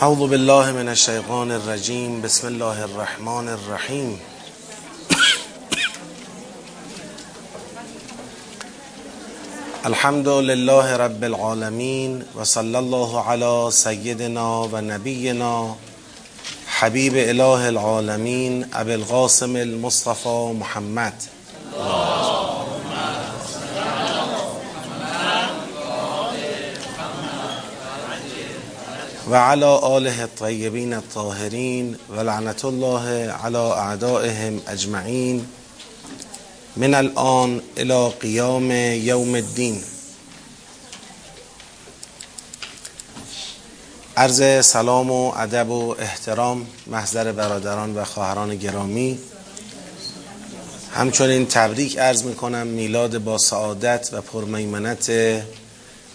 اعوذ 0.00 0.28
بالله 0.30 0.72
من 0.72 0.88
الشیطان 0.88 1.50
الرجیم 1.50 2.20
بسم 2.22 2.46
الله 2.46 2.82
الرحمن 2.82 3.48
الرحیم 3.48 4.18
الحمد 9.84 10.28
لله 10.28 10.96
رب 10.96 11.24
العالمین 11.24 12.22
و 12.34 12.44
صلی 12.44 12.76
الله 12.76 13.22
علی 13.30 13.70
سیدنا 13.70 14.68
و 14.72 14.80
نبینا 14.80 15.76
حبیب 16.66 17.16
اله 17.16 17.66
العالمین 17.66 18.64
ابو 18.72 18.90
القاسم 18.90 19.56
المصطفى 19.56 20.52
محمد. 20.58 21.35
و 29.30 29.34
علی 29.34 29.64
آله 29.64 30.20
الطیبین 30.20 30.94
الطاهرین 30.94 31.96
و 32.10 32.20
لعنت 32.20 32.64
الله 32.64 33.30
علی 33.30 33.56
اعدائهم 33.56 34.62
اجمعین 34.68 35.46
من 36.76 36.94
الان 36.94 37.62
الى 37.76 38.08
قیام 38.20 38.70
یوم 38.70 39.34
الدین 39.34 39.82
عرض 44.16 44.66
سلام 44.66 45.10
و 45.10 45.32
ادب 45.36 45.70
و 45.70 45.94
احترام 45.98 46.66
محضر 46.86 47.32
برادران 47.32 47.94
و 47.94 48.04
خواهران 48.04 48.56
گرامی. 48.56 49.18
همچنین 50.94 51.46
تبریک 51.46 51.98
عرض 51.98 52.22
می‌کنم 52.22 52.66
میلاد 52.66 53.18
با 53.18 53.38
سعادت 53.38 54.08
و 54.12 54.20
پرمیمنت 54.20 55.10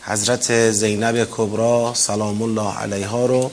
حضرت 0.03 0.71
زینب 0.71 1.27
کبرا 1.31 1.93
سلام 1.95 2.41
الله 2.41 2.77
علیها 2.77 3.25
رو 3.25 3.51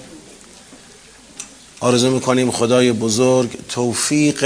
آرزو 1.81 2.11
می‌کنیم 2.11 2.51
خدای 2.51 2.93
بزرگ 2.93 3.59
توفیق 3.69 4.45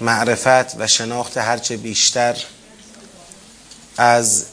معرفت 0.00 0.80
و 0.80 0.86
شناخت 0.86 1.36
هرچه 1.36 1.76
بیشتر 1.76 2.36
از 3.96 4.44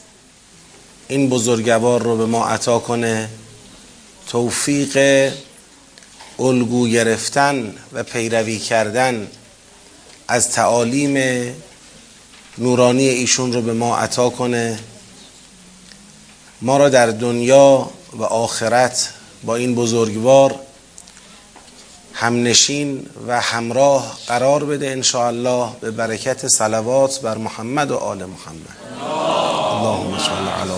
این 1.08 1.28
بزرگوار 1.28 2.02
رو 2.02 2.16
به 2.16 2.26
ما 2.26 2.46
عطا 2.46 2.78
کنه. 2.78 3.28
توفیق 4.28 5.32
الگو 6.38 6.88
گرفتن 6.88 7.74
و 7.92 8.02
پیروی 8.02 8.58
کردن 8.58 9.30
از 10.28 10.50
تعالیم 10.50 11.54
نورانی 12.58 13.08
ایشون 13.08 13.52
رو 13.52 13.62
به 13.62 13.72
ما 13.72 13.96
عطا 13.96 14.30
کنه. 14.30 14.78
ما 16.62 16.76
را 16.76 16.88
در 16.88 17.06
دنیا 17.06 17.90
و 18.12 18.22
آخرت 18.22 19.08
با 19.44 19.56
این 19.56 19.74
بزرگوار 19.74 20.54
همنشین 22.12 23.06
و 23.26 23.40
همراه 23.40 24.18
قرار 24.26 24.64
بده 24.64 24.90
انشاءالله 24.90 25.68
به 25.80 25.90
برکت 25.90 26.48
صلوات 26.48 27.20
بر 27.20 27.38
محمد 27.38 27.90
و 27.90 27.96
آل 27.96 28.18
محمد. 28.24 28.76
اللهم 29.72 30.18
صل 30.18 30.48
علی 30.48 30.72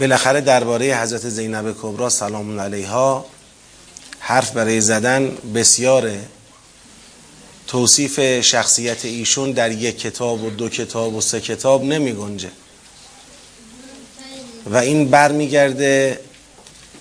بالاخره 0.00 0.40
درباره 0.40 1.02
حضرت 1.02 1.28
زینب 1.28 1.76
کبرا 1.82 2.08
سلام 2.08 2.60
علیها 2.60 3.26
حرف 4.18 4.50
برای 4.50 4.80
زدن 4.80 5.38
بسیاره 5.54 6.20
توصیف 7.66 8.40
شخصیت 8.40 9.04
ایشون 9.04 9.52
در 9.52 9.72
یک 9.72 10.00
کتاب 10.00 10.44
و 10.44 10.50
دو 10.50 10.68
کتاب 10.68 11.14
و 11.14 11.20
سه 11.20 11.40
کتاب 11.40 11.84
نمی 11.84 12.12
گنجه. 12.12 12.50
و 14.66 14.76
این 14.76 15.08
برمیگرده 15.08 16.20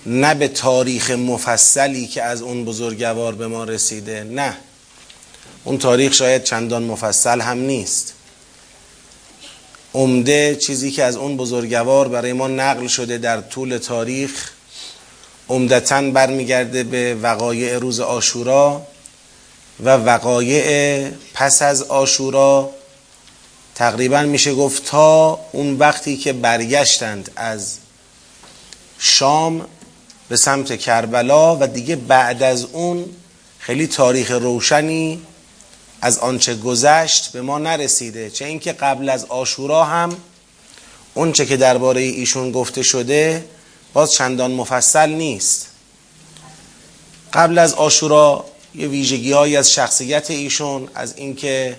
نه 0.06 0.34
به 0.34 0.48
تاریخ 0.48 1.12
مفصلی 1.12 2.08
که 2.08 2.24
از 2.24 2.42
اون 2.42 2.66
بزرگوار 2.66 3.36
به 3.36 3.48
ما 3.48 3.64
رسیده 3.64 4.24
نه. 4.24 4.58
اون 5.64 5.78
تاریخ 5.78 6.14
شاید 6.14 6.44
چندان 6.44 6.84
مفصل 6.84 7.42
هم 7.42 7.58
نیست. 7.58 8.14
عمده 9.96 10.56
چیزی 10.56 10.92
که 10.92 11.04
از 11.04 11.16
اون 11.16 11.38
بزرگوار 11.38 12.08
برای 12.08 12.34
ما 12.34 12.48
نقل 12.48 12.88
شده 12.88 13.18
در 13.18 13.42
طول 13.42 13.78
تاریخ 13.78 14.52
عمدتا 15.50 16.02
برمیگرده 16.02 16.84
به 16.84 17.16
وقایع 17.16 17.78
روز 17.78 18.00
آشورا 18.00 18.82
و 19.84 19.90
وقایع 19.90 21.10
پس 21.34 21.62
از 21.62 21.84
آشورا. 21.84 22.70
تقریبا 23.76 24.22
میشه 24.22 24.54
گفت 24.54 24.86
تا 24.86 25.40
اون 25.52 25.78
وقتی 25.78 26.18
که 26.18 26.34
برگشتند 26.34 27.32
از 27.36 27.78
شام 29.00 29.66
به 30.30 30.36
سمت 30.36 30.80
کربلا 30.80 31.58
و 31.58 31.68
دیگه 31.68 31.96
بعد 31.96 32.44
از 32.44 32.66
اون 32.74 33.06
خیلی 33.60 33.88
تاریخ 33.88 34.32
روشنی 34.32 35.22
از 36.02 36.20
آنچه 36.20 36.56
گذشت 36.56 37.32
به 37.32 37.42
ما 37.42 37.58
نرسیده 37.58 38.30
چه 38.30 38.46
اینکه 38.46 38.74
قبل 38.74 39.10
از 39.10 39.26
آشورا 39.26 39.84
هم 39.84 40.18
اونچه 41.14 41.46
که 41.46 41.58
درباره 41.58 42.02
ایشون 42.02 42.52
گفته 42.52 42.84
شده 42.84 43.46
باز 43.94 44.14
چندان 44.14 44.52
مفصل 44.52 45.10
نیست. 45.10 45.68
قبل 47.34 47.58
از 47.58 47.74
آشورا 47.74 48.46
یه 48.76 48.88
ویژگی 48.88 49.32
هایی 49.32 49.58
از 49.58 49.72
شخصیت 49.72 50.32
ایشون 50.32 50.88
از 50.96 51.14
اینکه 51.18 51.78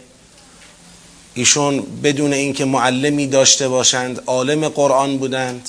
ایشون 1.35 2.01
بدون 2.03 2.33
اینکه 2.33 2.65
معلمی 2.65 3.27
داشته 3.27 3.69
باشند 3.69 4.23
عالم 4.27 4.69
قرآن 4.69 5.19
بودند 5.19 5.69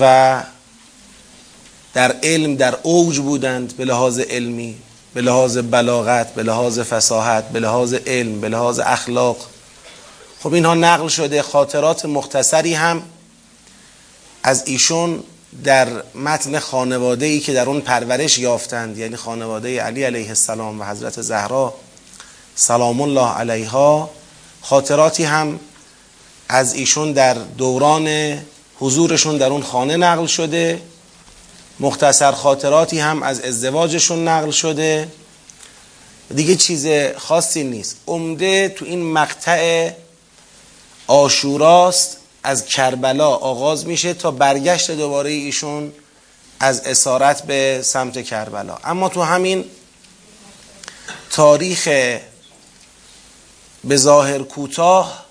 و 0.00 0.42
در 1.94 2.16
علم 2.22 2.56
در 2.56 2.78
اوج 2.82 3.18
بودند 3.18 3.76
به 3.76 3.84
لحاظ 3.84 4.18
علمی. 4.18 4.76
به 5.16 5.22
لحاظ 5.22 5.58
بلاغت 5.58 6.34
به 6.34 6.42
لحاظ 6.42 6.78
فساحت 6.78 7.48
به 7.48 7.60
لحاظ 7.60 7.94
علم 7.94 8.40
به 8.40 8.48
لحاظ 8.48 8.78
اخلاق. 8.78 9.36
خب 10.42 10.52
اینها 10.52 10.74
نقل 10.74 11.08
شده 11.08 11.42
خاطرات 11.42 12.04
مختصری 12.04 12.74
هم 12.74 13.02
از 14.42 14.62
ایشون 14.66 15.22
در 15.64 15.88
متن 16.14 16.58
خانواده 16.58 17.26
ای 17.26 17.40
که 17.40 17.52
در 17.52 17.66
اون 17.66 17.80
پرورش 17.80 18.38
یافتند 18.38 18.98
یعنی 18.98 19.16
خانواده 19.16 19.82
علی 19.82 20.02
علیه 20.02 20.28
السلام 20.28 20.80
و 20.80 20.84
حضرت 20.84 21.22
زهرا 21.22 21.74
سلام 22.54 23.00
الله 23.00 23.28
علیها. 23.28 24.10
خاطراتی 24.62 25.24
هم 25.24 25.60
از 26.48 26.74
ایشون 26.74 27.12
در 27.12 27.34
دوران 27.34 28.38
حضورشون 28.78 29.36
در 29.36 29.48
اون 29.48 29.62
خانه 29.62 29.96
نقل 29.96 30.26
شده. 30.26 30.82
مختصر 31.80 32.32
خاطراتی 32.32 32.98
هم 32.98 33.22
از 33.22 33.40
ازدواجشون 33.40 34.28
نقل 34.28 34.50
شده. 34.50 35.08
دیگه 36.34 36.56
چیز 36.56 36.86
خاصی 37.18 37.64
نیست. 37.64 37.96
عمده 38.06 38.68
تو 38.68 38.84
این 38.84 39.12
مقطع 39.12 39.90
آشوراست 41.06 42.16
از 42.42 42.64
کربلا 42.64 43.28
آغاز 43.28 43.86
میشه 43.86 44.14
تا 44.14 44.30
برگشت 44.30 44.90
دوباره 44.90 45.30
ایشون 45.30 45.92
از 46.60 46.80
اسارت 46.80 47.42
به 47.42 47.80
سمت 47.84 48.24
کربلا. 48.24 48.78
اما 48.84 49.08
تو 49.08 49.22
همین 49.22 49.64
تاریخ 51.30 51.88
به 53.84 53.96
ظاهر 53.96 54.42
کوتاه 54.42 55.26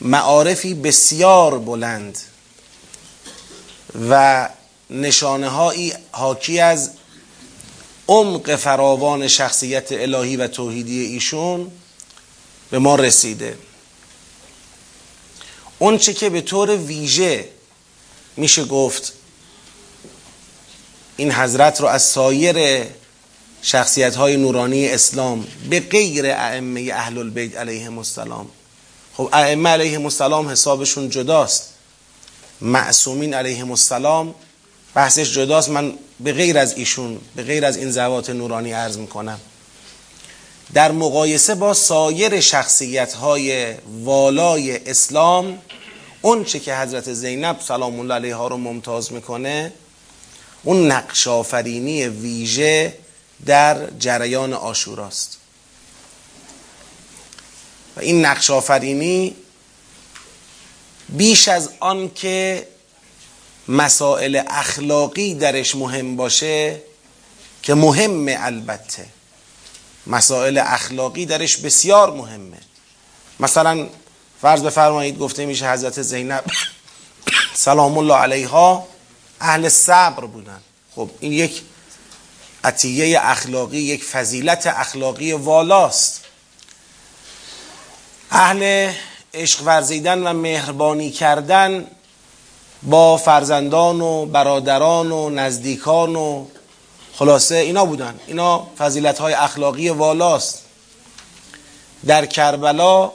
معارفی 0.00 0.74
بسیار 0.74 1.58
بلند 1.58 2.18
و 4.10 4.48
نشانه 4.90 5.48
هایی 5.48 5.92
حاکی 6.12 6.60
از 6.60 6.90
عمق 8.08 8.56
فراوان 8.56 9.28
شخصیت 9.28 9.92
الهی 9.92 10.36
و 10.36 10.46
توحیدی 10.46 11.06
ایشون 11.06 11.70
به 12.70 12.78
ما 12.78 12.94
رسیده. 12.94 13.58
اون 15.78 15.98
چه 15.98 16.14
که 16.14 16.30
به 16.30 16.40
طور 16.40 16.76
ویژه 16.76 17.48
میشه 18.36 18.64
گفت 18.64 19.12
این 21.16 21.32
حضرت 21.32 21.80
رو 21.80 21.86
از 21.86 22.02
سایر 22.02 22.86
شخصیت 23.62 24.16
های 24.16 24.36
نورانی 24.36 24.88
اسلام 24.88 25.46
به 25.70 25.80
غیر 25.80 26.26
ائمه 26.26 26.90
اهل 26.94 27.18
البیت 27.18 27.56
علیهم 27.56 27.98
السلام. 27.98 28.48
خب 29.14 29.28
ائمه 29.32 29.70
علیهم 29.70 30.04
السلام 30.04 30.48
حسابشون 30.48 31.10
جداست. 31.10 31.68
معصومین 32.60 33.34
علیهم 33.34 33.70
السلام 33.70 34.34
بحثش 34.94 35.32
جداست. 35.32 35.68
من 35.68 35.94
به 36.20 36.32
غیر 36.32 36.58
از 36.58 36.76
ایشون 36.76 37.20
به 37.36 37.42
غیر 37.42 37.64
از 37.64 37.76
این 37.76 37.90
زوات 37.90 38.30
نورانی 38.30 38.72
عرض 38.72 38.96
می‌کنم. 38.96 39.40
در 40.74 40.92
مقایسه 40.92 41.54
با 41.54 41.74
سایر 41.74 42.40
شخصیت 42.40 43.12
های 43.12 43.74
والای 44.04 44.90
اسلام 44.90 45.58
اون 46.22 46.44
چه 46.44 46.60
که 46.60 46.76
حضرت 46.76 47.12
زینب 47.12 47.60
سلام 47.60 48.00
الله 48.00 48.14
علیها 48.14 48.48
رو 48.48 48.56
ممتاز 48.56 49.12
می‌کنه 49.12 49.72
اون 50.62 50.90
نقش 50.90 51.26
آفرینی 51.28 52.06
ویژه 52.08 52.94
در 53.46 53.90
جریان 53.98 54.52
آشوراست. 54.52 55.36
و 57.96 58.00
این 58.00 58.24
نقش 58.24 58.50
آفرینی 58.50 59.36
بیش 61.08 61.48
از 61.48 61.70
آن 61.80 62.10
که 62.14 62.66
مسائل 63.70 64.42
اخلاقی 64.46 65.34
درش 65.34 65.74
مهم 65.74 66.16
باشه 66.16 66.80
که 67.62 67.74
مهمه 67.74 68.36
البته. 68.40 69.06
مسائل 70.06 70.58
اخلاقی 70.58 71.26
درش 71.26 71.56
بسیار 71.56 72.12
مهمه. 72.12 72.58
مثلا 73.40 73.86
فرض 74.42 74.62
بفرمایید 74.62 75.18
گفته 75.18 75.46
میشه 75.46 75.72
حضرت 75.72 76.02
زینب 76.02 76.44
سلام 77.54 77.98
الله 77.98 78.14
علیها 78.14 78.88
اهل 79.40 79.68
صبر 79.68 80.24
بودن. 80.24 80.60
خب 80.94 81.10
این 81.20 81.32
یک 81.32 81.62
عطیه 82.64 83.20
اخلاقی 83.22 83.78
یک 83.78 84.04
فضیلت 84.04 84.66
اخلاقی 84.66 85.32
والاست. 85.32 86.24
اهل 88.30 88.92
عشق 89.34 89.62
ورزیدن 89.64 90.26
و 90.26 90.32
مهربانی 90.32 91.10
کردن 91.10 91.86
با 92.82 93.16
فرزندان 93.16 94.00
و 94.00 94.26
برادران 94.26 95.12
و 95.12 95.30
نزدیکان 95.30 96.16
و 96.16 96.46
خلاصه 97.14 97.54
اینا 97.54 97.84
بودن. 97.84 98.20
اینا 98.26 98.66
فضیلت 98.78 99.18
های 99.18 99.34
اخلاقی 99.34 99.88
والاست. 99.88 100.62
در 102.06 102.26
کربلا 102.26 103.12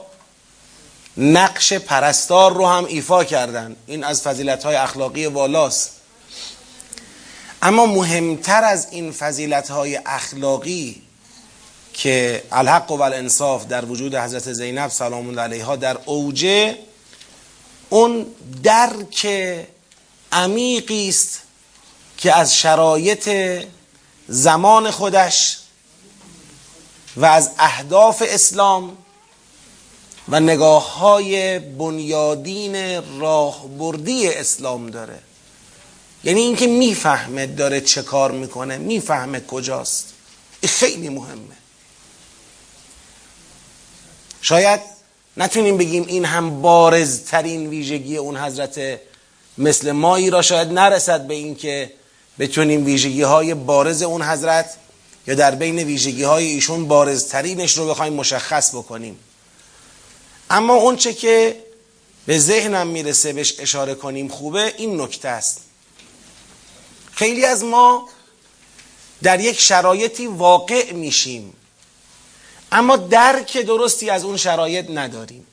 نقش 1.16 1.72
پرستار 1.72 2.54
رو 2.54 2.66
هم 2.66 2.84
ایفا 2.84 3.24
کردن. 3.24 3.76
این 3.86 4.04
از 4.04 4.22
فضیلت 4.22 4.64
های 4.64 4.76
اخلاقی 4.76 5.26
والاست. 5.26 5.90
اما 7.62 7.86
مهمتر 7.86 8.64
از 8.64 8.86
این 8.90 9.12
فضیلت 9.12 9.70
های 9.70 10.00
اخلاقی 10.06 11.02
که 11.92 12.42
الحق 12.52 12.90
و 12.90 13.02
الانصاف 13.02 13.66
در 13.66 13.84
وجود 13.84 14.14
حضرت 14.14 14.52
زینب 14.52 14.90
سلام 14.90 15.28
الله 15.28 15.42
علیها 15.42 15.76
در 15.76 15.98
اوجه 16.04 16.76
اون 17.90 18.26
درک 18.62 19.26
عمیقی 20.32 21.08
است 21.08 21.42
که 22.18 22.36
از 22.36 22.56
شرایط 22.56 23.30
زمان 24.28 24.90
خودش 24.90 25.58
و 27.16 27.24
از 27.24 27.50
اهداف 27.58 28.22
اسلام 28.26 28.96
و 30.28 30.40
نگاه 30.40 30.98
های 30.98 31.58
بنیادین 31.58 33.02
راهبردی 33.20 34.28
اسلام 34.28 34.90
داره. 34.90 35.18
یعنی 36.24 36.40
اینکه 36.40 36.66
می‌فهمه 36.66 37.46
داره 37.46 37.80
چه 37.80 38.02
کار 38.02 38.32
می‌کنه 38.32 38.78
می‌فهمه 38.78 39.40
کجاست. 39.40 40.12
این 40.60 40.70
خیلی 40.72 41.08
مهمه. 41.08 41.56
شاید 44.42 44.95
نتونیم 45.36 45.76
بگیم 45.76 46.04
این 46.06 46.24
هم 46.24 46.62
بارزترین 46.62 47.66
ویژگی 47.66 48.16
اون 48.16 48.36
حضرت 48.36 49.00
مثل 49.58 49.92
مایی 49.92 50.30
را 50.30 50.42
شاید 50.42 50.68
نرسد 50.68 51.26
به 51.26 51.34
این 51.34 51.54
که 51.54 51.92
بتونیم 52.38 52.84
ویژگی 52.84 53.22
های 53.22 53.54
بارز 53.54 54.02
اون 54.02 54.22
حضرت 54.22 54.76
یا 55.26 55.34
در 55.34 55.54
بین 55.54 55.78
ویژگی 55.78 56.22
های 56.22 56.46
ایشون 56.46 56.88
بارزترینش 56.88 57.78
رو 57.78 57.88
بخوایم 57.88 58.12
مشخص 58.12 58.74
بکنیم. 58.74 59.18
اما 60.50 60.74
اون 60.74 60.96
چه 60.96 61.14
که 61.14 61.56
به 62.26 62.38
ذهنم 62.38 62.86
می‌رسه 62.86 63.32
بهش 63.32 63.54
اشاره 63.60 63.94
کنیم 63.94 64.28
خوبه 64.28 64.74
این 64.76 65.00
نکته 65.00 65.28
است. 65.28 65.60
خیلی 67.12 67.44
از 67.44 67.64
ما 67.64 68.08
در 69.22 69.40
یک 69.40 69.60
شرایطی 69.60 70.26
واقع 70.26 70.92
میشیم. 70.92 71.52
اما 72.72 72.96
درک 72.96 73.56
درستی 73.56 74.10
از 74.10 74.24
اون 74.24 74.36
شرایط 74.36 74.90
نداریم. 74.90 75.46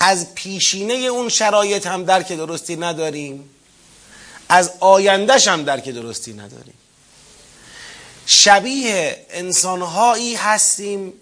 از 0.00 0.34
پیشینه 0.34 0.94
اون 0.94 1.28
شرایط 1.28 1.86
هم 1.86 2.04
درک 2.04 2.32
درستی 2.32 2.76
نداریم. 2.76 3.50
از 4.48 4.72
آیندهش 4.80 5.48
هم 5.48 5.64
درک 5.64 5.88
درستی 5.88 6.32
نداریم. 6.32 6.74
شبیه 8.26 9.26
انسانهایی 9.30 10.34
هستیم 10.34 11.12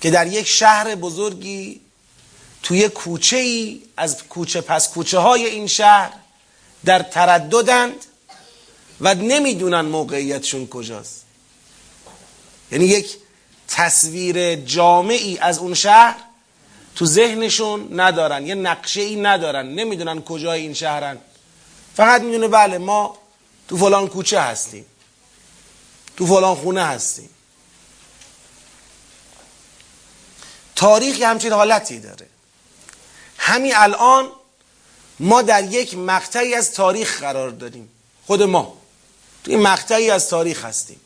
که 0.00 0.10
در 0.10 0.26
یک 0.26 0.46
شهر 0.46 0.94
بزرگی 0.94 1.80
توی 2.62 2.88
کوچه 2.88 3.36
ای 3.36 3.82
از 3.96 4.22
کوچه 4.22 4.60
پس 4.60 4.90
کوچه 4.90 5.18
های 5.18 5.46
این 5.46 5.66
شهر 5.66 6.12
در 6.84 7.02
ترددند 7.02 7.94
و 9.00 9.14
نمی‌دونن 9.14 9.80
موقعیتشون 9.80 10.66
کجاست. 10.66 11.24
یعنی 12.72 12.84
یک 12.84 13.16
تصویر 13.72 14.56
جامعی 14.56 15.38
از 15.38 15.58
اون 15.58 15.74
شهر 15.74 16.16
تو 16.96 17.06
ذهنشون 17.06 18.00
ندارن 18.00 18.46
یه 18.46 18.54
نقشه 18.54 19.00
ای 19.00 19.16
ندارن 19.16 19.66
نمی‌دونن 19.66 20.22
کجای 20.22 20.60
این 20.60 20.74
شهرن. 20.74 21.18
فقط 21.96 22.22
می‌دونه 22.22 22.48
بله 22.48 22.78
ما 22.78 23.18
تو 23.68 23.76
فلان 23.76 24.08
کوچه 24.08 24.40
هستیم. 24.40 24.84
تو 26.16 26.26
فلان 26.26 26.54
خونه 26.54 26.84
هستیم. 26.84 27.30
تاریخ 30.76 31.22
همچین 31.22 31.52
حالتی 31.52 32.00
داره. 32.00 32.26
همین 33.38 33.72
الان 33.76 34.28
ما 35.20 35.42
در 35.42 35.64
یک 35.64 35.96
مقطعی 35.96 36.54
از 36.54 36.72
تاریخ 36.72 37.20
قرار 37.20 37.50
داریم. 37.50 37.88
خود 38.26 38.42
ما. 38.42 38.76
تو 39.44 39.50
این 39.50 39.60
مقطعی 39.60 40.10
از 40.10 40.28
تاریخ 40.28 40.64
هستیم. 40.64 41.00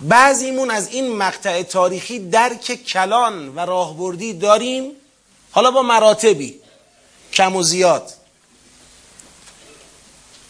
بعضیمون 0.00 0.70
از 0.70 0.88
این 0.88 1.16
مقطع 1.16 1.62
تاریخی 1.62 2.18
درک 2.18 2.84
کلان 2.84 3.48
و 3.48 3.60
راهبردی 3.60 4.32
داریم 4.32 4.92
حالا 5.50 5.70
با 5.70 5.82
مراتبی 5.82 6.60
کم 7.32 7.56
و 7.56 7.62
زیاد. 7.62 8.12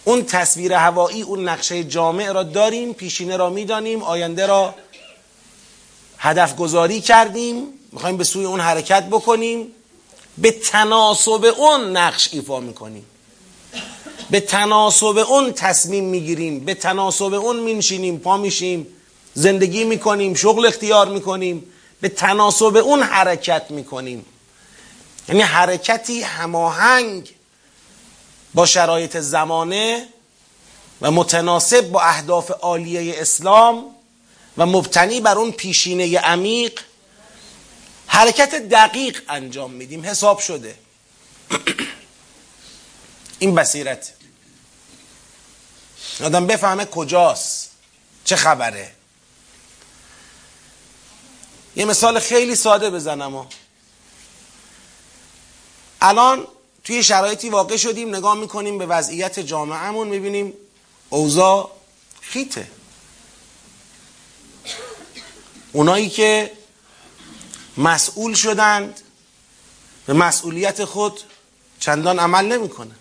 اون 0.05 0.25
تصویر 0.25 0.73
هوایی 0.73 1.23
اون 1.23 1.49
نقشه 1.49 1.85
جامع 1.85 2.33
را 2.33 2.43
داریم 2.43 2.93
پیشینه 2.93 3.37
را 3.37 3.51
می‌دانیم 3.51 4.03
آینده 4.03 4.47
را 4.47 4.75
هدف 6.19 6.57
گذاری 6.57 7.01
کردیم 7.01 7.67
می‌خوایم 7.93 8.17
به 8.17 8.25
سوی 8.25 8.45
اون 8.45 8.61
حرکت 8.61 9.05
بکنیم 9.05 9.73
به 10.39 10.51
تناسب 10.51 11.55
اون 11.59 11.97
نقش 11.97 12.29
ایفا 12.33 12.61
می‌کنیم. 12.61 13.05
به 14.31 14.41
تناسب 14.41 15.19
اون 15.19 15.53
تصمیم 15.53 16.05
می‌گیریم 16.05 16.61
به 16.61 16.75
تناسب 16.75 17.35
اون 17.35 17.61
مینشینیم 17.61 18.19
پا 18.19 18.37
میشیم. 18.37 18.87
زندگی 19.39 19.85
می‌کنیم 19.85 20.35
شغل 20.35 20.67
اختیار 20.67 21.09
می‌کنیم 21.09 21.73
به 22.01 22.09
تناسب 22.09 22.77
اون 22.77 23.03
حرکت 23.03 23.71
می‌کنیم. 23.71 24.27
یعنی 25.29 25.43
حرکتی 25.43 26.23
هماهنگ 26.23 27.35
با 28.55 28.67
شرایط 28.67 29.17
زمانه 29.17 30.09
و 31.01 31.11
متناسب 31.11 31.81
با 31.81 32.03
اهداف 32.03 32.51
عالیه 32.51 33.21
اسلام 33.21 33.85
و 34.57 34.67
مبتنی 34.67 35.21
بر 35.21 35.39
اون 35.39 35.53
پیشینه 35.53 36.19
عمیق 36.19 36.81
حرکت 38.07 38.55
دقیق 38.55 39.23
انجام 39.29 39.71
میدیم. 39.71 40.05
حساب 40.05 40.39
شده. 40.39 40.75
این 43.39 43.55
بصیرت. 43.55 44.13
آدم 46.25 46.47
بفهمه 46.47 46.85
کجاست 46.85 47.71
چه 48.25 48.37
خبره. 48.37 48.99
یه 51.79 51.85
مثال 51.85 52.19
خیلی 52.19 52.55
ساده 52.55 52.91
بزنم 52.91 53.47
الان 56.01 56.47
توی 56.85 57.05
شرایطی 57.05 57.49
واقع 57.49 57.77
شدیم 57.77 58.15
نگاه 58.17 58.35
می‌کنیم 58.35 58.79
به 58.79 58.87
وضعیت 58.87 59.41
جامعهمون 59.41 60.09
می‌بینیم 60.09 60.53
اوضاع 61.09 61.71
خیته. 62.21 62.71
اونایی 65.73 66.09
که 66.09 66.53
مسئول 67.77 68.35
شدند 68.35 69.01
به 70.07 70.13
مسئولیت 70.13 70.85
خود 70.85 71.21
چندان 71.81 72.19
عمل 72.19 72.45
نمی‌کنن. 72.45 72.97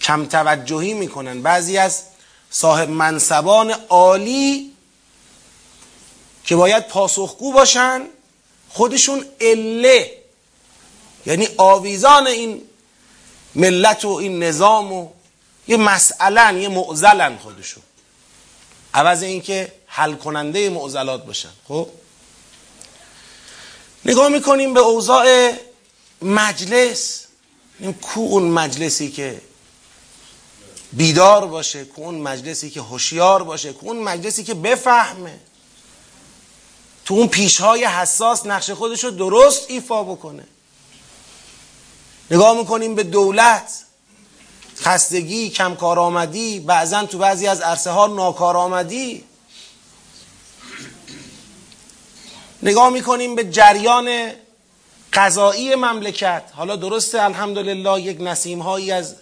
کم 0.00 0.26
توجهی 0.26 0.94
می‌کنن. 0.94 1.42
بعضی 1.42 1.78
از 1.78 2.02
صاحب 2.50 2.90
منصبان 2.90 3.70
عالی 3.70 4.75
که 6.46 6.56
باید 6.56 6.88
پاسخگو 6.88 7.52
باشن 7.52 8.02
خودشون 8.68 9.26
اله 9.40 10.18
یعنی 11.26 11.48
آویزان 11.56 12.26
این 12.26 12.62
ملت 13.54 14.04
و 14.04 14.08
این 14.08 14.42
نظام 14.42 14.92
و 14.92 15.08
یه 15.68 15.76
مسئلن 15.76 16.56
یه 16.56 16.68
معزلن 16.68 17.38
خودشون. 17.38 17.82
عوض 18.94 19.22
اینکه 19.22 19.72
حل 19.86 20.14
کننده 20.14 20.70
معضلات 20.70 21.26
باشن 21.26 21.48
خب؟ 21.68 21.88
نگاه 24.04 24.28
می‌کنیم 24.28 24.74
به 24.74 24.80
اوضاع 24.80 25.52
مجلس. 26.22 27.26
کو 28.02 28.20
اون 28.20 28.42
مجلسی 28.42 29.10
که 29.10 29.40
بیدار 30.92 31.46
باشه 31.46 31.84
که 31.84 31.92
اون 31.96 32.14
مجلسی 32.14 32.70
که 32.70 32.80
هوشیار 32.80 33.42
باشه 33.42 33.72
که 33.72 33.78
اون 33.80 33.98
مجلسی 33.98 34.44
که 34.44 34.54
بفهمه. 34.54 35.38
تو 37.06 37.14
اون 37.14 37.28
پیشهای 37.28 37.84
حساس 37.84 38.46
نقش 38.46 38.70
خودش 38.70 39.04
رو 39.04 39.10
درست 39.10 39.64
ایفا 39.68 40.02
بکنه. 40.02 40.44
نگاه 42.30 42.58
می‌کنیم 42.58 42.94
به 42.94 43.02
دولت. 43.02 43.82
خستگی 44.76 45.50
کم 45.50 45.74
کارآمدی 45.74 46.60
بعضا 46.60 47.06
تو 47.06 47.18
بعضی 47.18 47.46
از 47.46 47.60
عرصه 47.60 47.90
ها 47.90 48.06
ناکارآمدی. 48.06 49.24
نگاه 52.62 52.90
می‌کنیم 52.90 53.34
به 53.34 53.44
جریان 53.44 54.30
قضایی 55.12 55.74
مملکت. 55.74 56.42
حالا 56.52 56.76
درسته 56.76 57.22
الحمدلله 57.22 58.00
یک 58.00 58.20
نسیم 58.20 58.62
هایی 58.62 58.92
از 58.92 59.14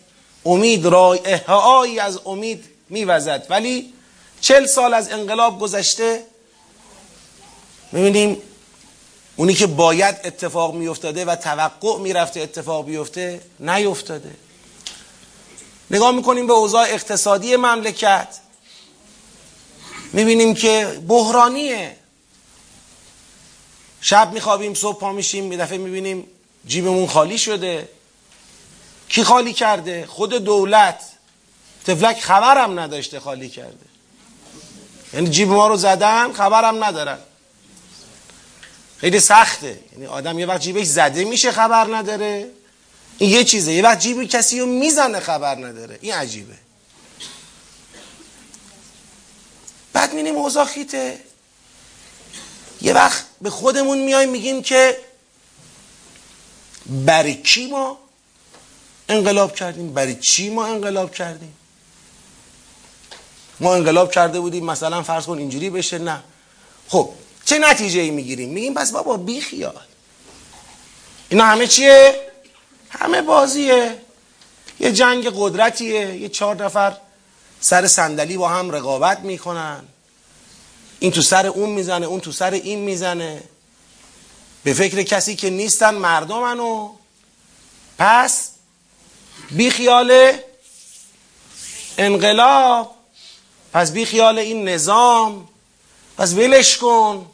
امید 0.45 0.87
رایه 0.87 2.03
از 2.03 2.21
امید 2.27 2.65
میوزد. 2.89 3.47
ولی 3.51 3.95
چل 4.41 4.67
سال 4.67 4.95
از 4.95 5.13
انقلاب 5.13 5.61
گذشته 5.61 6.27
می‌بینیم 7.95 8.43
اونی 9.37 9.55
که 9.55 9.67
باید 9.67 10.17
اتفاق 10.25 10.75
میافتاده 10.75 11.25
و 11.25 11.37
توقع 11.37 11.99
می‌رفته 11.99 12.41
اتفاق 12.41 12.87
بیفته 12.87 13.41
نیفتاده 13.61 14.37
نگاه 15.91 16.11
می‌کنیم 16.11 16.47
به 16.47 16.53
اوضاع 16.53 16.83
اقتصادی 16.83 17.57
مملکت. 17.57 18.39
می‌بینیم 20.13 20.55
که 20.55 21.01
بحرانیه. 21.09 21.97
شب 24.01 24.33
میخوابیم 24.33 24.75
صبح 24.75 25.01
پا 25.01 25.13
میشیم 25.13 25.53
یه 25.53 25.59
دفعه 25.59 25.79
می‌بینیم 25.79 26.27
جیبمون 26.67 27.07
خالی 27.07 27.39
شده. 27.39 27.89
کی 29.09 29.25
خالی 29.25 29.53
کرده؟ 29.53 30.07
خود 30.07 30.35
دولت. 30.35 31.01
تفلک 31.87 32.21
خبرم 32.21 32.81
نداشته 32.81 33.21
خالی 33.21 33.49
کرده. 33.49 33.87
یعنی 35.15 35.29
جیب 35.29 35.49
ما 35.49 35.69
رو 35.69 35.77
زدن 35.77 36.33
خبرم 36.33 36.85
ندارن. 36.85 37.19
خیلی 39.05 39.21
سخته. 39.21 39.79
یعنی 39.93 40.07
آدم 40.07 40.39
یه 40.39 40.47
وقت 40.47 40.61
جیبش 40.61 40.87
زده 40.87 41.25
میشه 41.25 41.53
خبر 41.53 41.97
نداره. 41.97 42.51
این 43.19 43.31
یه 43.31 43.45
چیزه. 43.45 43.73
یه 43.73 43.83
وقت 43.83 43.99
جیب 43.99 44.25
کسی 44.25 44.61
رو 44.61 44.67
می‌زنه 44.67 45.21
خبر 45.21 45.55
نداره. 45.55 45.99
این 46.01 46.15
عجیبه. 46.15 46.55
بعد 49.93 50.13
میینیم 50.13 50.37
اوضاع 50.37 50.65
خیته. 50.65 51.21
یه 52.83 52.93
وقت 52.93 53.25
به 53.41 53.51
خودمون 53.51 53.99
میایم 53.99 54.31
میگیم 54.31 54.63
که 54.63 54.99
برای 56.87 57.35
کی 57.35 57.67
ما 57.67 57.99
انقلاب 59.09 59.55
کردیم؟ 59.55 59.95
برای 59.95 60.15
چی 60.15 60.51
ما 60.51 60.67
انقلاب 60.67 61.15
کردیم؟ 61.15 61.57
ما 63.61 63.75
انقلاب 63.75 64.13
کرده 64.13 64.41
بودیم 64.41 64.65
مثلا 64.65 65.03
فرض 65.03 65.27
کن 65.27 65.39
اینجوری 65.39 65.71
بشه 65.71 65.99
نه. 65.99 66.23
خب 66.89 67.11
چه 67.45 67.59
نتیجه 67.59 68.01
ای 68.01 68.11
می‌گیریم؟ 68.11 68.49
میگیم 68.49 68.75
بس 68.75 68.93
بابا 68.93 69.17
بی 69.17 69.41
خیال. 69.41 69.81
اینا 71.29 71.45
همه 71.45 71.67
چیه؟ 71.67 72.21
همه 72.91 73.23
بازیه. 73.23 73.99
یه 74.81 74.93
جنگ 74.93 75.31
قدرتیه. 75.37 76.17
یه 76.17 76.29
چهار 76.29 76.65
نفر 76.65 76.97
سر 77.61 77.87
صندلی 77.87 78.37
با 78.37 78.49
هم 78.49 78.71
رقابت 78.71 79.21
می‌کنن. 79.21 79.85
این 80.99 81.13
تو 81.13 81.23
سر 81.23 81.47
اون 81.47 81.71
می‌زنه 81.71 82.07
اون 82.07 82.21
تو 82.21 82.33
سر 82.33 82.51
این 82.51 82.79
می‌زنه. 82.79 83.43
به 84.65 84.75
فکر 84.75 85.03
کسی 85.03 85.37
که 85.37 85.51
نیستن 85.51 85.95
مردمنو 85.95 86.95
پس 87.99 88.51
بی 89.51 89.71
خیال 89.71 90.33
انقلاب 91.99 92.95
پس 93.73 93.93
بی 93.93 94.05
خیال 94.05 94.39
این 94.39 94.69
نظام. 94.69 95.49
پس 96.19 96.33
ولش 96.33 96.79
کن. 96.79 97.31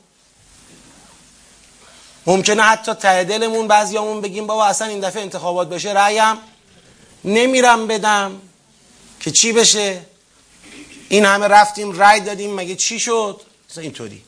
ممکنه 2.26 2.62
حتی 2.62 2.94
ته 2.94 3.24
دلمون 3.24 3.68
بعضیامون 3.68 4.20
بگیم 4.20 4.46
بابا 4.46 4.66
اصلا 4.66 4.88
این 4.88 5.00
دفعه 5.00 5.22
انتخابات 5.22 5.68
بشه 5.68 5.92
رأیم 5.92 6.36
نمیرم 7.24 7.86
بدم 7.86 8.40
که 9.20 9.30
چی 9.30 9.52
بشه؟ 9.52 10.02
این 11.08 11.24
همه 11.24 11.48
رفتیم 11.48 11.92
رأی 11.92 12.20
دادیم 12.20 12.54
مگه 12.54 12.76
چی 12.76 13.00
شد؟ 13.00 13.40
مثلا 13.70 13.82
اینطوری. 13.82 14.22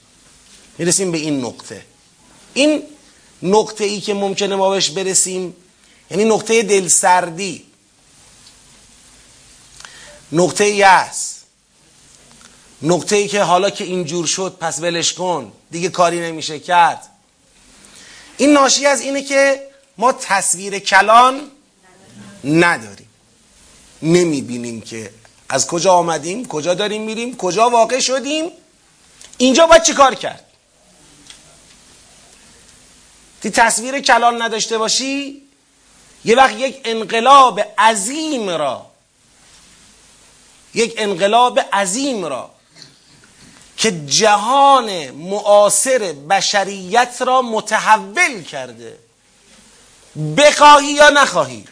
می‌رسیم 0.78 1.12
به 1.12 1.18
این 1.18 1.44
نقطه. 1.44 1.84
این 2.54 2.82
نقطه 3.42 3.84
ای 3.84 4.00
که 4.00 4.14
ممکنه 4.14 4.56
ما 4.56 4.70
بهش 4.70 4.90
برسیم 4.90 5.56
یعنی 6.11 6.25
نقطه 6.25 6.62
دلسردی. 6.62 7.66
نقطه 10.32 10.70
یأس 10.70 11.32
نقطه 12.82 13.16
ای 13.16 13.28
که 13.28 13.42
حالا 13.42 13.70
که 13.70 13.84
اینجور 13.84 14.26
شد 14.26 14.56
پس 14.61 14.80
ولش 14.80 15.12
کن. 15.12 15.52
دیگه 15.70 15.88
کاری 15.88 16.20
نمیشه 16.20 16.58
کرد. 16.58 17.12
این 18.36 18.52
ناشی 18.52 18.86
از 18.86 19.00
اینه 19.00 19.22
که 19.22 19.62
ما 19.98 20.12
تصویر 20.12 20.78
کلان 20.78 21.50
نداریم. 22.44 23.08
نمی‌بینیم 24.02 24.80
که 24.80 25.10
از 25.48 25.66
کجا 25.66 25.92
آمدیم 25.92 26.48
کجا 26.48 26.74
داریم 26.74 27.02
میریم 27.02 27.36
کجا 27.36 27.70
واقع 27.70 28.00
شدیم. 28.00 28.50
اینجا 29.38 29.66
باید 29.66 29.82
چی 29.82 29.92
کار 29.92 30.14
کرد؟ 30.14 30.44
تی 33.42 33.50
تصویر 33.50 34.00
کلان 34.00 34.42
نداشته 34.42 34.78
باشی 34.78 35.42
یه 36.24 36.36
وقت 36.36 36.54
یک 36.58 36.80
انقلاب 36.84 37.60
عظیم 37.78 38.48
را 38.48 38.86
یک 40.74 40.94
انقلاب 40.96 41.60
عظیم 41.72 42.24
را 42.24 42.50
که 43.82 44.06
جهان 44.06 45.10
معاصر 45.10 46.14
بشریت 46.30 47.22
را 47.26 47.42
متحول 47.42 48.42
کرده. 48.42 48.98
بخواهی 50.36 50.92
یا 50.92 51.10
نخواهی؟ 51.10 51.64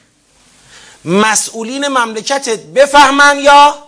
مسئولین 1.04 1.88
مملکتت 1.88 2.58
بفهمن 2.58 3.38
یا 3.38 3.78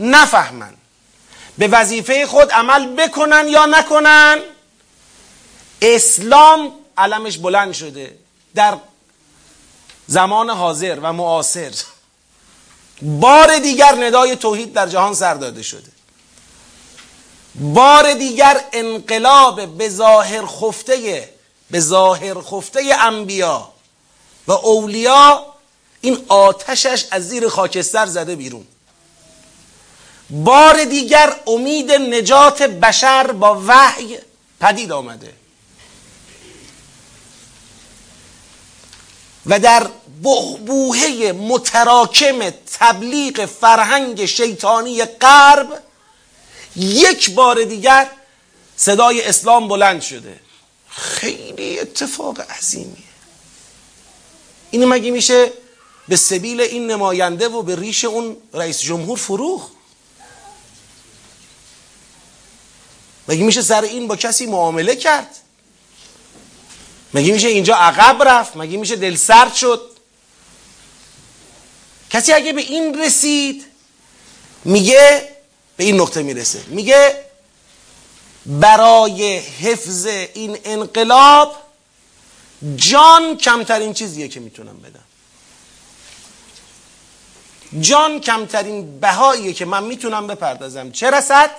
نفهمن؟ 0.00 0.74
به 1.58 1.68
وظیفه 1.68 2.26
خود 2.26 2.50
عمل 2.50 2.86
بکنن 2.86 3.48
یا 3.48 3.66
نکنن؟ 3.66 4.38
اسلام 5.82 6.72
علمش 6.98 7.38
بلند 7.38 7.72
شده. 7.72 8.18
در 8.54 8.76
زمان 10.06 10.50
حاضر 10.50 10.98
و 11.02 11.12
معاصر 11.12 11.72
بار 13.02 13.58
دیگر 13.58 13.94
ندای 14.06 14.36
توحید 14.36 14.72
در 14.72 14.86
جهان 14.86 15.14
سر 15.14 15.34
داده 15.34 15.62
شده. 15.62 15.93
بار 17.54 18.14
دیگر 18.14 18.64
انقلاب 18.72 19.66
به 19.78 19.88
ظاهر 19.88 20.46
خفته 20.46 21.28
به 21.70 21.80
ظاهر 21.80 22.40
خفته 22.40 22.96
انبیا 23.00 23.68
و 24.46 24.52
اولیا 24.52 25.46
این 26.00 26.24
آتشش 26.28 27.04
از 27.10 27.28
زیر 27.28 27.48
خاکستر 27.48 28.06
زده 28.06 28.36
بیرون. 28.36 28.66
بار 30.30 30.84
دیگر 30.84 31.36
امید 31.46 31.92
نجات 31.92 32.62
بشر 32.62 33.32
با 33.32 33.62
وحی 33.66 34.18
پدید 34.60 34.92
آمده. 34.92 35.32
و 39.46 39.58
در 39.58 39.86
بوهه 40.66 41.32
متراکم 41.32 42.50
تبلیغ 42.50 43.46
فرهنگ 43.46 44.24
شیطانی 44.24 45.04
غرب 45.04 45.82
یک 46.76 47.30
بار 47.30 47.64
دیگر 47.64 48.10
صدای 48.76 49.22
اسلام 49.22 49.68
بلند 49.68 50.02
شده. 50.02 50.40
خیلی 50.88 51.78
اتفاق 51.78 52.40
عظیمیه. 52.40 52.96
این 54.70 54.84
مگه 54.84 55.10
میشه 55.10 55.52
به 56.08 56.16
سبیل 56.16 56.60
این 56.60 56.90
نماینده 56.90 57.48
و 57.48 57.62
به 57.62 57.76
ریش 57.76 58.04
اون 58.04 58.36
رئیس 58.54 58.80
جمهور 58.80 59.18
فروخ 59.18 59.68
مگه 63.28 63.44
میشه 63.44 63.62
سر 63.62 63.82
این 63.82 64.08
با 64.08 64.16
کسی 64.16 64.46
معامله 64.46 64.96
کرد؟ 64.96 65.36
مگه 67.14 67.32
میشه 67.32 67.48
اینجا 67.48 67.74
عقب 67.74 68.22
رفت؟ 68.22 68.56
مگه 68.56 68.76
میشه 68.76 68.96
دل 68.96 69.16
سرد 69.16 69.54
شد؟ 69.54 69.90
کسی 72.10 72.32
اگه 72.32 72.52
به 72.52 72.60
این 72.60 73.00
رسید 73.00 73.64
میگه 74.64 75.33
به 75.76 75.84
این 75.84 76.00
نقطه 76.00 76.22
می‌رسه. 76.22 76.62
میگه 76.66 77.24
برای 78.46 79.38
حفظ 79.38 80.06
این 80.06 80.58
انقلاب 80.64 81.56
جان 82.76 83.36
کمترین 83.36 83.94
چیزیه 83.94 84.28
که 84.28 84.40
می‌تونم 84.40 84.76
بدم. 84.76 85.04
جان 87.80 88.20
کمترین 88.20 89.00
بهاییه 89.00 89.52
که 89.52 89.64
من 89.64 89.84
می‌تونم 89.84 90.26
بپردازم. 90.26 90.90
چه 90.90 91.10
رسد؟ 91.10 91.50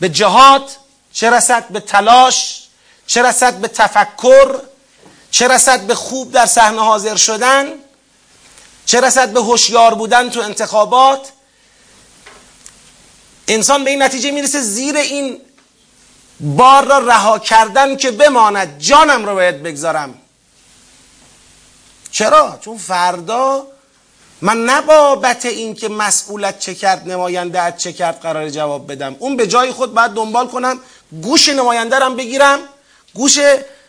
به 0.00 0.08
جهاد 0.08 0.70
چه 1.12 1.30
رسد 1.30 1.68
به 1.68 1.80
تلاش 1.80 2.62
چه 3.06 3.22
رسد 3.22 3.54
به 3.54 3.68
تفکر 3.68 4.60
چه 5.30 5.48
رسد 5.48 5.80
به 5.80 5.94
خوب 5.94 6.32
در 6.32 6.46
صحنه 6.46 6.80
حاضر 6.80 7.16
شدن 7.16 7.66
چه 8.86 9.00
رسد 9.00 9.32
به 9.32 9.40
هوشیار 9.40 9.94
بودن 9.94 10.30
تو 10.30 10.40
انتخابات 10.40 11.32
انسان 13.54 13.84
به 13.84 13.90
این 13.90 14.02
نتیجه 14.02 14.30
می‌رسه 14.30 14.60
زیر 14.60 14.96
این 14.96 15.40
بار 16.40 16.84
را 16.84 16.98
رها 16.98 17.38
کردن 17.38 17.96
که 17.96 18.10
بماند. 18.10 18.78
جانم 18.78 19.26
رو 19.26 19.34
باید 19.34 19.62
بگذارم. 19.62 20.14
چرا؟ 22.10 22.58
چون 22.60 22.78
فردا 22.78 23.66
من 24.40 24.64
نه 24.64 24.80
بابت 24.80 25.46
این 25.46 25.74
که 25.74 25.88
مسئولت 25.88 26.58
چه 26.58 26.74
کرد 26.74 27.10
نماینده 27.10 27.74
چه 27.78 27.92
کرد 27.92 28.20
قرار 28.20 28.50
جواب 28.50 28.92
بدم. 28.92 29.16
اون 29.18 29.36
به 29.36 29.46
جای 29.46 29.72
خود 29.72 29.94
باید 29.94 30.10
دنبال 30.10 30.46
کنم 30.46 30.80
گوش 31.22 31.48
نماینده 31.48 31.98
رم 31.98 32.16
بگیرم 32.16 32.58
گوش 33.14 33.38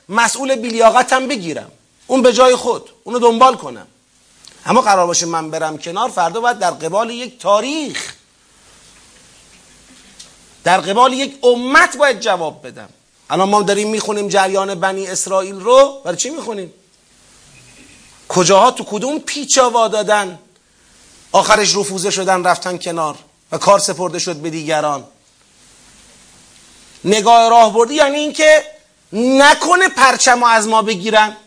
مسئول 0.09 0.55
بیلیاقتم 0.55 1.27
بگیرم. 1.27 1.71
اون 2.07 2.21
به 2.21 2.33
جای 2.33 2.55
خود 2.55 2.89
اونو 3.03 3.19
دنبال 3.19 3.55
کنم. 3.55 3.87
اما 4.65 4.81
قرار 4.81 5.07
باشه 5.07 5.25
من 5.25 5.51
برم 5.51 5.77
کنار 5.77 6.09
فردا 6.09 6.39
باید 6.39 6.59
در 6.59 6.71
قبال 6.71 7.09
یک 7.09 7.39
تاریخ 7.39 8.13
در 10.63 10.81
قبال 10.81 11.13
یک 11.13 11.37
امت 11.43 11.97
باید 11.97 12.19
جواب 12.19 12.67
بدم. 12.67 12.89
الان 13.29 13.49
ما 13.49 13.61
داریم 13.61 13.89
می‌خونیم 13.89 14.27
جریان 14.27 14.75
بنی 14.75 15.07
اسرائیل 15.07 15.59
رو 15.59 16.01
برای 16.05 16.17
چی 16.17 16.29
می‌خونیم؟ 16.29 16.73
کجاها 18.29 18.71
تو 18.71 18.83
کدوم 18.83 19.19
پیچا 19.19 19.87
دادن 19.87 20.39
آخرش 21.31 21.75
رفوزه 21.75 22.11
شدن 22.11 22.43
رفتن 22.43 22.77
کنار 22.77 23.17
و 23.51 23.57
کار 23.57 23.79
سپرده 23.79 24.19
شد 24.19 24.35
به 24.35 24.49
دیگران. 24.49 25.03
نگاه 27.05 27.49
راه 27.49 27.73
بردی 27.73 27.95
یعنی 27.95 28.17
اینکه 28.17 28.63
نکنه 29.13 29.89
پرچم 29.89 30.43
از 30.43 30.67
ما 30.67 30.81
بگیرن. 30.81 31.37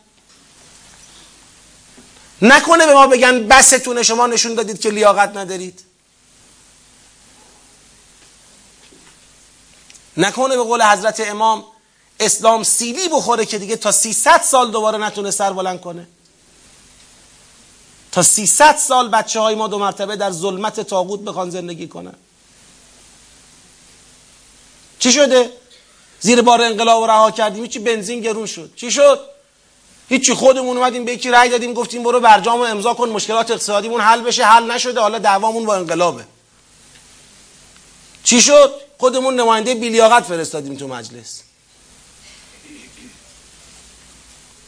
نکنه 2.43 2.87
به 2.87 2.93
ما 2.93 3.07
بگن 3.07 3.47
بستونه 3.47 4.03
شما 4.03 4.27
نشون 4.27 4.55
دادید 4.55 4.81
که 4.81 4.91
لیاقت 4.91 5.37
ندارید. 5.37 5.86
نکنه 10.17 10.57
به 10.57 10.63
قول 10.63 10.83
حضرت 10.83 11.21
امام 11.21 11.65
اسلام 12.21 12.63
سیلی 12.63 13.09
بخوره 13.09 13.47
که 13.47 13.59
دیگه 13.59 13.77
تا 13.77 13.93
300 13.93 14.43
سال 14.43 14.71
دوباره 14.71 14.99
نتونه 14.99 15.31
سر 15.31 15.53
بلند 15.53 15.81
کنه. 15.81 16.09
تا 18.13 18.23
300 18.23 18.77
سال 18.77 19.09
بچه 19.09 19.41
های 19.41 19.55
ما 19.55 19.69
دو 19.69 19.79
مرتبه 19.79 20.17
در 20.17 20.31
ظلمت 20.31 20.81
تاغوت 20.81 21.21
بخوان 21.21 21.51
زندگی 21.51 21.89
کنن. 21.89 22.15
چی 24.99 25.13
شده؟ 25.13 25.53
زیر 26.21 26.43
بار 26.43 26.63
انقلاب 26.63 27.05
رها 27.05 27.31
کردیم 27.31 27.67
چی 27.67 27.79
بنزین 27.79 28.21
گرون 28.21 28.47
شد. 28.47 28.71
چی 28.77 28.91
شد؟ 28.91 29.21
هیچی 30.09 30.35
خودمون 30.35 30.77
اومدیم 30.77 31.05
به 31.05 31.13
یکی 31.13 31.31
رأی 31.31 31.49
دادیم 31.49 31.73
گفتیم 31.73 32.03
برو 32.03 32.21
برجام 32.21 32.61
و 32.61 32.63
امضا 32.63 32.95
کن 32.95 33.09
مشکلات 33.09 33.51
اقتصادیمون 33.51 34.01
حل 34.01 34.21
بشه. 34.21 34.45
حل 34.45 34.71
نشده 34.71 35.01
حالا 35.01 35.19
دعوامون 35.19 35.67
با 35.67 35.75
انقلابه. 35.75 36.25
چی 38.25 38.43
شد؟ 38.43 38.86
خودمون 38.99 39.41
نماینده 39.41 39.75
بیلیاقت 39.75 40.25
فرستادیم 40.25 40.77
تو 40.77 40.89
مجلس. 40.89 41.43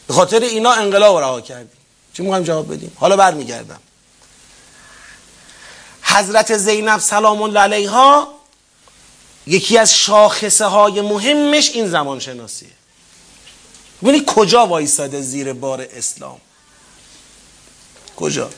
به 0.07 0.13
خاطر 0.13 0.39
اینا 0.39 0.71
انقلاب 0.71 1.17
رها 1.17 1.41
کردیم. 1.41 1.77
چی 2.13 2.23
می‌خوایم 2.23 2.43
جواب 2.43 2.73
بدیم؟ 2.73 2.91
حالا 2.95 3.17
برمیگردم. 3.17 3.79
حضرت 6.01 6.57
زینب 6.57 6.99
سلام 6.99 7.41
الله 7.41 7.59
علیها 7.59 8.33
یکی 9.47 9.77
از 9.77 9.95
شاخصه 9.95 10.65
های 10.65 11.01
مهمش 11.01 11.69
این 11.69 11.89
زمان 11.89 12.19
شناسیه 12.19 12.69
ببینید 14.01 14.25
کجا 14.25 14.65
وایساده 14.65 15.21
زیر 15.21 15.53
بار 15.53 15.87
اسلام؟ 15.93 16.41
کجا؟ 18.15 18.49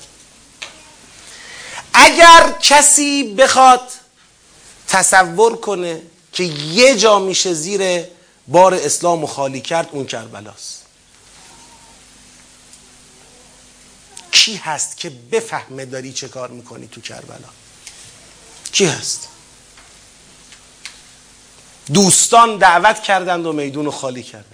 اگر 1.93 2.55
کسی 2.61 3.33
بخواد 3.33 3.81
تصور 4.91 5.55
کنه 5.55 6.01
که 6.33 6.43
یه 6.43 6.95
جا 6.95 7.19
میشه 7.19 7.53
زیر 7.53 8.03
بار 8.47 8.73
اسلام 8.73 9.25
خالی 9.25 9.61
کرد 9.61 9.89
اون 9.91 10.05
کربلاست. 10.05 10.81
کی 14.31 14.55
هست 14.55 14.97
که 14.97 15.09
بفهمه 15.09 15.85
داری 15.85 16.13
چه 16.13 16.27
کار 16.27 16.49
می‌کنی 16.49 16.87
تو 16.87 17.01
کربلا؟ 17.01 17.49
کی 18.71 18.85
هست؟ 18.85 19.27
دوستان 21.93 22.57
دعوت 22.57 23.03
کردند 23.03 23.45
و 23.45 23.53
میدون 23.53 23.85
رو 23.85 23.91
خالی 23.91 24.23
کردند 24.23 24.45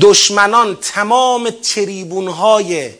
دشمنان 0.00 0.76
تمام 0.76 1.50
تریبون 1.50 2.28
های 2.28 2.90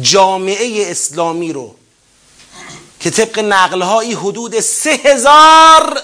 جامعه 0.00 0.90
اسلامی 0.90 1.52
رو 1.52 1.74
که 3.00 3.10
طبق 3.10 3.38
نقل 3.38 3.82
حدود 4.14 4.60
سه 4.60 4.90
هزار 4.90 6.02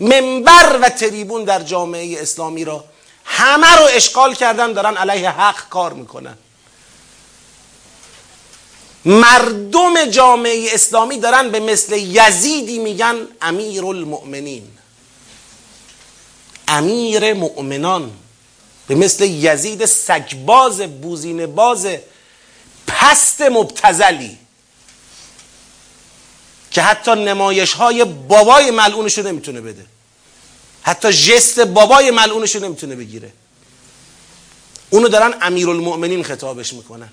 منبر 0.00 0.78
و 0.82 0.88
تریبون 0.88 1.44
در 1.44 1.62
جامعه 1.62 2.22
اسلامی 2.22 2.64
را 2.64 2.84
همه 3.24 3.76
رو 3.76 3.84
اشغال 3.84 4.34
کردن 4.34 4.72
دارن 4.72 4.96
علیه 4.96 5.30
حق 5.30 5.68
کار 5.68 5.92
می‌کنن. 5.92 6.38
مردم 9.04 10.04
جامعه 10.04 10.68
اسلامی 10.72 11.18
دارن 11.18 11.50
به 11.50 11.60
مثل 11.60 11.96
یزیدی 11.96 12.78
میگن 12.78 13.16
امیر 13.42 13.84
المؤمنین 13.84 14.68
امیر 16.68 17.32
مؤمنان 17.32 18.10
به 18.86 18.94
مثل 18.94 19.24
یزید 19.24 19.86
سگباز 19.86 20.80
بوزین 20.80 21.46
باز 21.46 21.86
پست 22.86 23.40
مبتزلی. 23.40 24.38
که 26.72 26.82
حتی 26.82 27.10
نمایش 27.10 27.72
های 27.72 28.04
بابای 28.04 28.70
ملعونش 28.70 29.18
رو 29.18 29.26
نمی‌تونه 29.26 29.60
بده. 29.60 29.86
حتی 30.82 31.12
جست 31.12 31.60
بابای 31.60 32.10
ملعونش 32.10 32.54
رو 32.56 32.64
نمی‌تونه 32.64 32.96
بگیره. 32.96 33.32
اونو 34.90 35.08
دارن 35.08 35.34
امیرالمؤمنین 35.40 36.22
خطابش 36.22 36.72
می‌کنن. 36.72 37.08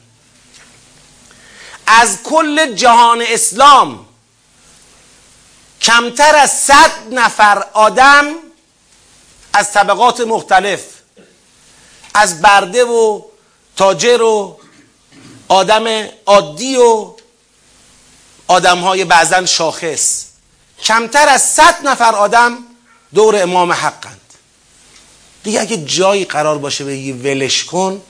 از 1.88 2.24
کل 2.24 2.74
جهان 2.74 3.22
اسلام 3.22 4.06
کمتر 5.82 6.36
از 6.36 6.52
صد 6.52 6.92
نفر 7.12 7.64
آدم 7.74 8.26
از 9.54 9.72
طبقات 9.72 10.22
مختلف 10.22 10.82
از 12.14 12.42
برده 12.42 12.84
و 12.84 13.22
تاجر 13.76 14.22
و 14.22 14.60
آدم 15.48 16.08
عادی 16.26 16.76
و 16.76 17.14
آدم 18.50 18.80
های 18.80 19.06
بعضا 19.06 19.46
شاخص. 19.46 20.26
کمتر 20.84 21.30
از 21.30 21.42
صد 21.42 21.88
نفر 21.88 22.16
آدم 22.16 22.58
دور 23.14 23.44
امام 23.44 23.72
حقند. 23.72 24.22
دیگه 25.44 25.62
اگه 25.62 25.78
جایی 25.78 26.26
قرار 26.26 26.58
باشه 26.58 26.86
بگی 26.86 27.12
ولش 27.12 27.64
کن 27.64 28.02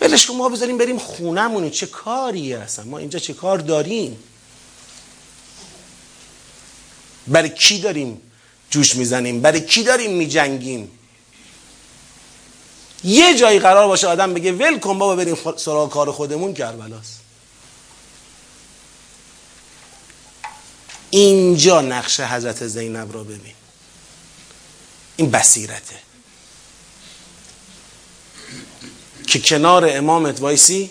ولش 0.00 0.26
کن 0.26 0.34
ما 0.34 0.48
بذاریم 0.48 0.78
بریم 0.78 0.98
خونمونی 0.98 1.70
چه 1.70 1.86
کاری 1.86 2.52
هستن 2.52 2.88
ما 2.88 2.98
اینجا 2.98 3.18
چه 3.18 3.34
کار 3.34 3.58
داریم؟ 3.58 4.18
برای 7.26 7.50
کی 7.50 7.80
داریم 7.80 8.20
جوش 8.70 8.96
می‌زنیم؟ 8.96 9.40
برای 9.40 9.60
کی 9.60 9.82
داریم 9.82 10.10
میجنگیم؟ 10.12 10.90
یه 13.04 13.34
جایی 13.38 13.58
قرار 13.58 13.88
باشه 13.88 14.06
آدم 14.06 14.34
بگه 14.34 14.52
ول 14.52 14.78
کن 14.78 14.98
بابا 14.98 15.16
بریم 15.16 15.36
سراغ 15.56 15.90
کار 15.90 16.12
خودمون 16.12 16.54
کربلاست. 16.54 17.19
اینجا 21.10 21.80
نقش 21.80 22.20
حضرت 22.20 22.66
زینب 22.66 23.14
را 23.14 23.24
ببین. 23.24 23.54
این 25.16 25.30
بصیرته. 25.30 25.96
که 29.26 29.40
کنار 29.40 29.96
امامت 29.96 30.40
وایسی 30.40 30.90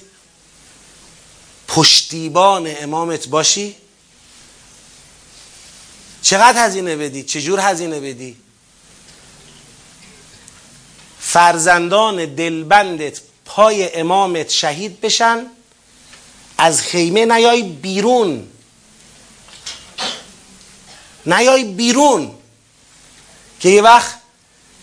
پشتیبان 1.67 2.75
امامت 2.79 3.27
باشی. 3.27 3.75
چقدر 6.21 6.65
هزینه 6.65 6.95
بدی؟ 6.95 7.23
چجور 7.23 7.60
هزینه 7.60 7.99
بدی؟ 7.99 8.38
فرزندان 11.19 12.25
دلبندت 12.25 13.21
پای 13.45 13.95
امامت 13.99 14.49
شهید 14.49 15.01
بشن 15.01 15.45
از 16.58 16.82
خیمه 16.82 17.25
نیای 17.25 17.63
بیرون. 17.63 18.47
نیای 21.25 21.63
بیرون. 21.63 22.32
که 23.60 23.69
یه 23.69 23.82
وقت 23.82 24.15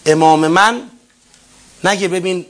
امام 0.07 0.49
من 0.49 0.91
نگه 1.85 2.09
ببین 2.09 2.47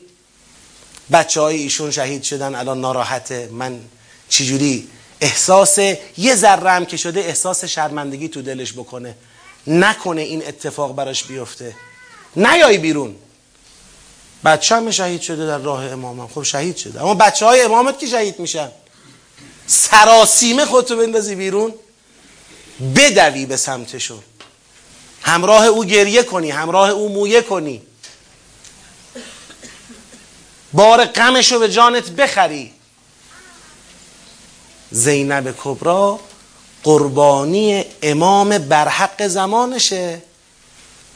بچه 1.12 1.40
های 1.40 1.56
ایشون 1.56 1.90
شهید 1.90 2.22
شدن 2.22 2.54
الان 2.54 2.80
ناراحته 2.80 3.48
من 3.52 3.80
چجوری 4.28 4.88
احساس 5.20 5.78
یه 6.18 6.34
ذره 6.34 6.70
هم 6.70 6.84
که 6.84 6.96
شده 6.96 7.20
احساس 7.20 7.64
شرمندگی 7.64 8.28
تو 8.28 8.42
دلش 8.42 8.72
بکنه. 8.72 9.14
نکنه 9.66 10.20
این 10.20 10.46
اتفاق 10.46 10.96
براش 10.96 11.24
بیفته. 11.24 11.76
نیای 12.36 12.78
بیرون. 12.78 13.16
بچه 14.44 14.76
هم 14.76 14.90
شهید 14.90 15.20
شده 15.20 15.46
در 15.46 15.58
راه 15.58 15.84
امامم 15.84 16.28
خب 16.28 16.42
شهید 16.42 16.76
شده. 16.76 17.02
اما 17.02 17.14
بچه 17.14 17.46
های 17.46 17.62
امامت 17.62 17.98
که 17.98 18.06
شهید 18.06 18.38
میشن. 18.38 18.70
سراسیمه 19.66 20.64
خودتو 20.64 20.96
بندازی 20.96 21.34
بیرون. 21.34 21.74
بدوی 22.80 23.46
به 23.46 23.56
سمتشون 23.56 24.22
همراه 25.22 25.66
او 25.66 25.84
گریه 25.84 26.22
کنی 26.22 26.50
همراه 26.50 26.90
او 26.90 27.08
مویه 27.08 27.42
کنی. 27.42 27.82
بار 30.72 31.04
غمش 31.04 31.52
رو 31.52 31.58
به 31.58 31.68
جانت 31.68 32.10
بخری. 32.10 32.72
زینب 34.90 35.54
کبرا 35.64 36.20
قربانی 36.84 37.84
امام 38.02 38.58
برحق 38.58 39.26
زمانشه. 39.26 40.22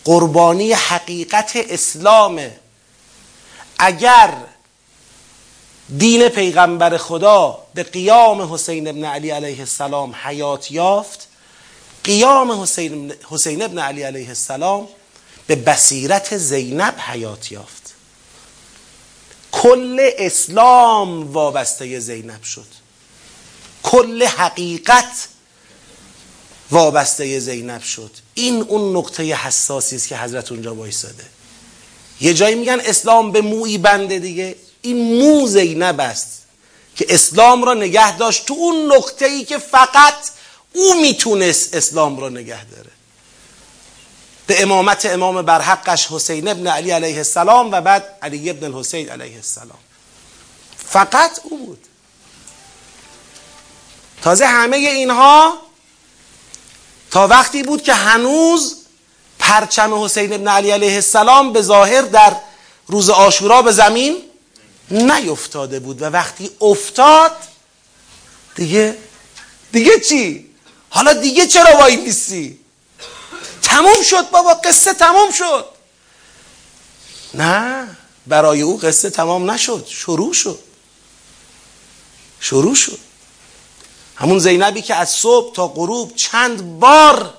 قربانی 0.05 0.73
حقیقت 0.73 1.53
اسلامه. 1.55 2.57
اگر 3.79 4.35
دین 5.99 6.29
پیغمبر 6.29 6.97
خدا 6.97 7.59
به 7.75 7.83
قیام 7.83 8.55
حسین 8.55 8.89
ابن 8.89 9.05
علی 9.05 9.31
علیه 9.31 9.61
السلام 9.61 10.15
حیات 10.23 10.71
یافت 10.71 11.29
قیام 12.05 12.51
حسین, 12.51 13.15
حسین 13.31 13.63
ابن 13.63 13.79
علی 13.79 14.03
علیه 14.03 14.29
السلام 14.29 14.89
به 15.47 15.57
بصیرت 15.57 16.37
زینب 16.37 16.95
حیات 16.99 17.53
یافت. 17.53 17.95
کل 19.53 20.11
اسلام 20.19 21.33
وابسته 21.33 21.99
زینب 21.99 22.43
شد. 22.43 22.67
کل 23.83 24.25
حقیقت 24.25 25.29
وابسته 26.71 27.39
زینب 27.39 27.83
شد. 27.83 28.11
این 28.35 28.63
اون 28.63 28.97
نقطه 28.97 29.23
حساسی 29.23 29.97
است 29.97 30.09
که 30.09 30.17
حضرت 30.17 30.53
اونجا 30.53 30.75
وایساده. 30.75 31.25
یه 32.21 32.35
جایی 32.35 32.55
میگن 32.55 32.81
اسلام 32.81 33.33
به 33.33 33.41
موی 33.41 33.79
بنده 33.79 34.19
دیگه. 34.19 34.57
این 34.83 35.19
مو 35.19 35.47
زینب 35.47 36.01
است 36.01 36.43
که 36.97 37.07
اسلام 37.09 37.65
را 37.65 37.75
نگه 37.75 38.17
داشت 38.17 38.47
تو 38.47 38.55
اون 38.55 38.93
نقطه 38.93 39.25
ای 39.27 39.45
که 39.45 39.59
فقط 39.59 40.15
او 40.75 41.01
می‌تونست 41.01 41.75
اسلام 41.75 42.21
را 42.21 42.29
نگه 42.29 42.65
داره. 42.65 42.91
به 44.47 44.63
امامت 44.63 45.07
امام 45.07 45.43
برحقش 45.43 46.07
حسین 46.11 46.49
ابن 46.49 46.67
علی 46.67 46.91
علیه 46.91 47.17
السلام 47.17 47.73
و 47.73 47.81
بعد 47.81 48.19
علی 48.23 48.51
ابن 48.51 48.75
الحسین 48.75 49.09
علیه 49.09 49.37
السلام. 49.37 49.79
فقط 50.77 51.41
او 51.43 51.67
بود. 51.67 51.87
تازه 54.23 54.47
همه 54.47 54.77
اینها 54.77 55.59
تا 57.11 57.27
وقتی 57.27 57.63
بود 57.63 57.83
که 57.83 57.95
هنوز 57.95 58.77
پرچم 59.39 60.05
حسین 60.05 60.33
ابن 60.33 60.49
علی 60.49 60.71
علیه 60.71 60.95
السلام 60.95 61.53
به 61.53 61.63
ظاهر 61.63 62.03
در 62.03 62.37
روز 62.87 63.11
آشورا 63.11 63.63
به 63.63 63.73
زمین 63.73 64.17
نیفتاده 64.91 65.81
بود 65.81 66.03
و 66.03 66.05
وقتی 66.05 66.51
افتاد 66.61 67.37
دیگه 68.55 68.97
دیگه 69.73 70.01
چی؟ 70.01 70.50
حالا 70.91 71.13
دیگه 71.13 71.47
چرا 71.47 71.77
وای 71.77 71.97
میسی؟ 71.97 72.61
تموم 73.63 74.03
شد 74.03 74.31
بابا 74.31 74.55
قصه 74.55 74.95
تموم 74.95 75.31
شد. 75.31 75.65
نه 77.35 77.89
برای 78.27 78.63
او 78.63 78.79
قصه 78.79 79.11
تمام 79.11 79.51
نشد 79.51 79.87
شروع 79.89 80.33
شد. 80.35 80.59
شروع 82.41 82.75
شد. 82.75 82.99
همون 84.17 84.39
زینبی 84.39 84.83
که 84.83 84.95
از 84.95 85.11
صبح 85.11 85.55
تا 85.55 85.69
غروب 85.69 86.17
چند 86.17 86.79
بار 86.79 87.35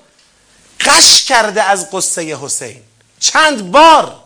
قش 0.80 1.24
کرده 1.24 1.64
از 1.64 1.92
قصه 1.92 2.22
حسین. 2.22 2.82
چند 3.20 3.72
بار. 3.72 4.22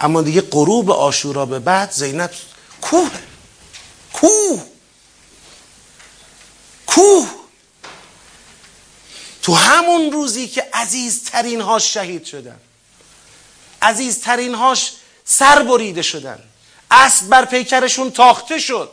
اما 0.00 0.22
دیگه 0.22 0.40
غروب 0.40 0.90
آشورا 0.90 1.46
به 1.46 1.58
بعد 1.58 1.92
زینب 1.92 2.30
کوه. 2.80 3.10
کوه. 4.12 4.62
کوه. 6.86 7.28
تو 9.48 9.54
همون 9.54 10.12
روزی 10.12 10.48
که 10.48 10.68
عزیزترین 10.72 11.60
هاش 11.60 11.94
شهید 11.94 12.24
شدن. 12.24 12.60
عزیزترین 13.82 14.54
هاش 14.54 14.92
سر 15.24 15.62
بریده 15.62 16.02
شدن. 16.02 16.38
اسب 16.90 17.28
بر 17.28 17.44
پیکرشون 17.44 18.10
تاخته 18.10 18.58
شد. 18.58 18.90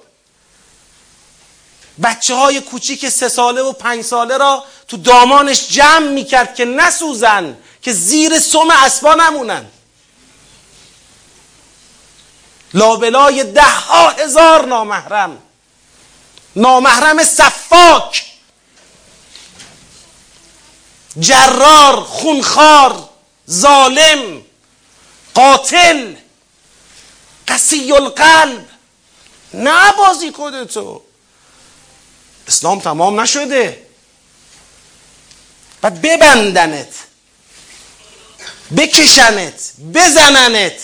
بچه 2.04 2.36
های 2.36 2.62
کوچیک 2.62 3.10
سه 3.10 3.30
ساله 3.30 3.62
و 3.62 3.72
پنج 3.72 4.02
ساله 4.02 4.38
را 4.38 4.64
تو 4.88 4.98
دامانش 4.98 5.68
جمع 5.68 6.08
می‌کرد 6.08 6.56
که 6.56 6.66
نسوزن 6.66 7.58
که 7.82 7.94
زیر 7.94 8.40
سم 8.40 8.72
اسبا 8.72 9.14
نمونن. 9.14 9.66
لابلای 12.74 13.44
ده 13.44 13.62
ها 13.62 14.10
هزار 14.10 14.66
نامحرم. 14.66 15.42
نامحرم 16.56 17.24
صفاک. 17.24 18.35
جرار 21.20 22.04
خونخار 22.04 23.10
ظالم 23.52 24.42
قاتل 25.34 26.16
قسی 27.48 27.92
القلب 27.92 28.66
نه 29.54 29.92
بازی 29.92 30.32
خودتو 30.32 31.02
اسلام 32.48 32.80
تمام 32.80 33.20
نشده. 33.22 33.88
بعد 35.82 36.02
ببندنت. 36.02 36.94
بکشنت. 38.78 39.72
بزننت. 39.94 40.82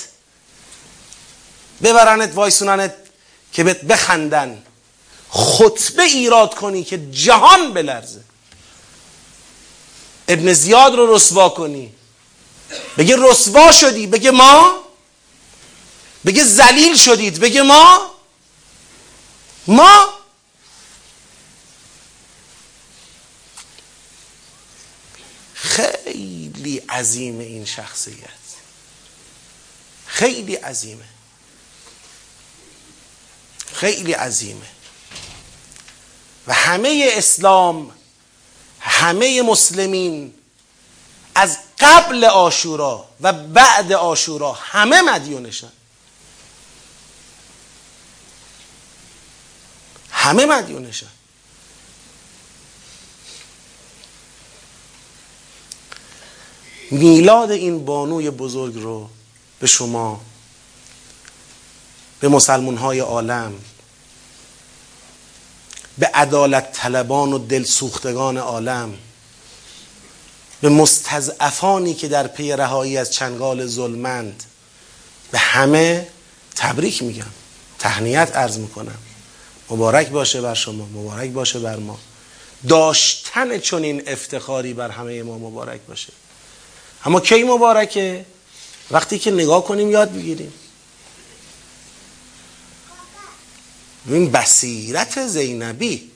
ببرنت 1.83 2.35
وایسوننت 2.35 2.93
که 3.53 3.63
بهت 3.63 3.81
بخندن. 3.81 4.63
خطبه 5.29 6.03
ایراد 6.03 6.55
کنی 6.55 6.83
که 6.83 7.11
جهان 7.11 7.73
بلرزه. 7.73 8.21
ابن 10.31 10.53
زیاد 10.53 10.95
رو 10.95 11.15
رسوا 11.15 11.49
کنی. 11.49 11.93
بگه 12.97 13.15
رسوا 13.19 13.71
شدی 13.71 14.07
بگه 14.07 14.31
ما؟ 14.31 14.83
بگه 16.25 16.43
زلیل 16.43 16.95
شدید 16.95 17.39
بگه 17.39 17.61
ما؟ 17.61 18.11
ما؟ 19.67 20.09
خیلی 25.53 26.77
عظیم 26.77 27.39
این 27.39 27.65
شخصیت. 27.65 28.41
خیلی 30.05 30.55
عظیمه. 30.55 31.05
خیلی 33.73 34.13
عظیمه. 34.13 34.67
و 36.47 36.53
همه 36.53 37.09
اسلام 37.11 37.91
همه 38.81 39.41
مسلمین 39.41 40.33
از 41.35 41.57
قبل 41.79 42.23
آشورا 42.23 43.05
و 43.21 43.33
بعد 43.33 43.91
آشورا 43.91 44.51
همه 44.51 45.01
مدیونشن 45.01 45.71
همه 50.11 50.45
مدیونشن 50.45 51.07
میلاد 56.91 57.51
این 57.51 57.85
بانوی 57.85 58.29
بزرگ 58.29 58.75
رو 58.75 59.09
به 59.59 59.67
شما 59.67 60.21
به 62.19 62.27
مسلمون 62.27 62.77
های 62.77 62.99
عالم 62.99 63.53
به 65.97 66.07
عدالت 66.13 66.71
طلبان 66.71 67.33
و 67.33 67.37
دل 67.37 67.63
سوختگان 67.63 68.37
عالم 68.37 68.93
به 70.61 70.69
مستضعفانی 70.69 71.93
که 71.93 72.07
در 72.07 72.27
پی 72.27 72.51
رهایی 72.51 72.97
از 72.97 73.11
چنگال 73.11 73.67
ظلمند 73.67 74.43
به 75.31 75.37
همه 75.37 76.07
تبریک 76.55 77.03
میگم. 77.03 77.31
تهنیت 77.79 78.35
عرض 78.35 78.57
می‌کنم. 78.57 78.97
مبارک 79.69 80.09
باشه 80.09 80.41
بر 80.41 80.53
شما 80.53 80.85
مبارک 80.85 81.29
باشه 81.29 81.59
بر 81.59 81.75
ما. 81.75 81.99
داشتن 82.67 83.59
چنین 83.59 84.03
افتخاری 84.07 84.73
بر 84.73 84.89
همه 84.89 85.23
ما 85.23 85.37
مبارک 85.37 85.79
باشه. 85.87 86.13
اما 87.05 87.19
کی 87.19 87.43
مبارکه؟ 87.43 88.25
وقتی 88.91 89.19
که 89.19 89.31
نگاه 89.31 89.63
کنیم 89.63 89.91
یاد 89.91 90.13
بگیریم. 90.13 90.53
این 94.05 94.31
بصیرت 94.31 95.27
زینبی. 95.27 96.11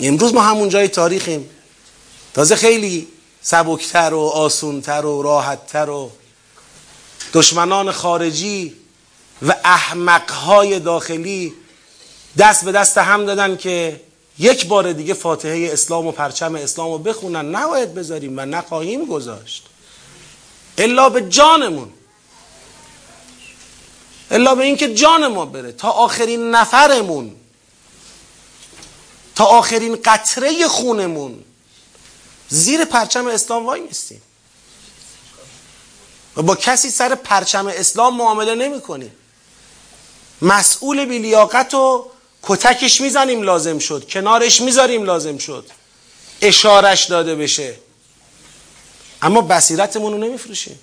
امروز 0.00 0.34
ما 0.34 0.42
همون 0.42 0.68
جای 0.68 0.88
تاریخیم. 0.88 1.50
تازه 2.34 2.56
خیلی 2.56 3.08
سبکتر 3.42 4.14
و 4.14 4.20
آسونتر 4.20 5.04
و 5.04 5.22
راحتتر 5.22 5.90
و 5.90 6.10
دشمنان 7.32 7.92
خارجی 7.92 8.76
و 9.42 9.54
احمقهای 9.64 10.80
داخلی 10.80 11.52
دست 12.38 12.64
به 12.64 12.72
دست 12.72 12.98
هم 12.98 13.26
دادن 13.26 13.56
که 13.56 14.00
یک 14.38 14.66
بار 14.66 14.92
دیگه 14.92 15.14
فاتحه 15.14 15.68
اسلام 15.72 16.06
و 16.06 16.12
پرچم 16.12 16.54
اسلام 16.54 16.92
رو 16.92 16.98
بخونن. 16.98 17.54
نباید 17.56 17.94
بذاریم 17.94 18.38
و 18.38 18.40
نخواهیم 18.40 19.04
گذاشت. 19.04 19.66
الا 20.78 21.08
به 21.08 21.20
جانمون. 21.20 21.92
الا 24.30 24.54
به 24.54 24.64
اینکه 24.64 24.94
جان 24.94 25.26
ما 25.26 25.46
بره 25.46 25.72
تا 25.72 25.90
آخرین 25.90 26.50
نفرمون 26.50 27.36
تا 29.34 29.44
آخرین 29.44 29.98
قطره 30.04 30.68
خونمون. 30.68 31.44
زیر 32.48 32.84
پرچم 32.84 33.26
اسلام 33.26 33.66
وای 33.66 33.80
نیستیم. 33.80 34.22
و 36.36 36.42
با 36.42 36.54
کسی 36.54 36.90
سر 36.90 37.14
پرچم 37.14 37.66
اسلام 37.66 38.16
معامله 38.16 38.54
نمی 38.54 38.80
کنیم. 38.80 39.12
مسئول 40.42 41.04
بیلیاقت 41.04 41.74
و 41.74 42.10
کتکش 42.42 43.00
می‌زنیم 43.00 43.42
لازم 43.42 43.78
شد. 43.78 44.08
کنارش 44.10 44.60
می‌ذاریم 44.60 45.04
لازم 45.04 45.38
شد. 45.38 45.70
اشارش 46.42 47.04
داده 47.04 47.34
بشه. 47.34 47.74
اما 49.22 49.40
بصیرتمون 49.40 50.12
رو 50.12 50.18
نمیفروشیم. 50.18 50.78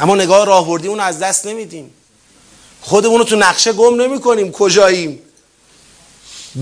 اما 0.00 0.14
نگاه 0.14 0.46
راهبردی 0.46 0.88
اون 0.88 1.00
از 1.00 1.18
دست 1.18 1.46
نمیدیم. 1.46 1.94
خودمون 2.80 3.24
تو 3.24 3.36
نقشه 3.36 3.72
گم 3.72 4.00
نمی 4.00 4.20
کنیم 4.20 4.52
کجاییم؟ 4.52 5.22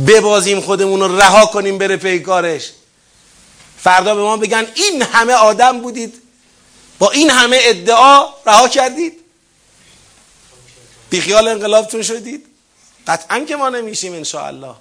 ببازیم 0.07 0.61
خودمون 0.61 1.01
رو 1.01 1.18
رها 1.18 1.46
کنیم 1.46 1.79
بره 1.79 1.96
پیکارش 1.96 2.72
فردا 3.79 4.14
به 4.14 4.22
ما 4.22 4.37
بگن 4.37 4.66
این 4.74 5.03
همه 5.03 5.33
آدم 5.33 5.81
بودید. 5.81 6.22
با 6.98 7.11
این 7.11 7.31
همه 7.31 7.59
ادعا 7.62 8.29
رها 8.46 8.68
کردید. 8.68 9.20
بیخیال 11.11 11.48
انقلابتون 11.48 12.03
شدید. 12.03 12.46
قطعا 13.07 13.40
که 13.40 13.57
ما 13.57 13.68
نمیشیم 13.68 14.12
انشاءالله. 14.12 14.74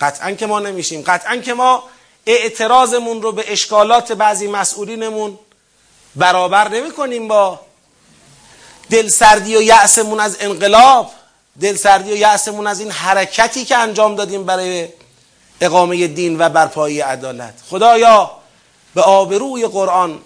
قطعا 0.00 0.32
که 0.32 0.46
ما 0.46 0.60
نمیشیم. 0.60 1.02
قطعا 1.02 1.36
که 1.36 1.54
ما 1.54 1.84
اعتراضمون 2.26 3.22
رو 3.22 3.32
به 3.32 3.52
اشکالات 3.52 4.12
بعضی 4.12 4.46
مسئولینمون 4.48 5.38
برابر 6.16 6.68
نمی 6.68 6.90
کنیم 6.90 7.28
با 7.28 7.60
دلسردی 8.90 9.56
و 9.56 9.62
یأسمون 9.62 10.20
از 10.20 10.36
انقلاب. 10.40 11.10
دلسردی 11.60 12.12
و 12.12 12.16
یأسمون 12.16 12.66
از 12.66 12.80
این 12.80 12.90
حرکتی 12.90 13.64
که 13.64 13.76
انجام 13.76 14.14
دادیم 14.14 14.44
برای 14.44 14.88
اقامه 15.60 16.06
دین 16.06 16.40
و 16.40 16.48
برپایی 16.48 17.00
عدالت. 17.00 17.54
خدایا 17.70 18.30
به 18.94 19.02
آبروی 19.02 19.66
قرآن 19.66 20.18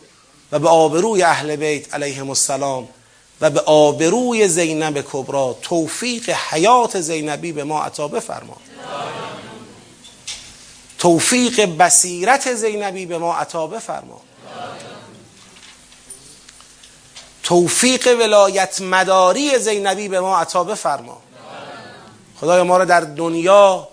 و 0.52 0.58
به 0.58 0.68
آبروی 0.68 1.22
اهل 1.22 1.56
بیت 1.56 1.94
علیهم 1.94 2.28
السلام 2.28 2.88
و 3.40 3.50
به 3.50 3.60
آبروی 3.60 4.48
زینب 4.48 5.04
کبرا 5.12 5.56
توفیق 5.62 6.30
حیات 6.50 7.00
زینبی 7.00 7.52
به 7.52 7.64
ما 7.64 7.82
عطا 7.82 8.08
بفرما. 8.08 8.56
توفیق 10.98 11.60
بصیرت 11.60 12.54
زینبی 12.54 13.06
به 13.06 13.18
ما 13.18 13.36
عطا 13.36 13.66
بفرما. 13.66 14.20
توفیق 17.46 18.16
ولایت 18.20 18.80
مداری 18.80 19.58
زینبی 19.58 20.08
به 20.08 20.20
ما 20.20 20.38
عطا 20.38 20.64
بفرما. 20.64 21.22
خدای 22.40 22.62
ما 22.62 22.76
را 22.76 22.84
در 22.84 23.00
دنیا 23.00 23.88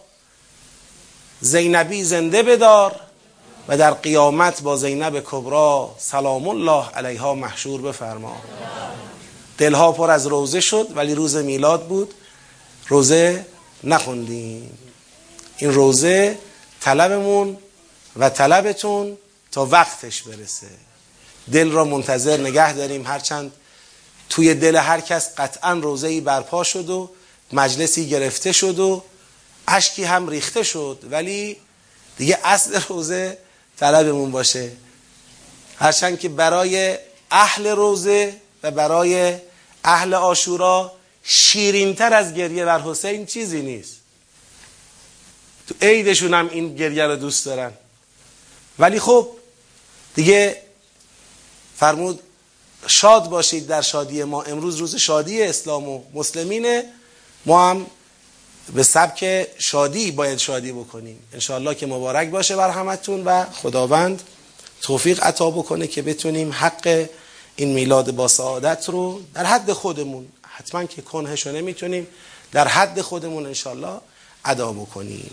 زینبی 1.41 2.03
زنده 2.03 2.43
بدار 2.43 2.95
و 3.67 3.77
در 3.77 3.91
قیامت 3.91 4.61
با 4.61 4.75
زینب 4.77 5.19
کبرا 5.19 5.95
سلام 5.97 6.47
الله 6.47 6.89
علیها 6.89 7.35
محشور 7.35 7.81
بفرما. 7.81 8.37
دلها 9.57 9.91
پر 9.91 10.11
از 10.11 10.27
روزه 10.27 10.61
شد 10.61 10.87
ولی 10.95 11.15
روز 11.15 11.35
میلاد 11.35 11.87
بود. 11.87 12.13
روزه 12.87 13.45
نخوندیم. 13.83 14.77
این 15.57 15.73
روزه 15.73 16.37
طلبمون 16.81 17.57
و 18.15 18.29
طلبتون 18.29 19.17
تا 19.51 19.65
وقتش 19.65 20.21
برسه. 20.23 20.67
دل 21.51 21.71
را 21.71 21.85
منتظر 21.85 22.37
نگه 22.37 22.73
داریم. 22.73 23.07
هرچند 23.07 23.51
توی 24.29 24.53
دل 24.53 24.75
هر 24.75 25.01
کس 25.01 25.35
قطعا 25.35 25.73
روزه 25.73 26.07
ای 26.07 26.21
برپا 26.21 26.63
شد 26.63 26.89
و 26.89 27.09
مجلسی 27.51 28.09
گرفته 28.09 28.51
شد 28.51 28.79
و 28.79 29.03
اشکی 29.67 30.03
هم 30.03 30.29
ریخته 30.29 30.63
شد. 30.63 30.99
ولی 31.09 31.57
دیگه 32.17 32.39
اصل 32.43 32.81
روزه 32.89 33.37
طلبمون 33.77 34.31
باشه. 34.31 34.71
هرچند 35.79 36.19
که 36.19 36.29
برای 36.29 36.97
اهل 37.31 37.67
روزه 37.67 38.35
و 38.63 38.71
برای 38.71 39.35
اهل 39.83 40.13
آشورا 40.13 40.91
شیرینتر 41.23 42.13
از 42.13 42.33
گریه 42.33 42.65
بر 42.65 42.79
حسین 42.79 43.25
چیزی 43.25 43.61
نیست. 43.61 43.95
تو 45.67 45.75
عیدشون 45.81 46.33
هم 46.33 46.49
این 46.49 46.75
گریه 46.75 47.03
رو 47.03 47.15
دوست 47.15 47.45
دارن. 47.45 47.71
ولی 48.79 48.99
خب 48.99 49.29
دیگه 50.15 50.62
فرمود 51.83 52.19
شاد 52.87 53.29
باشید 53.29 53.67
در 53.67 53.81
شادی 53.81 54.23
ما 54.23 54.41
امروز 54.41 54.75
روز 54.75 54.95
شادی 54.95 55.43
اسلام 55.43 55.89
و 55.89 56.01
مسلمینه. 56.13 56.83
ما 57.45 57.69
هم 57.69 57.85
به 58.73 58.83
سبک 58.83 59.47
شادی 59.59 60.11
باید 60.11 60.37
شادی 60.37 60.71
بکنیم. 60.71 61.19
انشاءالله 61.33 61.75
که 61.75 61.85
مبارک 61.85 62.29
باشه 62.29 62.55
بر 62.55 62.69
همتون 62.69 63.23
و 63.23 63.45
خداوند 63.45 64.23
توفیق 64.81 65.23
عطا 65.23 65.51
بکنه 65.51 65.87
که 65.87 66.01
بتونیم 66.01 66.51
حق 66.51 67.09
این 67.55 67.73
میلاد 67.73 68.11
با 68.11 68.27
سعادت 68.27 68.89
رو 68.89 69.21
در 69.33 69.45
حد 69.45 69.73
خودمون 69.73 70.27
حتما 70.47 70.85
که 70.85 71.01
کنهشو 71.01 71.51
نمی‌تونیم 71.51 72.07
در 72.51 72.67
حد 72.67 73.01
خودمون 73.01 73.45
انشاءالله 73.45 74.01
ادا 74.45 74.71
بکنیم. 74.71 75.31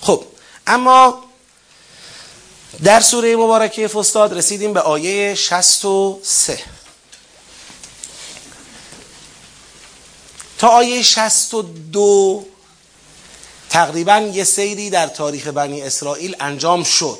خب 0.00 0.24
اما 0.66 1.24
در 2.82 3.00
سوره 3.00 3.36
مبارکه 3.36 3.88
فستاد 3.88 4.34
رسیدیم 4.34 4.72
به 4.72 4.80
آیه 4.80 5.34
63 5.34 6.58
تا 10.58 10.68
آیه 10.68 11.02
62 11.02 12.46
تقریبا 13.70 14.18
یه 14.18 14.44
سیری 14.44 14.90
در 14.90 15.06
تاریخ 15.06 15.46
بنی 15.46 15.82
اسرائیل 15.82 16.36
انجام 16.40 16.84
شد. 16.84 17.18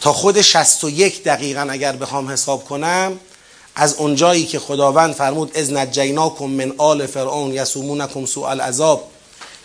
تا 0.00 0.12
خود 0.12 0.40
61 0.40 1.24
دقیقا 1.24 1.60
اگر 1.70 1.96
بخوام 1.96 2.30
حساب 2.30 2.64
کنم 2.64 3.20
از 3.74 3.94
اونجایی 3.94 4.46
که 4.46 4.58
خداوند 4.58 5.14
فرمود 5.14 5.56
از 5.56 5.72
نجیناکم 5.72 6.44
من 6.44 6.72
آل 6.78 7.06
فرعون 7.06 7.52
یسومونکم 7.54 8.26
سوء 8.26 8.48
العذاب 8.48 9.10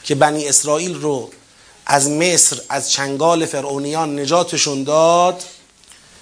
که 0.03 0.15
بنی 0.15 0.47
اسرائیل 0.47 0.95
رو 0.95 1.29
از 1.85 2.09
مصر 2.09 2.61
از 2.69 2.91
چنگال 2.91 3.45
فرعونیان 3.45 4.19
نجاتشون 4.19 4.83
داد 4.83 5.43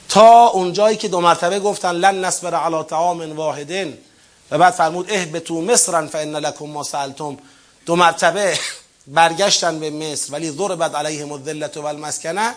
تا 0.10 0.48
اونجایی 0.48 0.98
که 0.98 1.08
دو 1.08 1.22
مرتبه 1.22 1.60
گفتن 1.60 1.92
لن 1.92 2.26
نصبر 2.26 2.56
علی 2.56 2.84
طعام 2.84 3.36
واحدن 3.36 3.98
و 4.52 4.58
بعد 4.58 4.74
فرمود 4.74 5.12
اهبتو 5.12 5.62
مصرا 5.62 6.08
فان 6.08 6.36
لکم 6.36 6.66
ما 6.66 6.84
سالتم 6.84 7.38
دو 7.86 7.96
مرتبه 7.96 8.60
برگشتن 9.08 9.80
به 9.80 9.90
مصر 9.90 10.34
ولی 10.34 10.52
ضربت 10.52 10.96
علیهم 10.96 11.32
الذلت 11.32 11.78
و 11.78 11.86
المسکنه 11.86 12.54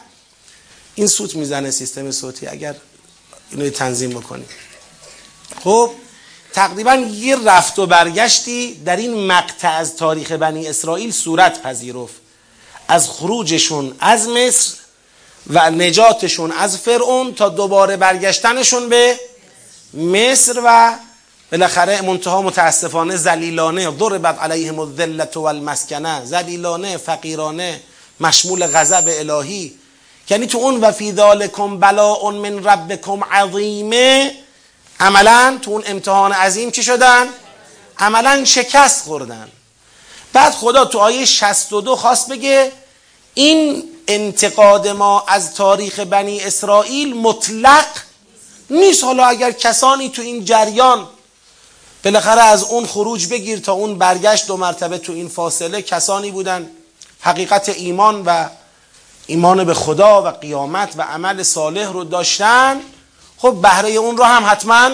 این 0.95 1.07
سوت 1.07 1.37
می‌زنه 1.37 1.71
سیستم 1.71 2.11
صوتی 2.11 2.47
اگر 2.47 2.75
اینو 3.51 3.71
تنظیم 3.71 4.11
بکنیم 4.11 4.49
خب 5.65 5.91
تقریبا 6.53 6.95
یه 6.95 7.37
رفت 7.45 7.79
و 7.79 7.87
برگشتی 7.87 8.75
در 8.75 8.97
این 8.97 9.27
مقطع 9.27 9.71
از 9.71 9.97
تاریخ 9.97 10.33
بنی 10.33 10.69
اسرائیل 10.69 11.13
صورت 11.13 11.63
پذیرفت. 11.63 12.24
از 12.89 13.11
خروجشون 13.11 13.95
از 14.01 14.29
مصر 14.29 14.75
و 15.51 15.71
نجاتشون 15.71 16.53
از 16.53 16.79
فرعون 16.79 17.35
تا 17.35 17.49
دوباره 17.49 17.97
برگشتنشون 17.97 18.89
به 18.89 19.21
مصر 19.95 20.61
و 20.65 20.95
بالاخره 21.53 22.03
منتها 22.03 22.43
متاسفانه 22.43 23.17
زلیلانه 23.17 23.99
ضربت 23.99 24.39
علیهم 24.39 24.79
الذلت 24.79 25.37
والمسکنه 25.37 26.25
زلیلانه 26.25 26.97
فقیرانه 26.97 27.81
مشمول 28.21 28.67
غضب 28.67 29.05
الهی. 29.07 29.75
یعنی 30.31 30.47
تو 30.47 30.59
اون 30.59 30.81
و 30.81 30.93
فی 30.93 31.13
ذالکم 31.13 31.79
بلاء 31.79 32.31
من 32.31 32.65
ربکم 32.65 33.25
عظیمه 33.25 34.35
عملا 35.01 35.59
تو 35.63 35.71
اون 35.71 35.83
امتحان 35.87 36.33
عظیم 36.33 36.71
چی 36.71 36.83
شدن؟ 36.83 37.27
عملا 37.99 38.45
شکست 38.45 39.05
خوردن. 39.05 39.49
بعد 40.35 40.53
خدا 40.53 40.85
تو 40.85 40.99
آیه 40.99 41.25
62 41.25 41.97
خواست 41.97 42.29
بگه 42.29 42.73
این 43.35 43.85
انتقاد 44.09 44.89
ما 44.89 45.25
از 45.29 45.55
تاریخ 45.55 46.01
بنی 46.01 46.41
اسرائیل 46.41 47.17
مطلق 47.17 47.87
نیست. 48.71 49.05
حالا 49.05 49.27
اگر 49.27 49.53
کسانی 49.53 50.09
تو 50.09 50.23
این 50.23 50.45
جریان 50.45 51.07
بالاخره 52.05 52.43
از 52.43 52.65
اون 52.65 52.87
خروج 52.87 53.27
بگیر 53.27 53.59
تا 53.59 53.73
اون 53.73 53.99
برگشت 53.99 54.47
دو 54.47 54.57
مرتبه 54.57 54.99
تو 54.99 55.13
این 55.13 55.29
فاصله 55.29 55.83
کسانی 55.83 56.31
بودن 56.31 56.71
حقیقت 57.21 57.69
ایمان 57.69 58.23
و 58.27 58.49
ایمان 59.27 59.65
به 59.65 59.75
خدا 59.75 60.23
و 60.23 60.29
قیامت 60.29 60.93
و 60.97 61.03
عمل 61.03 61.43
صالح 61.43 61.93
رو 61.93 62.05
داشتن. 62.05 62.81
خب 63.39 63.59
بهره 63.63 63.91
اون 63.91 64.17
رو 64.17 64.25
هم 64.25 64.47
حتما 64.47 64.91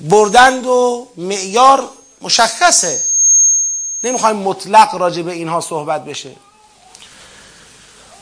بردند 0.00 0.66
و 0.66 1.08
معیار 1.16 1.88
مشخصه. 2.20 3.09
نمی‌خوایم 4.04 4.36
مطلق 4.36 4.94
راجع 4.94 5.22
به 5.22 5.32
اینها 5.32 5.60
صحبت 5.60 6.04
بشه. 6.04 6.30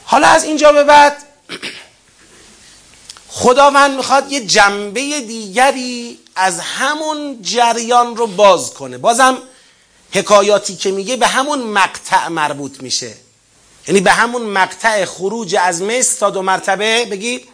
حالا 0.04 0.28
از 0.28 0.44
اینجا 0.44 0.72
به 0.72 0.84
بعد 0.84 1.16
خداوند 3.28 3.96
می‌خواد 3.96 4.32
یه 4.32 4.46
جنبه 4.46 5.00
دیگری 5.20 6.18
از 6.36 6.60
همون 6.60 7.38
جریان 7.42 8.16
رو 8.16 8.26
باز 8.26 8.74
کنه. 8.74 8.98
بازم 8.98 9.38
حکایاتی 10.12 10.76
که 10.76 10.90
میگه 10.90 11.16
به 11.16 11.26
همون 11.26 11.58
مقطع 11.58 12.28
مربوط 12.28 12.82
میشه. 12.82 13.14
یعنی 13.88 14.00
به 14.00 14.12
همون 14.12 14.42
مقطع 14.42 15.04
خروج 15.04 15.56
از 15.60 15.82
مصر 15.82 16.18
تا 16.20 16.30
دو 16.30 16.42
مرتبه 16.42 17.04
بگید 17.04 17.48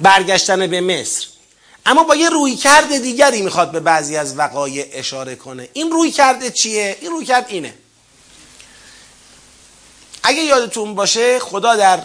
برگشتن 0.00 0.66
به 0.66 0.80
مصر. 0.80 1.29
اما 1.86 2.04
با 2.04 2.16
یه 2.16 2.28
روی 2.28 2.56
کرده 2.56 2.98
دیگری 2.98 3.42
می‌خواد 3.42 3.70
به 3.70 3.80
بعضی 3.80 4.16
از 4.16 4.38
وقایع 4.38 4.86
اشاره 4.92 5.36
کنه. 5.36 5.68
این 5.72 5.90
روی 5.90 6.10
کرده 6.10 6.50
چیه؟ 6.50 6.96
این 7.00 7.10
روی 7.10 7.24
کرد 7.24 7.46
اینه. 7.48 7.74
اگه 10.22 10.42
یادتون 10.42 10.94
باشه 10.94 11.38
خدا 11.38 11.76
در 11.76 12.02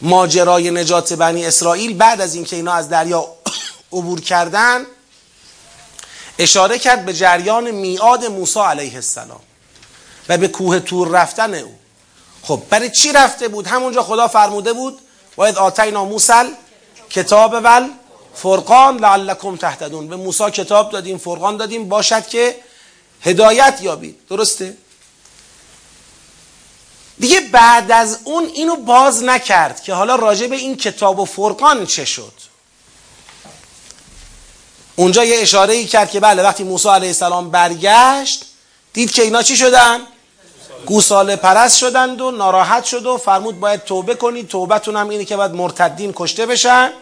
ماجرای 0.00 0.70
نجات 0.70 1.12
بنی 1.12 1.46
اسرائیل 1.46 1.96
بعد 1.96 2.20
از 2.20 2.34
اینکه 2.34 2.56
اینا 2.56 2.72
از 2.72 2.88
دریا 2.88 3.28
عبور 3.92 4.20
کردن 4.20 4.86
اشاره 6.38 6.78
کرد 6.78 7.04
به 7.04 7.12
جریان 7.12 7.70
میعاد 7.70 8.24
موسی 8.24 8.60
علیه 8.60 8.94
السلام 8.94 9.40
و 10.28 10.38
به 10.38 10.48
کوه 10.48 10.80
تور 10.80 11.08
رفتن 11.08 11.54
او. 11.54 11.74
خب 12.42 12.62
برای 12.70 12.90
چی 12.90 13.12
رفته 13.12 13.48
بود؟ 13.48 13.66
همونجا 13.66 14.02
خدا 14.02 14.28
فرموده 14.28 14.72
بود 14.72 14.98
باید 15.36 15.56
آتینا 15.56 16.04
موسل 16.04 16.48
کتاب 17.10 17.52
ول 17.64 17.88
فرقان 18.36 18.96
لعلکم 18.96 19.56
تهتدون. 19.56 20.08
به 20.08 20.16
موسی 20.16 20.50
کتاب 20.50 20.90
دادیم 20.90 21.18
فرقان 21.18 21.56
دادیم 21.56 21.88
باشد 21.88 22.26
که 22.26 22.56
هدایت 23.22 23.78
یابید. 23.82 24.18
درسته؟ 24.28 24.76
دیگه 27.18 27.40
بعد 27.40 27.92
از 27.92 28.18
اون 28.24 28.44
اینو 28.44 28.76
باز 28.76 29.22
نکرد 29.24 29.82
که 29.82 29.94
حالا 29.94 30.14
راجع 30.14 30.46
به 30.46 30.56
این 30.56 30.76
کتاب 30.76 31.18
و 31.18 31.24
فرقان 31.24 31.86
چه 31.86 32.04
شد. 32.04 32.32
اونجا 34.96 35.24
یه 35.24 35.40
اشاره 35.40 35.74
ای 35.74 35.84
کرد 35.84 36.10
که 36.10 36.20
بله 36.20 36.42
وقتی 36.42 36.64
موسی 36.64 36.88
علیه 36.88 37.08
السلام 37.08 37.50
برگشت 37.50 38.44
دید 38.92 39.10
که 39.10 39.22
اینا 39.22 39.42
چی 39.42 39.56
شدن؟ 39.56 40.00
گوساله 40.86 41.36
پرست 41.36 41.78
شدند 41.78 42.20
و 42.20 42.30
ناراحت 42.30 42.84
شد 42.84 43.06
و 43.06 43.16
فرمود 43.18 43.60
باید 43.60 43.84
توبه 43.84 44.14
کنید 44.14 44.48
توبتون 44.48 44.96
هم 44.96 45.08
اینه 45.08 45.24
که 45.24 45.36
باید 45.36 45.50
مرتدین 45.50 46.12
کشته 46.16 46.46
بشن. 46.46 46.92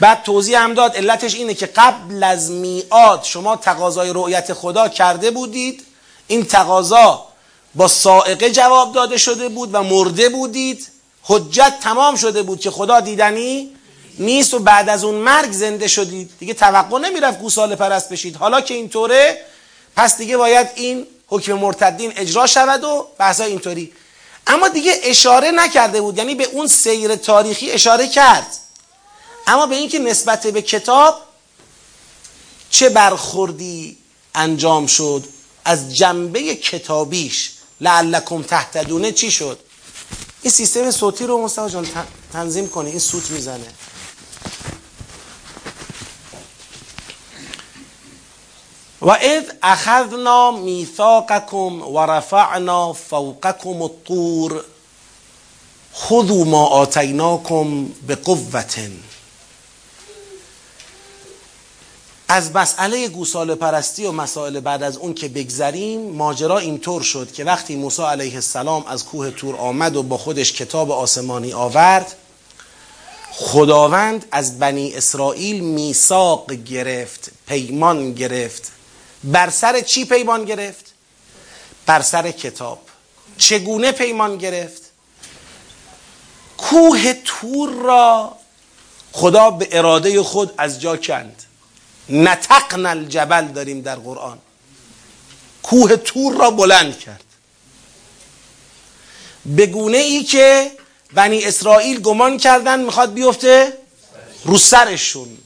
بعد 0.00 0.22
توضیح 0.22 0.58
هم 0.58 0.74
داد 0.74 0.96
علتش 0.96 1.34
اینه 1.34 1.54
که 1.54 1.66
قبل 1.66 2.24
از 2.24 2.50
میعاد 2.50 3.22
شما 3.24 3.56
تقاضای 3.56 4.10
رؤیت 4.14 4.52
خدا 4.52 4.88
کرده 4.88 5.30
بودید. 5.30 5.84
این 6.26 6.44
تقاضا 6.44 7.24
با 7.74 7.88
سائقه 7.88 8.50
جواب 8.50 8.94
داده 8.94 9.18
شده 9.18 9.48
بود 9.48 9.70
و 9.72 9.82
مرده 9.82 10.28
بودید. 10.28 10.86
حجت 11.22 11.72
تمام 11.82 12.16
شده 12.16 12.42
بود 12.42 12.60
که 12.60 12.70
خدا 12.70 13.00
دیدنی 13.00 13.70
نیست 14.18 14.54
و 14.54 14.58
بعد 14.58 14.88
از 14.88 15.04
اون 15.04 15.14
مرگ 15.14 15.52
زنده 15.52 15.88
شدید. 15.88 16.30
دیگه 16.38 16.54
توقع 16.54 16.98
نمی‌رفت 16.98 17.38
گوساله 17.38 17.76
پرست 17.76 18.08
بشید. 18.08 18.36
حالا 18.36 18.60
که 18.60 18.74
اینطوره 18.74 19.40
پس 19.96 20.16
دیگه 20.16 20.36
باید 20.36 20.66
این 20.74 21.06
حکم 21.26 21.52
مرتدین 21.52 22.12
اجرا 22.16 22.46
شود 22.46 22.84
و 22.84 23.06
بحثا 23.18 23.44
اینطوری. 23.44 23.92
اما 24.46 24.68
دیگه 24.68 25.00
اشاره 25.02 25.50
نکرده 25.50 26.00
بود 26.00 26.18
یعنی 26.18 26.34
به 26.34 26.44
اون 26.44 26.66
سیر 26.66 27.16
تاریخی 27.16 27.70
اشاره 27.70 28.08
کرد. 28.08 28.46
اما 29.48 29.66
به 29.66 29.76
اینکه 29.76 29.98
نسبت 29.98 30.46
به 30.46 30.62
کتاب 30.62 31.14
چه 32.70 32.88
برخوردی 32.88 33.96
انجام 34.34 34.86
شد 34.86 35.24
از 35.64 35.96
جنبه 35.96 36.54
کتابیش 36.54 37.52
لعلکم 37.80 38.42
تهتدونه 38.42 39.12
چی 39.12 39.30
شد؟ 39.30 39.58
این 40.42 40.50
سیستم 40.50 40.90
صوتی 40.90 41.26
رو 41.26 41.44
مصطفی 41.44 41.70
جان 41.70 41.86
تنظیم 42.32 42.68
کنی 42.68 42.90
این 42.90 42.98
سوت 42.98 43.30
می‌زنه. 43.30 43.66
و 49.00 49.10
اذ 49.10 49.44
اخذنا 49.62 50.50
میثاقکم 50.50 51.82
و 51.82 51.98
رفعنا 51.98 52.92
فوقکم 52.92 53.82
الطور 53.82 54.64
خذوا 55.94 56.44
ما 56.44 56.66
آتیناکم 56.66 57.84
به 57.84 58.16
از 62.30 62.56
مسئله 62.56 63.08
گوساله 63.08 63.54
پرستی 63.54 64.06
و 64.06 64.12
مسائل 64.12 64.60
بعد 64.60 64.82
از 64.82 64.96
اون 64.96 65.14
که 65.14 65.28
بگذریم 65.28 66.12
ماجرا 66.12 66.58
اینطور 66.58 67.02
شد 67.02 67.32
که 67.32 67.44
وقتی 67.44 67.76
موسی 67.76 68.02
علیه 68.02 68.34
السلام 68.34 68.86
از 68.86 69.04
کوه 69.04 69.30
تور 69.30 69.56
آمد 69.56 69.96
و 69.96 70.02
با 70.02 70.18
خودش 70.18 70.52
کتاب 70.52 70.90
آسمانی 70.90 71.52
آورد 71.52 72.16
خداوند 73.32 74.26
از 74.30 74.58
بنی 74.58 74.94
اسرائیل 74.94 75.60
میثاق 75.60 76.52
گرفت 76.52 77.30
پیمان 77.46 78.12
گرفت. 78.14 78.72
بر 79.24 79.50
سر 79.50 79.80
چی 79.80 80.04
پیمان 80.04 80.44
گرفت؟ 80.44 80.84
بر 81.86 82.02
سر 82.02 82.30
کتاب. 82.30 82.78
چگونه 83.38 83.92
پیمان 83.92 84.38
گرفت؟ 84.38 84.82
کوه 86.58 87.12
تور 87.24 87.70
را 87.70 88.32
خدا 89.12 89.50
به 89.50 89.68
اراده 89.72 90.22
خود 90.22 90.54
از 90.58 90.80
جا 90.80 90.96
کند. 90.96 91.42
نتقن 92.08 92.86
الجبل 92.86 93.48
داریم 93.48 93.80
در 93.80 93.96
قرآن. 93.96 94.38
کوه 95.62 95.96
تور 95.96 96.34
را 96.34 96.50
بلند 96.50 96.98
کرد. 96.98 97.24
به 99.46 99.66
گونه 99.66 99.98
ای 99.98 100.22
که 100.22 100.72
بنی 101.12 101.44
اسرائیل 101.44 102.00
گمان 102.00 102.38
کردن 102.38 102.80
می‌خواد 102.80 103.12
بیفته 103.12 103.78
رو 104.44 104.58
سرشون. 104.58 105.38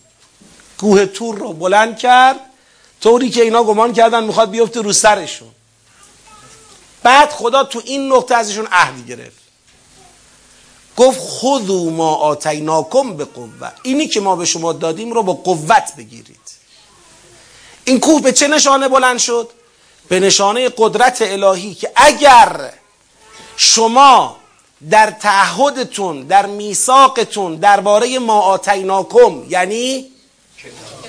کوه 0.79 1.07
تور 1.07 1.39
را 1.39 1.49
بلند 1.49 1.99
کرد 1.99 2.41
طوری 3.01 3.31
که 3.31 3.43
اینا 3.43 3.65
گمان 3.65 3.93
کردن 3.93 4.25
می‌خواد 4.25 4.51
بیفته 4.51 4.83
رو 4.83 4.93
سرشون. 4.93 5.51
بعد 7.03 7.31
خدا 7.31 7.65
تو 7.65 7.83
این 7.85 8.13
نقطه 8.13 8.35
ازشون 8.35 8.69
عهدی 8.73 9.05
گرفت. 9.05 9.43
گفت 10.97 11.21
خذو 11.21 11.91
ما 11.91 12.15
آتیناکم 12.15 13.17
به 13.17 13.25
قوه 13.25 13.73
اینی 13.83 14.09
که 14.09 14.21
ما 14.21 14.37
به 14.37 14.45
شما 14.45 14.73
دادیم 14.73 15.13
رو 15.13 15.23
با 15.23 15.33
قوت 15.33 15.97
بگیرید. 15.97 16.42
این 17.85 18.01
کوه 18.01 18.23
به 18.23 18.33
چه 18.33 18.49
نشانه 18.49 18.89
بلند 18.89 19.19
شد؟ 19.19 19.49
به 20.09 20.21
نشانه 20.21 20.71
قدرت 20.77 21.23
الهی 21.23 21.75
که 21.75 21.91
اگر 21.97 22.73
شما 23.57 24.37
در 24.91 25.11
تعهدتون 25.11 26.23
در 26.23 26.47
میثاقتون 26.47 27.57
درباره 27.57 28.19
ما 28.19 28.41
آتیناکم 28.41 29.43
یعنی 29.49 30.07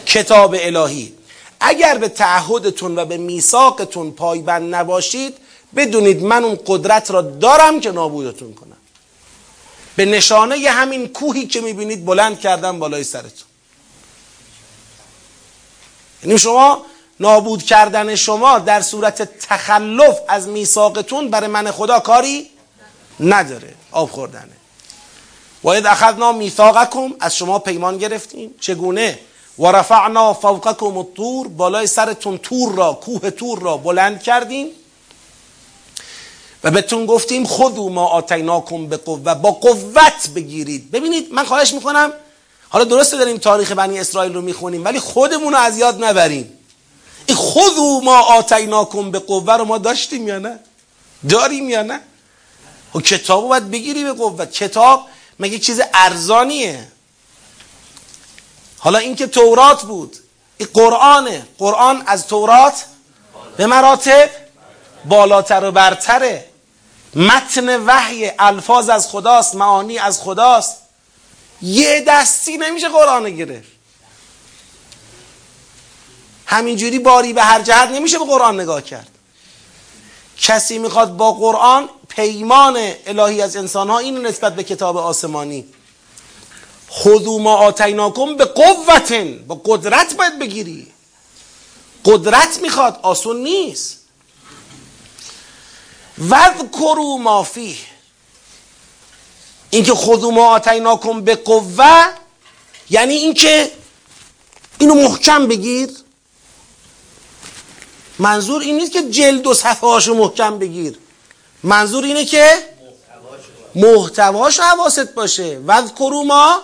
کتاب 0.06 0.56
الهی 0.60 1.14
اگر 1.60 1.98
به 1.98 2.08
تعهدتون 2.08 3.00
و 3.00 3.06
به 3.06 3.18
میثاقتون 3.18 4.12
پایبند 4.12 4.76
نباشید 4.76 5.38
بدونید 5.76 6.24
من 6.24 6.44
اون 6.44 6.60
قدرت 6.66 7.12
را 7.12 7.22
دارم 7.22 7.80
که 7.80 7.92
نابودتون 7.92 8.54
کنم. 8.54 8.78
به 9.96 10.06
نشانه 10.06 10.70
همین 10.70 11.08
کوهی 11.08 11.48
که 11.48 11.62
می‌بینید 11.62 12.06
بلند 12.06 12.40
کردم 12.40 12.80
بالای 12.80 13.04
سرتون. 13.04 13.53
یعنی 16.26 16.40
شما 16.40 16.86
نابود 17.20 17.64
کردن 17.64 18.16
شما 18.16 18.60
در 18.60 18.82
صورت 18.82 19.40
تخلف 19.40 20.18
از 20.28 20.48
میثاقتون 20.48 21.30
برای 21.30 21.48
من 21.48 21.72
خدا 21.72 22.00
کاری 22.00 22.50
نداره. 23.20 23.74
آب 23.92 24.12
خوردنه. 24.12 24.58
واید 25.64 25.86
اخذنا 25.86 26.32
میثاقکم 26.32 27.14
از 27.20 27.36
شما 27.36 27.60
پیمان 27.60 27.98
گرفتیم. 27.98 28.56
چگونه؟ 28.60 29.20
و 29.60 29.68
رفعنا 29.68 30.34
فوقکم 30.34 30.98
الطور 30.98 31.48
بالای 31.48 31.88
سرتون 31.88 32.38
تور 32.38 32.76
را 32.76 32.94
کوه 32.94 33.30
تور 33.30 33.60
را 33.60 33.78
بلند 33.78 34.24
کردیم. 34.24 34.68
و 36.64 36.72
بهتون 36.72 37.06
گفتیم 37.06 37.46
خودو 37.46 37.90
ما 37.90 38.06
آتیناکم 38.06 38.88
به 38.88 38.98
قوه 38.98 39.34
با 39.34 39.52
قوت 39.52 40.30
بگیرید. 40.36 40.92
ببینید 40.92 41.34
من 41.34 41.46
خواهش 41.46 41.74
می‌کنم 41.74 42.14
حالا 42.74 42.86
درسته 42.86 43.18
داریم 43.18 43.38
تاریخ 43.38 43.72
بنی 43.72 44.00
اسرائیل 44.00 44.34
رو 44.34 44.42
می‌خونیم 44.42 44.86
ولی 44.86 45.00
خودمون 45.00 45.54
رو 45.54 45.60
از 45.60 45.78
یاد 45.78 46.04
نبریم. 46.04 46.60
این 47.26 47.38
خودو 47.38 48.02
ما 48.04 48.20
آتیناکم 48.20 49.12
به 49.12 49.20
قوه 49.20 49.54
رو 49.54 49.66
ما 49.66 49.78
داشتیم 49.78 50.28
یا 50.28 50.40
نه؟ 50.40 50.60
داریم 51.30 51.70
یا 51.70 51.84
نه؟ 51.84 51.96
و 51.96 52.00
خب 52.94 53.02
کتاب 53.02 53.42
رو 53.42 53.48
باید 53.48 53.72
بگیری 53.72 54.04
به 54.04 54.14
قوت. 54.14 54.52
کتاب 54.52 55.06
مگه 55.40 55.60
چیز 55.60 55.82
ارزانیه؟ 55.94 56.88
حالا 58.78 59.00
این 59.00 59.16
که 59.16 59.28
تورات 59.28 59.82
بود 59.82 60.18
این 60.58 60.70
قرآنه. 60.74 61.48
قرآن 61.58 62.04
از 62.06 62.28
تورات 62.28 62.86
به 63.58 63.66
مراتب 63.66 64.30
بالاتر 65.06 65.64
و 65.64 65.72
برتره. 65.72 66.46
متن 67.16 67.86
وحی 67.86 68.32
الفاظ 68.40 68.90
از 68.90 69.08
خداست 69.08 69.56
معانی 69.56 69.98
از 69.98 70.22
خداست. 70.22 70.83
یه 71.64 72.04
دستی 72.08 72.58
نمیشه 72.58 72.90
قرآن 72.90 73.30
گرفت. 73.30 73.72
همینجوری 76.46 77.00
باری 77.00 77.34
به 77.34 77.44
هر 77.44 77.62
جهت 77.62 77.90
نمیشه 77.90 78.20
به 78.20 78.26
قرآن 78.26 78.60
نگاه 78.60 78.82
کرد. 78.82 79.10
کسی 80.38 80.78
می‌خواد 80.78 81.18
با 81.18 81.32
قرآن 81.32 81.90
پیمان 82.08 82.94
الهی 83.06 83.42
از 83.42 83.56
انسان 83.56 83.90
ها 83.90 84.00
این 84.00 84.26
نسبت 84.26 84.56
به 84.56 84.64
کتاب 84.64 84.98
آسمانی. 84.98 85.66
خذو 86.92 87.40
ما 87.40 87.56
آتیناکم 87.56 88.36
به 88.36 88.46
قوتن 88.46 89.38
با 89.38 89.62
قدرت 89.66 90.16
باید 90.16 90.40
بگیری. 90.40 90.88
قدرت 92.06 92.60
می‌خواد 92.62 93.00
آسون 93.02 93.44
نیست. 93.44 94.00
وذکروا 96.30 97.18
ما 97.18 97.44
فیه. 97.44 97.93
اینکه 99.74 99.94
خذو 99.94 100.32
ما 100.32 100.46
آتیناکم 100.46 101.22
به 101.22 101.36
قوه 101.36 102.06
یعنی 102.90 103.14
اینکه 103.14 103.72
اینو 104.78 104.96
محکم 104.96 105.48
بگیر. 105.48 105.90
منظور 108.20 108.62
این 108.62 108.76
نیست 108.76 108.92
که 108.92 109.02
جلد 109.02 109.48
و 109.48 109.54
صفحه 109.54 110.14
محکم 110.14 110.60
بگیر. 110.60 110.98
منظور 111.64 112.04
اینه 112.04 112.26
که 112.26 112.58
محتواش 113.76 114.60
حواست 114.60 115.14
باشه. 115.14 115.62
وذکروا 115.68 116.24
ما 116.24 116.62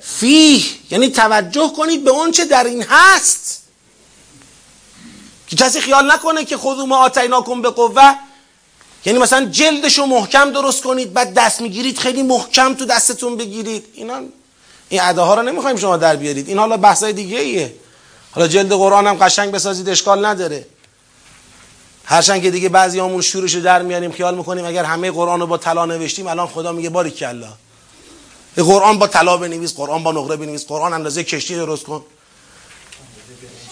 فیه 0.00 0.64
یعنی 0.90 1.08
توجه 1.08 1.72
کنید 1.76 2.04
به 2.04 2.10
اون 2.10 2.30
چه 2.30 2.44
در 2.44 2.64
این 2.64 2.82
هست. 2.82 3.62
که 5.48 5.56
کسی 5.56 5.80
خیال 5.80 6.12
نکنه 6.12 6.44
که 6.44 6.56
خودو 6.56 6.86
ما 6.86 6.96
آتیناکم 6.96 7.62
به 7.62 7.70
قوه 7.70 8.14
یعنی 9.04 9.18
مثلا 9.18 9.44
جلدشو 9.44 10.06
محکم 10.06 10.52
درست 10.52 10.82
کنید 10.82 11.12
بعد 11.12 11.34
دست 11.34 11.60
می‌گیرید 11.60 11.98
خیلی 11.98 12.22
محکم 12.22 12.74
تو 12.74 12.84
دستتون 12.84 13.36
بگیرید. 13.36 13.84
اینا 13.94 14.20
این 14.88 15.00
اداها 15.02 15.34
رو 15.34 15.42
نمی‌خوایم 15.42 15.76
شما 15.76 15.96
در 15.96 16.16
بیارید. 16.16 16.48
این 16.48 16.58
حالا 16.58 16.76
بحثای 16.76 17.12
دیگه 17.12 17.38
ایه. 17.38 17.74
حالا 18.30 18.48
جلد 18.48 18.72
قرآن 18.72 19.06
هم 19.06 19.14
قشنگ 19.14 19.50
بسازید 19.50 19.88
اشکال 19.88 20.26
نداره. 20.26 20.66
هرچند 22.04 22.42
که 22.42 22.50
دیگه 22.50 22.68
بعضی 22.68 22.98
همون 22.98 23.20
شورشو 23.20 23.60
در 23.60 23.82
میاریم 23.82 24.12
خیال 24.12 24.34
می‌کنیم 24.34 24.64
اگر 24.64 24.84
همه 24.84 25.10
قرآن 25.10 25.40
رو 25.40 25.46
با 25.46 25.58
طلا 25.58 25.86
نوشتیم 25.86 26.26
الان 26.26 26.46
خدا 26.46 26.72
میگه 26.72 26.90
باری 26.90 27.10
قرآن 28.56 28.98
با 28.98 29.06
طلا 29.06 29.36
بنویس 29.36 29.74
قرآن 29.74 30.02
با 30.02 30.12
نقره 30.12 30.36
بنویس 30.36 30.66
قرآن 30.66 30.92
اندازه 30.92 31.24
کشتی 31.24 31.56
درست 31.56 31.84
کن. 31.84 32.04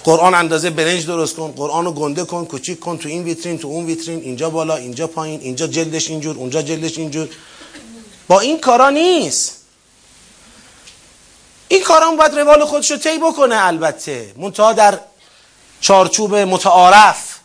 قرآن 0.05 0.35
اندازه 0.35 0.71
برنج 0.71 1.07
درست 1.07 1.37
کن 1.37 1.53
قرآن 1.53 1.85
رو 1.85 1.93
گنده 1.93 2.25
کن 2.25 2.45
کوچیک 2.45 2.81
کن 2.81 2.99
تو 2.99 3.09
این 3.09 3.25
ویترین 3.25 3.59
تو 3.59 3.69
اون 3.69 3.87
ویترین 3.87 4.21
اینجا 4.21 4.51
بالا 4.51 4.77
اینجا 4.77 5.07
پایین 5.07 5.41
اینجا 5.41 5.67
جلدش 5.67 6.11
اینجور 6.11 6.37
اونجا 6.37 6.63
جلدش 6.63 6.99
اینجور. 6.99 7.29
با 8.29 8.41
این 8.41 8.61
کارا 8.61 8.91
نیست. 8.91 9.57
این 11.69 11.83
کارا 11.83 12.11
باید 12.11 12.39
روال 12.39 12.65
خودش 12.65 12.91
رو 12.91 12.99
بکنه 13.31 13.67
البته. 13.67 14.33
منتها 14.37 14.73
در 14.73 14.99
چارچوب 15.81 16.35
متعارف. 16.35 17.39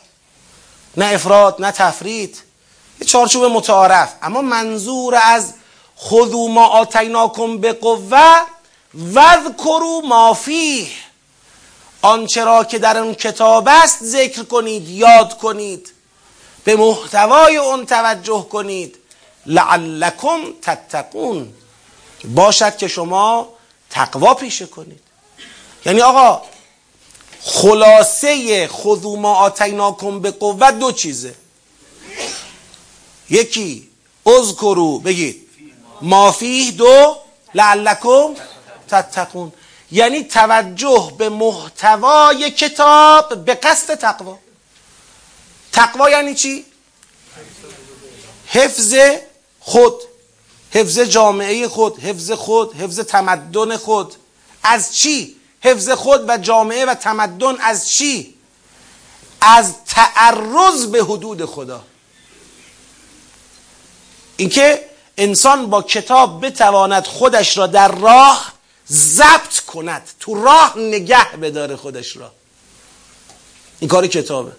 نه 0.97 1.05
افراد 1.05 1.55
نه 1.59 1.71
تفرید. 1.71 2.37
یه 3.01 3.07
چارچوب 3.07 3.43
متعارف. 3.43 4.13
اما 4.21 4.41
منظور 4.41 5.15
از 5.23 5.53
خذو 5.99 6.47
ما 6.47 6.65
آتیناکم 6.65 7.57
به 7.57 7.73
قوه 7.73 8.41
وذکروا 9.13 10.01
ما 10.05 10.33
فیه. 10.33 10.87
آنچه 12.07 12.43
را 12.43 12.63
که 12.63 12.79
در 12.79 12.97
اون 12.97 13.13
کتاب 13.13 13.67
است 13.67 14.03
ذکر 14.03 14.43
کنید 14.43 14.89
یاد 14.89 15.37
کنید. 15.37 15.91
به 16.63 16.75
محتوای 16.75 17.57
اون 17.57 17.85
توجه 17.85 18.45
کنید. 18.49 18.97
لعلکم 19.45 20.39
تتقون. 20.61 21.53
باشد 22.25 22.77
که 22.77 22.87
شما 22.87 23.49
تقوا 23.89 24.33
پیشه 24.33 24.65
کنید. 24.65 24.99
یعنی 25.85 26.01
آقا 26.01 26.41
خلاصه 27.41 28.67
خذو 28.67 29.15
ما 29.15 29.33
آتیناکم 29.33 30.19
به 30.19 30.31
قوت 30.31 30.79
دو 30.79 30.91
چیزه. 30.91 31.35
یکی 33.29 33.89
اذکرو 34.25 34.99
بگید. 34.99 35.49
مافیه 36.01 36.71
دو 36.71 37.17
لعلکم 37.55 38.35
تتقون. 38.89 39.53
یعنی 39.91 40.23
توجه 40.23 41.13
به 41.17 41.29
محتوای 41.29 42.51
کتاب 42.51 43.45
به 43.45 43.53
قصد 43.53 43.95
تقوا 43.95 44.39
تقوا 45.71 46.09
یعنی 46.09 46.35
چی؟ 46.35 46.65
حفظ 48.47 48.95
خود 49.59 49.93
حفظ 50.71 50.99
جامعه 50.99 51.67
خود 51.67 51.99
حفظ 51.99 52.31
خود 52.31 52.75
حفظ 52.75 52.99
تمدن 52.99 53.77
خود 53.77 54.15
از 54.63 54.95
چی؟ 54.95 55.35
حفظ 55.61 55.89
خود 55.89 56.29
و 56.29 56.37
جامعه 56.37 56.85
و 56.85 56.93
تمدن 56.93 57.55
از 57.59 57.89
چی؟ 57.89 58.33
از 59.41 59.73
تعرض 59.85 60.85
به 60.85 61.03
حدود 61.03 61.45
خدا 61.45 61.83
اینکه 64.37 64.89
انسان 65.17 65.69
با 65.69 65.81
کتاب 65.81 66.45
بتواند 66.45 67.05
خودش 67.05 67.57
را 67.57 67.67
در 67.67 67.87
راه 67.87 68.56
ضبط 68.91 69.59
کند 69.59 70.09
تو 70.19 70.43
راه 70.43 70.73
نگه 70.77 71.31
بداره 71.31 71.75
خودش 71.75 72.17
را. 72.17 72.31
این 73.79 73.89
کار 73.89 74.07
کتابه. 74.07 74.51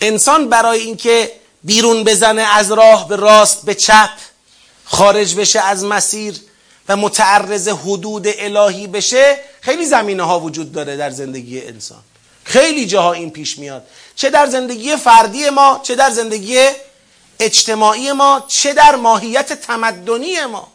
انسان 0.00 0.48
برای 0.48 0.80
اینکه 0.80 1.32
بیرون 1.64 2.04
بزنه 2.04 2.42
از 2.42 2.72
راه 2.72 3.08
به 3.08 3.16
راست 3.16 3.64
به 3.64 3.74
چپ 3.74 4.10
خارج 4.84 5.34
بشه 5.34 5.60
از 5.60 5.84
مسیر 5.84 6.40
و 6.88 6.96
متعرض 6.96 7.68
حدود 7.68 8.26
الهی 8.28 8.86
بشه 8.86 9.38
خیلی 9.60 9.86
زمینه 9.86 10.22
ها 10.22 10.40
وجود 10.40 10.72
داره 10.72 10.96
در 10.96 11.10
زندگی 11.10 11.60
انسان. 11.60 12.02
خیلی 12.44 12.86
جاها 12.86 13.12
این 13.12 13.30
پیش 13.30 13.58
میاد. 13.58 13.86
چه 14.16 14.30
در 14.30 14.46
زندگی 14.46 14.96
فردی 14.96 15.50
ما 15.50 15.80
چه 15.82 15.94
در 15.94 16.10
زندگی 16.10 16.68
اجتماعی 17.40 18.12
ما 18.12 18.44
چه 18.48 18.74
در 18.74 18.96
ماهیت 18.96 19.52
تمدنی 19.52 20.44
ما. 20.44 20.71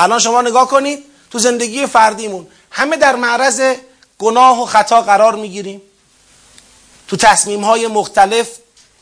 الان 0.00 0.18
شما 0.18 0.42
نگاه 0.42 0.68
کنید 0.68 1.04
تو 1.30 1.38
زندگی 1.38 1.86
فردیمون 1.86 2.46
همه 2.70 2.96
در 2.96 3.16
معرض 3.16 3.74
گناه 4.18 4.62
و 4.62 4.66
خطا 4.66 5.02
قرار 5.02 5.34
می‌گیریم. 5.34 5.82
تو 7.08 7.16
تصمیم 7.16 7.64
های 7.64 7.86
مختلف 7.86 8.48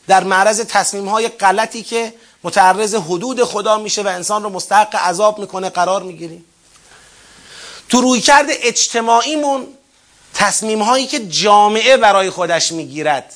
در 0.07 0.23
معرض 0.23 0.61
تصمیم 0.61 1.07
های 1.07 1.27
غلطی 1.27 1.83
که 1.83 2.13
متعرض 2.43 2.95
حدود 2.95 3.43
خدا 3.43 3.77
میشه 3.77 4.01
و 4.01 4.07
انسان 4.07 4.43
رو 4.43 4.49
مستحق 4.49 4.95
عذاب 4.95 5.39
می‌کنه 5.39 5.69
قرار 5.69 6.03
می‌گیریم. 6.03 6.45
تو 7.89 8.01
رویکرد 8.01 8.47
اجتماعیمون 8.49 9.67
تصمیم 10.33 10.81
هایی 10.81 11.07
که 11.07 11.27
جامعه 11.27 11.97
برای 11.97 12.29
خودش 12.29 12.71
می‌گیرد. 12.71 13.33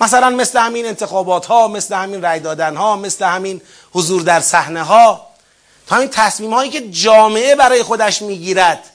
مثلا 0.00 0.30
مثل 0.30 0.58
همین 0.58 0.86
انتخابات 0.86 1.46
ها 1.46 1.68
مثل 1.68 1.94
همین 1.94 2.22
رای 2.22 2.40
دادن 2.40 2.76
ها 2.76 2.96
مثل 2.96 3.24
همین 3.24 3.60
حضور 3.92 4.22
در 4.22 4.40
صحنه 4.40 4.82
ها 4.82 5.25
تا 5.86 5.96
همین 5.96 6.08
تصمیم 6.08 6.54
هایی 6.54 6.70
که 6.70 6.90
جامعه 6.90 7.54
برای 7.54 7.82
خودش 7.82 8.22
می‌گیرد. 8.22 8.90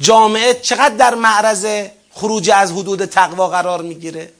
جامعه 0.00 0.54
چقدر 0.54 0.94
در 0.94 1.14
معرض 1.14 1.66
خروج 2.12 2.50
از 2.50 2.72
حدود 2.72 3.04
تقوا 3.04 3.48
قرار 3.48 3.82
می‌گیره؟ 3.82 4.32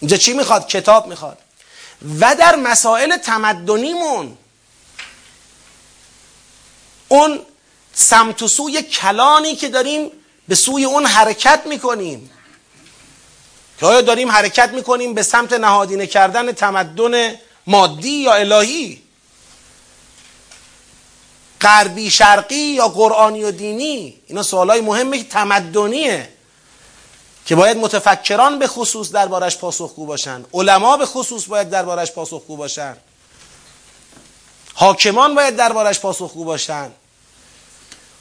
اینجا 0.00 0.16
چی 0.16 0.32
می‌خواد؟ 0.32 0.68
کتاب 0.68 1.06
می‌خواد. 1.06 1.38
و 2.20 2.34
در 2.34 2.56
مسائل 2.56 3.16
تمدنیمون 3.16 4.38
اون 7.08 7.40
سمت 7.94 8.42
و 8.42 8.48
سوی 8.48 8.82
کلانی 8.82 9.56
که 9.56 9.68
داریم 9.68 10.10
به 10.48 10.54
سوی 10.54 10.84
اون 10.84 11.06
حرکت 11.06 11.62
می‌کنیم. 11.66 12.30
که 13.80 13.86
آیا 13.86 14.00
داریم 14.00 14.30
حرکت 14.30 14.70
می‌کنیم 14.70 15.14
به 15.14 15.22
سمت 15.22 15.52
نهادینه 15.52 16.06
کردن 16.06 16.52
تمدن 16.52 17.34
مادی 17.66 18.10
یا 18.10 18.34
الهی؟ 18.34 19.02
غربی 21.60 22.10
شرقی 22.10 22.56
یا 22.56 22.88
قرآنی 22.88 23.44
و 23.44 23.50
دینی؟ 23.50 24.20
اینا 24.26 24.42
سوالای 24.42 24.80
مهمه 24.80 25.18
که 25.18 25.24
تمدنیه. 25.24 26.28
که 27.46 27.56
باید 27.56 27.76
متفکران 27.76 28.58
به 28.58 28.66
خصوص 28.66 29.12
دربارش 29.12 29.56
پاسخگو 29.56 30.06
باشن. 30.06 30.44
علما 30.54 30.96
به 30.96 31.06
خصوص 31.06 31.46
باید 31.46 31.70
دربارش 31.70 32.12
پاسخگو 32.12 32.56
باشن. 32.56 32.96
حاکمان 34.74 35.34
باید 35.34 35.56
دربارش 35.56 36.00
پاسخگو 36.00 36.44
باشن. 36.44 36.90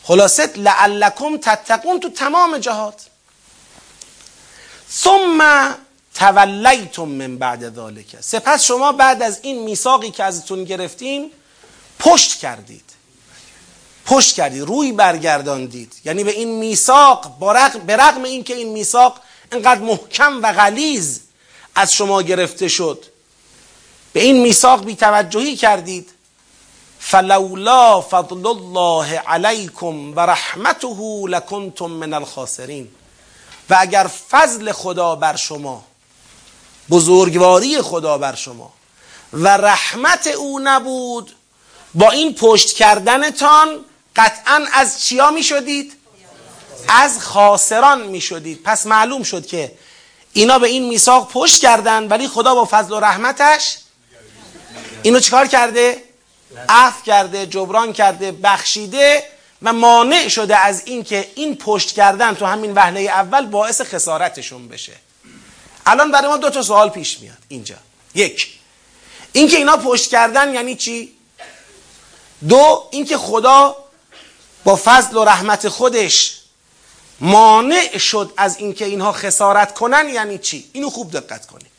خلاصت 0.03 0.57
لعلکم 0.57 1.37
تتقون 1.37 1.99
تو 1.99 2.09
تمام 2.09 2.57
جهات. 2.57 3.01
ثم 4.91 5.75
تولیتم 6.13 7.07
من 7.07 7.37
بعد 7.37 7.75
ذالک 7.75 8.15
سپس 8.21 8.63
شما 8.63 8.91
بعد 8.91 9.21
از 9.21 9.39
این 9.41 9.63
میثاقی 9.63 10.11
که 10.11 10.23
ازتون 10.23 10.63
گرفتیم 10.63 11.31
پشت 11.99 12.39
کردید. 12.39 12.84
پشت 14.05 14.35
کردید 14.35 14.61
روی 14.61 14.91
برگرداندید. 14.91 15.93
یعنی 16.05 16.23
به 16.23 16.31
این 16.31 16.59
میثاق 16.59 17.37
به 17.87 17.95
رغم 17.95 18.23
اینکه 18.23 18.55
این 18.55 18.71
میثاق 18.71 19.19
اینقدر 19.51 19.81
محکم 19.81 20.39
و 20.43 20.53
غلیز 20.53 21.21
از 21.75 21.93
شما 21.93 22.21
گرفته 22.21 22.67
شد. 22.67 23.05
به 24.13 24.21
این 24.21 24.41
میثاق 24.41 24.85
بی 24.85 24.95
توجهی 24.95 25.55
کردید. 25.55 26.11
فلولا 26.99 28.01
فضل 28.01 28.47
الله 28.47 29.17
علیکم 29.17 30.15
و 30.15 30.19
رحمته 30.19 30.87
لکنتم 31.27 31.85
من 31.85 32.13
الخاسرین. 32.13 32.89
و 33.69 33.75
اگر 33.79 34.09
فضل 34.29 34.71
خدا 34.71 35.15
بر 35.15 35.35
شما 35.35 35.83
بزرگواری 36.89 37.81
خدا 37.81 38.17
بر 38.17 38.35
شما 38.35 38.73
و 39.33 39.47
رحمت 39.47 40.27
او 40.27 40.59
نبود 40.63 41.35
با 41.95 42.11
این 42.11 42.33
پشت 42.33 42.73
کردنتان 42.73 43.85
قطعا 44.15 44.65
از 44.73 45.03
چیا 45.03 45.31
می 45.31 45.43
شدید؟ 45.43 45.93
از 46.89 47.19
خاسران 47.19 48.07
می 48.07 48.21
شدید 48.21 48.63
پس 48.63 48.85
معلوم 48.85 49.23
شد 49.23 49.45
که 49.45 49.71
اینا 50.33 50.59
به 50.59 50.67
این 50.67 50.89
میثاق 50.89 51.31
پشت 51.31 51.61
کردن 51.61 52.07
ولی 52.07 52.27
خدا 52.27 52.55
با 52.55 52.67
فضل 52.71 52.93
و 52.93 52.99
رحمتش 52.99 53.77
اینو 55.03 55.19
چیکار 55.19 55.47
کرده؟ 55.47 56.03
عفو 56.69 57.03
کرده 57.05 57.45
جبران 57.45 57.93
کرده 57.93 58.31
بخشیده 58.31 59.23
و 59.61 59.73
مانع 59.73 60.27
شده 60.27 60.57
از 60.57 60.83
اینکه 60.85 61.31
این 61.35 61.55
پشت 61.55 61.91
کردن 61.91 62.35
تو 62.35 62.45
همین 62.45 62.73
وهله 62.73 62.99
اول 62.99 63.45
باعث 63.45 63.81
خسارتشون 63.81 64.67
بشه 64.67 64.93
الان 65.85 66.11
برای 66.11 66.27
ما 66.27 66.37
دو 66.37 66.49
تا 66.49 66.61
سوال 66.61 66.89
پیش 66.89 67.19
میاد 67.19 67.37
اینجا 67.47 67.75
یک 68.15 68.59
اینکه 69.31 69.57
اینا 69.57 69.77
پشت 69.77 70.09
کردن 70.09 70.53
یعنی 70.53 70.75
چی 70.75 71.11
دو 72.49 72.87
اینکه 72.91 73.17
خدا 73.17 73.75
با 74.65 74.79
فضل 74.83 75.17
و 75.17 75.23
رحمت 75.23 75.69
خودش 75.69 76.37
مانع 77.19 77.97
شد 77.97 78.33
از 78.37 78.57
اینکه 78.57 78.85
اینها 78.85 79.11
خسارت 79.11 79.73
کنن 79.73 80.09
یعنی 80.09 80.37
چی؟ 80.37 80.69
اینو 80.73 80.89
خوب 80.89 81.11
دقت 81.11 81.45
کنید. 81.45 81.71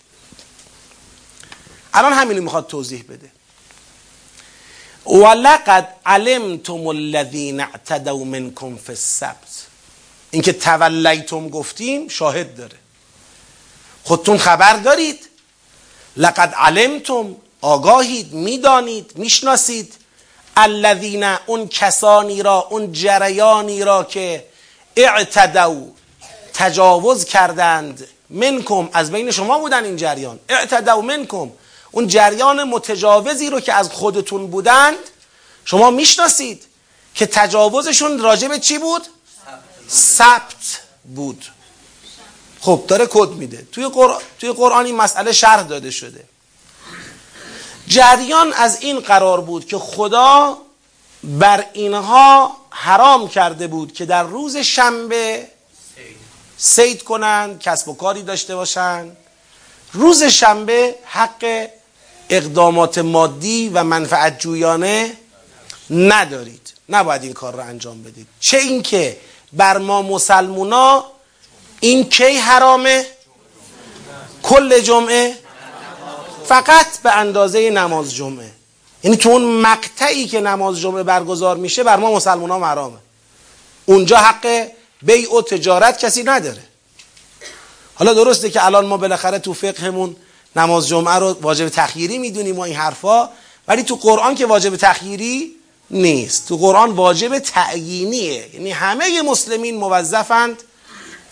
الان 1.94 2.12
همینو 2.12 2.42
می‌خواد 2.42 2.66
توضیح 2.66 3.04
بده. 3.08 3.32
ولقد 5.06 5.88
علمتم 6.06 6.86
الذين 6.86 7.60
اعتدوا 7.60 8.24
منكم 8.24 8.76
في 8.76 8.90
السبت. 8.90 9.66
اینکه 10.30 10.52
تولیتم 10.52 11.48
گفتیم 11.48 12.08
شاهد 12.08 12.56
داره. 12.56 12.78
خودتون 14.04 14.38
خبر 14.38 14.76
دارید. 14.76 15.28
لقد 16.16 16.54
علمتم. 16.54 17.36
آگاهید 17.60 18.32
می‌دانید 18.32 19.12
می‌شناسید. 19.14 19.94
الذین 20.56 21.24
اون 21.46 21.68
کسانی 21.68 22.42
را 22.42 22.66
اون 22.70 22.92
جریانی 22.92 23.84
را 23.84 24.04
که 24.04 24.44
اعتدوا 24.96 25.82
تجاوز 26.54 27.24
کردند 27.24 28.06
منکم 28.30 28.88
از 28.92 29.10
بین 29.10 29.30
شما 29.30 29.58
بودن 29.58 29.84
این 29.84 29.96
جریان. 29.96 30.38
اعتدوا 30.48 31.00
منکم 31.00 31.50
اون 31.90 32.06
جریان 32.06 32.64
متجاوزی 32.64 33.50
رو 33.50 33.60
که 33.60 33.72
از 33.72 33.90
خودتون 33.90 34.46
بودند 34.46 34.98
شما 35.64 35.90
می‌شناسید 35.90 36.64
که 37.14 37.26
تجاوزشون 37.26 38.18
راجع 38.18 38.48
به 38.48 38.58
چی 38.58 38.78
بود؟ 38.78 39.02
سبت 39.88 40.80
بود. 41.14 41.44
خب 42.60 42.84
داره 42.88 43.06
کد 43.10 43.28
میده. 43.28 43.66
توی 43.72 43.88
قرآن, 43.88 44.22
توی 44.40 44.52
قرآن 44.52 44.86
این 44.86 44.96
مسئله 44.96 45.32
شرح 45.32 45.62
داده 45.62 45.90
شده. 45.90 46.24
جریان 47.88 48.52
از 48.52 48.78
این 48.80 49.00
قرار 49.00 49.40
بود 49.40 49.66
که 49.66 49.78
خدا 49.78 50.58
بر 51.24 51.64
اینها 51.72 52.56
حرام 52.70 53.28
کرده 53.28 53.66
بود 53.66 53.92
که 53.92 54.04
در 54.04 54.22
روز 54.22 54.56
شنبه 54.56 55.48
سید 56.58 57.02
کنند 57.02 57.60
کسب 57.60 57.88
و 57.88 57.94
کاری 57.94 58.22
داشته 58.22 58.56
باشند. 58.56 59.16
روز 59.92 60.22
شنبه 60.22 60.94
حق 61.04 61.68
اقدامات 62.28 62.98
مادی 62.98 63.68
و 63.68 63.84
منفعت 63.84 64.38
جویانه 64.38 65.16
ندارید. 65.90 66.72
نباید 66.88 67.22
این 67.22 67.32
کار 67.32 67.52
رو 67.52 67.60
انجام 67.60 68.02
بدید. 68.02 68.26
چه 68.40 68.58
اینکه 68.58 69.16
بر 69.52 69.78
ما 69.78 70.02
مسلمونا 70.02 71.04
این 71.80 72.08
کی 72.08 72.36
حرامه؟ 72.36 73.06
کل 74.42 74.80
جمعه 74.80 75.38
فقط 76.48 76.98
به 77.02 77.12
اندازه 77.12 77.70
نماز 77.70 78.14
جمعه. 78.14 78.50
یعنی 79.04 79.16
تو 79.16 79.28
اون 79.28 79.60
مقطعی 79.60 80.26
که 80.26 80.40
نماز 80.40 80.80
جمعه 80.80 81.02
برگزار 81.02 81.56
میشه 81.56 81.84
بر 81.84 81.96
ما 81.96 82.12
مسلمان 82.12 82.50
ها 82.50 82.66
حرامه. 82.66 82.98
اونجا 83.86 84.16
حق 84.16 84.66
بیع 85.02 85.34
و 85.34 85.42
تجارت 85.42 85.98
کسی 85.98 86.22
نداره. 86.22 86.62
حالا 87.94 88.14
درسته 88.14 88.50
که 88.50 88.66
الان 88.66 88.86
ما 88.86 88.96
بالاخره 88.96 89.38
تو 89.38 89.54
فقهمون 89.54 90.16
نماز 90.56 90.88
جمعه 90.88 91.14
رو 91.14 91.36
واجب 91.40 91.68
تخییری 91.68 92.18
می‌دونیم 92.18 92.56
و 92.56 92.60
این 92.60 92.76
حرفا 92.76 93.28
ولی 93.68 93.82
تو 93.82 93.96
قرآن 93.96 94.34
که 94.34 94.46
واجب 94.46 94.76
تخییری 94.76 95.52
نیست. 95.90 96.48
تو 96.48 96.56
قرآن 96.56 96.90
واجب 96.90 97.38
تعیینیه. 97.38 98.54
یعنی 98.54 98.70
همه 98.70 99.22
مسلمین 99.22 99.76
موظفند 99.76 100.62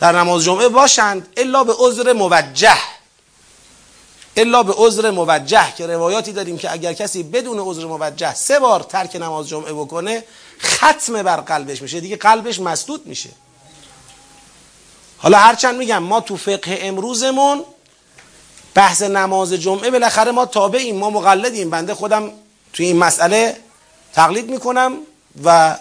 در 0.01 0.19
نماز 0.19 0.45
جمعه 0.45 0.69
باشند 0.69 1.29
الا 1.37 1.65
به 1.65 1.75
عذر 1.79 2.13
موجه. 2.13 2.79
الا 4.37 4.63
به 4.63 4.73
عذر 4.77 5.11
موجه 5.11 5.75
که 5.77 5.87
روایاتی 5.87 6.33
داریم 6.33 6.59
که 6.59 6.73
اگر 6.73 6.93
کسی 6.93 7.23
بدون 7.23 7.59
عذر 7.59 7.87
موجه 7.87 8.35
سه 8.35 8.59
بار 8.59 8.81
ترک 8.81 9.17
نماز 9.17 9.49
جمعه 9.49 9.73
بکنه 9.73 10.25
ختم 10.63 11.23
بر 11.23 11.37
قلبش 11.37 11.83
میشه. 11.83 12.01
دیگه 12.01 12.17
قلبش 12.17 12.61
مسدود 12.61 13.07
میشه. 13.07 13.31
حالا 15.19 15.39
هرچند 15.39 15.79
میگم 15.79 15.99
ما 15.99 16.21
تو 16.21 16.37
فقه 16.37 16.79
امروزمون 16.83 17.65
بحث 18.75 19.03
نماز 19.03 19.53
جمعه 19.53 19.91
بالاخره 19.91 20.31
ما 20.31 20.47
تابعیم 20.47 20.97
ما 20.97 21.11
مقلدیم. 21.11 21.71
بنده 21.71 21.95
خودم 21.95 22.31
توی 22.73 22.87
این 22.87 22.97
مسئله 22.97 23.57
تقلید 24.15 24.51
می‌کنم 24.51 24.97
و 25.45 25.79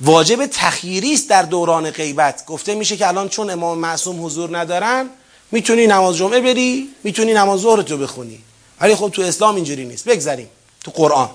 واجب 0.00 0.46
تخییری 0.46 1.14
است 1.14 1.28
در 1.28 1.42
دوران 1.42 1.90
غیبت. 1.90 2.46
گفته 2.46 2.74
میشه 2.74 2.96
که 2.96 3.08
الان 3.08 3.28
چون 3.28 3.50
امام 3.50 3.78
معصوم 3.78 4.24
حضور 4.24 4.58
ندارن 4.58 5.10
می‌تونی 5.52 5.86
نماز 5.86 6.16
جمعه 6.16 6.40
بری 6.40 6.88
می‌تونی 7.04 7.32
نماز 7.32 7.60
ظهر 7.60 7.82
تو 7.82 7.96
بخونی. 7.98 8.38
ولی 8.80 8.94
خب 8.94 9.08
تو 9.08 9.22
اسلام 9.22 9.54
اینجوری 9.54 9.84
نیست. 9.84 10.04
بگذریم 10.04 10.48
تو 10.84 10.90
قرآن. 10.90 11.30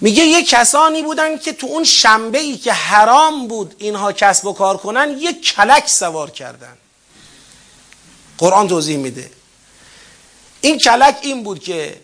میگه 0.00 0.24
یه 0.24 0.42
کسانی 0.42 1.02
بودن 1.02 1.38
که 1.38 1.52
تو 1.52 1.66
اون 1.66 1.84
شنبه 1.84 2.38
ای 2.38 2.56
که 2.56 2.72
حرام 2.72 3.48
بود 3.48 3.74
اینها 3.78 4.12
کسب 4.12 4.46
و 4.46 4.52
کار 4.52 4.76
کنن 4.76 5.16
یه 5.18 5.32
کلک 5.32 5.88
سوار 5.88 6.30
کردن. 6.30 6.76
قرآن 8.38 8.68
توضیح 8.68 8.96
میده. 8.96 9.30
این 10.60 10.78
کلک 10.78 11.18
این 11.22 11.42
بود 11.42 11.62
که 11.62 12.00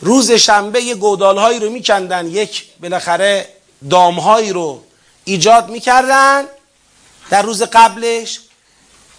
روز 0.00 0.32
شنبه 0.32 0.82
یه 0.82 0.94
گودالهایی 0.94 1.58
رو 1.58 1.70
میکندن 1.70 2.26
یک 2.26 2.64
بالاخره 2.80 3.48
دامهایی 3.90 4.52
رو 4.52 4.82
ایجاد 5.24 5.68
می‌کردن. 5.68 6.44
در 7.30 7.42
روز 7.42 7.62
قبلش 7.62 8.40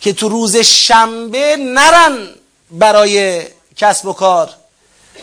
که 0.01 0.13
تو 0.13 0.29
روز 0.29 0.57
شنبه 0.57 1.57
نرن 1.57 2.29
برای 2.71 3.43
کسب 3.77 4.05
و 4.05 4.13
کار. 4.13 4.49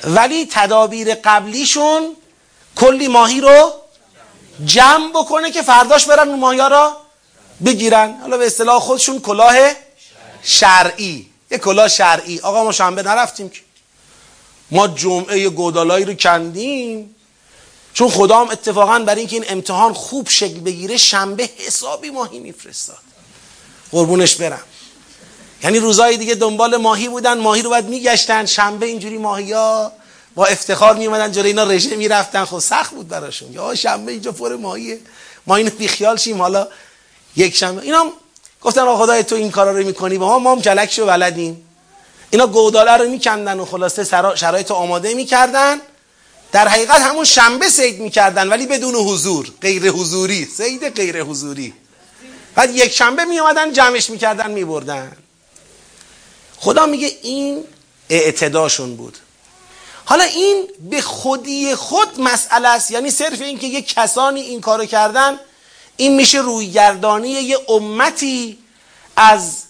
ولی 0.05 0.49
تدابیر 0.51 1.15
قبلیشون 1.15 2.17
کلی 2.77 3.09
ماهی 3.09 3.41
رو 3.41 3.73
جمع 4.65 5.11
بکنه 5.11 5.51
که 5.51 5.63
فرداش 5.63 6.07
برن 6.07 6.29
اون 6.29 6.39
ماهی 6.39 6.59
را 6.59 6.97
بگیرن. 7.65 8.21
حالا 8.21 8.37
به 8.39 8.47
اصطلاح 8.47 8.81
خودشون 8.81 9.21
کلاه 9.21 9.57
شرعی. 10.43 11.27
یه 11.51 11.59
کلاه 11.59 11.89
شرعی. 11.89 12.41
آقا 12.41 12.65
ما 12.65 12.73
شنبه 12.73 13.03
نرفتیم 13.03 13.49
که. 13.49 13.61
ما 14.71 14.89
جمعه 14.89 15.49
گودالایی 15.49 16.05
رو 16.05 16.15
کندیم. 16.15 17.17
چون 17.95 18.09
خدا 18.09 18.39
اتفاقا 18.39 18.99
برای 18.99 19.21
اینکه 19.21 19.37
این 19.37 19.45
امتحان 19.49 19.93
خوب 19.93 20.29
شکل 20.29 20.61
بگیره 20.61 20.97
شنبه 20.97 21.51
حسابی 21.67 22.11
ماهی 22.11 22.39
میفرستاد. 22.39 23.08
قربونش 23.93 24.37
برم. 24.37 24.63
یعنی 25.63 25.79
روزای 25.79 26.17
دیگه 26.17 26.35
دنبال 26.35 26.77
ماهی 26.77 27.09
بودن 27.09 27.39
ماهی 27.39 27.63
رو 27.63 27.71
باید 27.71 27.85
میگشتن. 27.85 28.47
شنبه 28.47 28.87
اینجوری 28.87 29.19
ماهی 29.19 29.53
ها 29.53 29.93
با 30.35 30.47
افتخار 30.47 30.97
میومدن 30.97 31.33
جلوی 31.33 31.49
اینا 31.49 31.65
رژه 31.65 31.97
می‌رفتن. 31.97 32.45
خب 32.45 32.59
سخت 32.59 32.95
بود 32.95 33.09
براشون. 33.09 33.53
یا 33.53 33.75
شنبه 33.75 34.13
اینجا 34.13 34.33
پر 34.33 34.57
ماهیه 34.57 34.99
ما 35.47 35.57
اینو 35.57 35.71
بیخیال 35.71 36.17
شیم. 36.17 36.43
حالا 36.43 36.69
یک 37.37 37.57
شنبه. 37.57 37.83
اینا 37.83 38.13
گفتن 38.61 38.81
آقا 38.81 39.05
خدای 39.05 39.25
تو 39.25 39.35
این 39.35 39.51
کارا 39.51 39.73
رو 39.73 39.87
می‌کنی. 39.87 40.19
با 40.19 40.29
ما 40.29 40.39
ما 40.39 40.53
هم 40.53 40.63
کلکشو 40.63 41.07
بلدیم. 41.07 41.65
اینا 42.31 42.47
گوداله 42.47 42.97
رو 42.97 43.09
میکندن 43.09 43.61
و 43.61 43.65
خلاصه 43.65 44.05
شرایط 44.35 44.71
آماده 44.71 45.15
می‌کردن. 45.15 45.81
در 46.53 46.69
حقیقت 46.69 47.01
همون 47.01 47.25
شنبه 47.25 47.69
سید 47.69 48.01
می‌کردن 48.01 48.49
ولی 48.49 48.67
بدون 48.67 48.95
حضور. 48.95 49.51
غیر 49.61 49.91
حضوری. 49.91 50.45
سید 50.45 50.89
غیر 50.89 51.23
حضوری. 51.23 51.75
بعد 52.59 52.77
یک 52.77 52.93
شنبه 52.93 53.25
میامدن 53.25 53.73
جمعش 53.73 54.11
می‌کردن 54.11 54.51
میبردن. 54.51 55.17
خدا 56.57 56.87
میگه 56.87 57.19
این 57.23 57.65
اعتداشون 58.11 58.97
بود. 58.97 59.19
حالا 60.05 60.25
این 60.25 60.69
به 60.91 61.01
خودی 61.01 61.75
خود 61.75 62.21
مسئله 62.21 62.69
است. 62.69 62.91
یعنی 62.91 63.11
صرف 63.11 63.41
این 63.41 63.59
که 63.59 63.67
یه 63.67 63.83
کسانی 63.83 64.41
این 64.41 64.61
کارو 64.61 64.85
کردن 64.85 65.41
این 65.97 66.17
میشه 66.17 66.39
رویگردانی 66.39 67.29
یه 67.29 67.59
امتی 67.69 68.59
از 69.17 69.63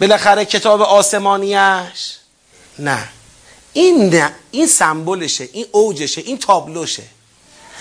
بالاخره 0.00 0.44
کتاب 0.44 0.82
آسمانیش. 0.82 2.16
نه. 2.78 3.08
این 3.72 4.14
نه 4.14 4.34
این 4.50 4.66
سمبلشه 4.66 5.48
این 5.52 5.66
اوجشه 5.72 6.20
این 6.20 6.38
تابلوشه. 6.38 7.02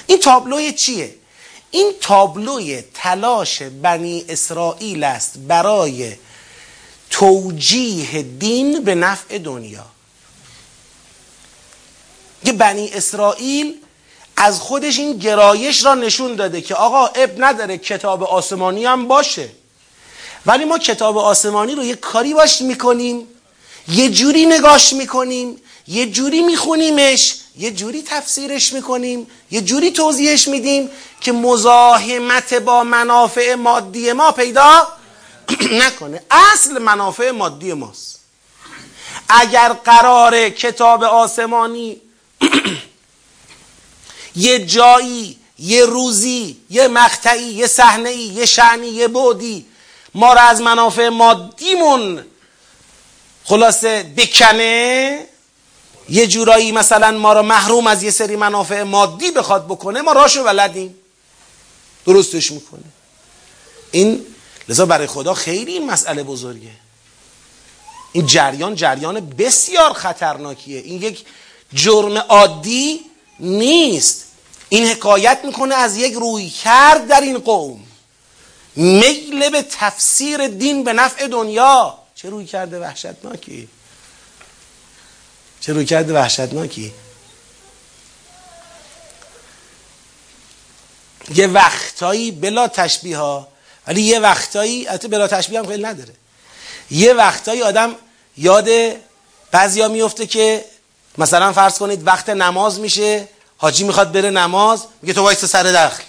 این 0.07 0.19
تابلوی 0.19 0.71
چیه؟ 0.71 1.15
این 1.72 1.93
تابلوی 2.01 2.84
تلاش 2.93 3.61
بنی 3.61 4.26
اسرائیل 4.30 5.03
است 5.03 5.38
برای 5.38 6.15
توجیه 7.09 8.22
دین 8.22 8.84
به 8.84 8.95
نفع 8.95 9.38
دنیا. 9.38 9.86
که 12.45 12.53
بنی 12.53 12.89
اسرائیل 12.93 13.76
از 14.38 14.59
خودش 14.59 14.99
این 14.99 15.17
گرایش 15.17 15.86
را 15.86 15.95
نشون 15.95 16.36
داده 16.36 16.61
که 16.61 16.76
آقا 16.76 17.05
اب 17.05 17.30
نداره 17.38 17.78
کتاب 17.78 18.24
آسمانی 18.24 18.86
هم 18.86 19.07
باشه. 19.07 19.49
ولی 20.45 20.65
ما 20.65 20.78
کتاب 20.78 21.17
آسمانی 21.17 21.76
رو 21.76 21.84
یه 21.84 21.95
کاری 21.95 22.34
باش 22.34 22.61
می‌کنیم 22.61 23.28
یه 23.88 24.09
جوری 24.09 24.45
نگاش 24.45 24.93
می‌کنیم 24.93 25.61
یه 25.88 26.11
جوری 26.11 26.41
میخونیمش 26.41 27.36
یه 27.58 27.72
جوری 27.72 28.04
تفسیرش 28.08 28.74
می‌کنیم 28.74 29.28
یه 29.52 29.62
جوری 29.62 29.91
توضیحش 29.91 30.47
میدیم 30.47 30.89
که 31.22 31.32
مزاحمت 31.32 32.54
با 32.54 32.84
منافع 32.84 33.56
مادی 33.56 34.14
ما 34.14 34.32
پیدا 34.32 34.88
نکنه. 35.82 36.22
اصل 36.32 36.78
منافع 36.78 37.32
مادی 37.32 37.74
ماست. 37.74 38.20
اگر 39.30 39.74
قرار 39.74 40.50
کتاب 40.50 41.04
آسمانی 41.04 42.02
یه 44.36 44.66
جایی 44.66 45.39
یه 45.60 45.86
روزی 45.86 46.58
یه 46.70 46.88
مقطعی 46.88 47.43
یه 47.43 47.68
صحنه 47.68 48.14
یه 48.14 48.45
شعنی 48.45 48.88
یه 48.88 49.08
بودی 49.08 49.66
ما 50.14 50.34
را 50.34 50.41
از 50.41 50.62
منافع 50.62 51.10
مادیمون 51.10 52.26
خلاصه 53.43 54.14
بکنه 54.18 55.28
یه 56.10 56.28
جورایی 56.28 56.72
مثلا 56.72 57.12
ما 57.12 57.34
را 57.34 57.41
محروم 57.41 57.88
از 57.88 58.03
یه 58.03 58.12
سری 58.12 58.36
منافع 58.36 58.84
مادی 58.84 59.32
بخواد 59.32 59.66
بکنه 59.66 60.01
ما 60.01 60.12
راشو 60.12 60.43
بلدیم. 60.43 60.95
درستش 62.05 62.51
می‌کنه. 62.51 62.84
این 63.91 64.26
لذا 64.70 64.86
برای 64.86 65.07
خدا 65.07 65.34
خیلی 65.34 65.74
این 65.74 65.91
مسئله 65.91 66.24
بزرگه. 66.24 66.72
این 68.12 68.26
جریان 68.26 68.76
جریان 68.76 69.30
بسیار 69.30 69.93
خطرناکیه. 69.93 70.80
این 70.80 71.01
یک 71.01 71.26
جرم 71.74 72.18
عادی 72.18 73.01
نیست. 73.39 74.26
این 74.70 74.88
حکایت 74.88 75.39
می‌کنه 75.43 75.76
از 75.76 75.97
یک 75.97 76.14
روی 76.14 76.49
کرد 76.49 77.07
در 77.07 77.22
این 77.22 77.38
قوم. 77.38 77.80
میل 78.76 79.49
به 79.49 79.62
تفسیر 79.62 80.47
دین 80.47 80.84
به 80.84 80.93
نفع 80.93 81.28
دنیا. 81.28 81.97
چه 82.16 82.30
روی 82.30 82.45
کرده 82.45 82.80
وحشتناکی. 82.80 83.68
چه 85.62 85.74
روی 85.74 85.86
کرده 85.86 86.14
وحشتناکی؟ 86.14 86.93
یه 91.36 91.47
وقتایی 91.47 92.32
بلا 92.32 92.68
تشبیه 92.68 93.18
ها 93.18 93.47
ولی 93.88 94.01
یه 94.01 94.20
وقتایی 94.20 94.88
البته 94.88 95.07
بلا 95.07 95.28
تشبیه 95.28 95.60
هم 95.60 95.68
خیلی 95.68 95.84
نداره. 95.84 96.14
یه 96.91 97.14
وقتایی 97.14 97.64
آدم 97.64 97.95
یاد 98.38 98.70
بعضیا 99.51 99.88
میفته 99.88 100.28
که 100.28 100.66
مثلا 101.18 101.53
فرض 101.53 101.78
کنید 101.78 102.07
وقت 102.07 102.30
نماز 102.30 102.80
میشه 102.80 103.28
حاجی 103.57 103.84
می‌خواد 103.84 104.12
بره 104.12 104.30
نماز 104.30 104.86
میگه 105.01 105.14
تو 105.14 105.22
وایس 105.22 105.45
سر 105.45 105.64
دخل. 105.64 106.03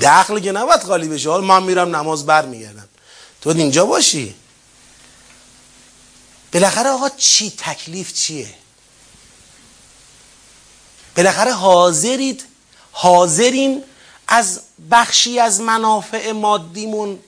دخل 0.00 0.40
که 0.40 0.52
نباید 0.52 0.82
خالی 0.82 1.08
بشه 1.08 1.30
حالا 1.30 1.44
من 1.44 1.62
میرم 1.62 1.96
نماز 1.96 2.26
بر 2.26 2.46
میگردم 2.46 2.88
تو 3.40 3.50
اینجا 3.50 3.86
باشی. 3.86 4.34
بالاخره 6.52 6.90
آقا 6.90 7.08
چی؟ 7.08 7.52
تکلیف 7.58 8.12
چیه؟ 8.12 8.48
بالاخره 11.16 11.52
حاضرید 11.52 12.44
حاضرین 12.92 13.84
از 14.28 14.60
بخشی 14.90 15.38
از 15.38 15.60
منافع 15.60 16.32
مادیمون 16.32 17.18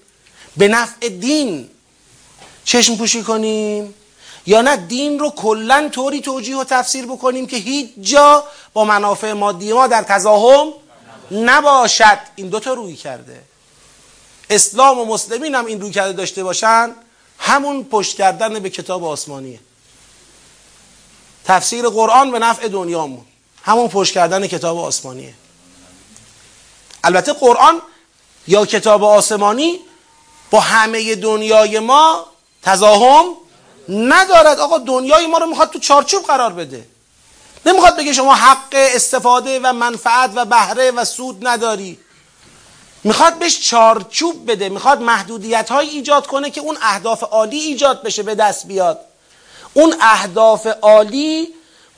به 0.56 0.68
نفع 0.68 1.08
دین 1.08 1.70
چشم 2.64 2.96
پوشی 2.96 3.22
کنیم 3.22 3.94
یا 4.46 4.62
نه 4.62 4.76
دین 4.76 5.18
رو 5.18 5.30
کلا 5.30 5.88
طوری 5.92 6.20
توجیه 6.20 6.56
و 6.56 6.64
تفسیر 6.64 7.06
بکنیم 7.06 7.46
که 7.46 7.56
هیچ 7.56 7.90
جا 8.00 8.44
با 8.72 8.84
منافع 8.84 9.32
مادی 9.32 9.72
ما 9.72 9.86
در 9.86 10.02
تزاهم 10.02 10.72
نباشد. 11.30 12.18
این 12.36 12.48
دوتا 12.48 12.74
روی 12.74 12.96
کرده. 12.96 13.42
اسلام 14.50 14.98
و 14.98 15.04
مسلمین 15.04 15.54
هم 15.54 15.66
این 15.66 15.80
روی 15.80 15.90
کرده 15.90 16.12
داشته 16.12 16.44
باشن. 16.44 16.94
همون 17.40 17.84
پشت 17.84 18.16
کردن 18.16 18.58
به 18.58 18.70
کتاب 18.70 19.04
آسمانیه. 19.04 19.60
تفسیر 21.44 21.88
قرآن 21.88 22.30
به 22.30 22.38
نفع 22.38 22.68
دنیامون. 22.68 23.24
همون 23.62 23.88
پشت 23.88 24.14
کردن 24.14 24.46
کتاب 24.46 24.78
آسمانیه. 24.78 25.34
البته 27.04 27.32
قرآن 27.32 27.82
یا 28.48 28.66
کتاب 28.66 29.04
آسمانی 29.04 29.80
با 30.50 30.60
همه 30.60 31.14
دنیای 31.14 31.78
ما 31.78 32.26
تزاهم 32.62 33.24
ندارد. 33.88 34.60
آقا 34.60 34.78
دنیای 34.78 35.26
ما 35.26 35.38
رو 35.38 35.46
می‌خواد 35.46 35.70
تو 35.70 35.78
چارچوب 35.78 36.24
قرار 36.24 36.52
بده. 36.52 36.86
نمی‌خواد 37.66 37.96
بگه 37.96 38.12
شما 38.12 38.34
حق 38.34 38.68
استفاده 38.72 39.60
و 39.62 39.72
منفعت 39.72 40.30
و 40.34 40.44
بهره 40.44 40.90
و 40.90 41.04
سود 41.04 41.46
نداری. 41.46 41.98
می‌خواد 43.04 43.38
بهش 43.38 43.60
چارچوب 43.60 44.50
بده 44.50 44.68
می‌خواد 44.68 45.00
محدودیت 45.00 45.68
های 45.68 45.88
ایجاد 45.88 46.26
کنه 46.26 46.50
که 46.50 46.60
اون 46.60 46.78
اهداف 46.82 47.22
عالی 47.22 47.58
ایجاد 47.58 48.02
بشه 48.02 48.22
به 48.22 48.34
دست 48.34 48.66
بیاد. 48.66 49.00
اون 49.74 49.96
اهداف 50.00 50.66
عالی 50.66 51.48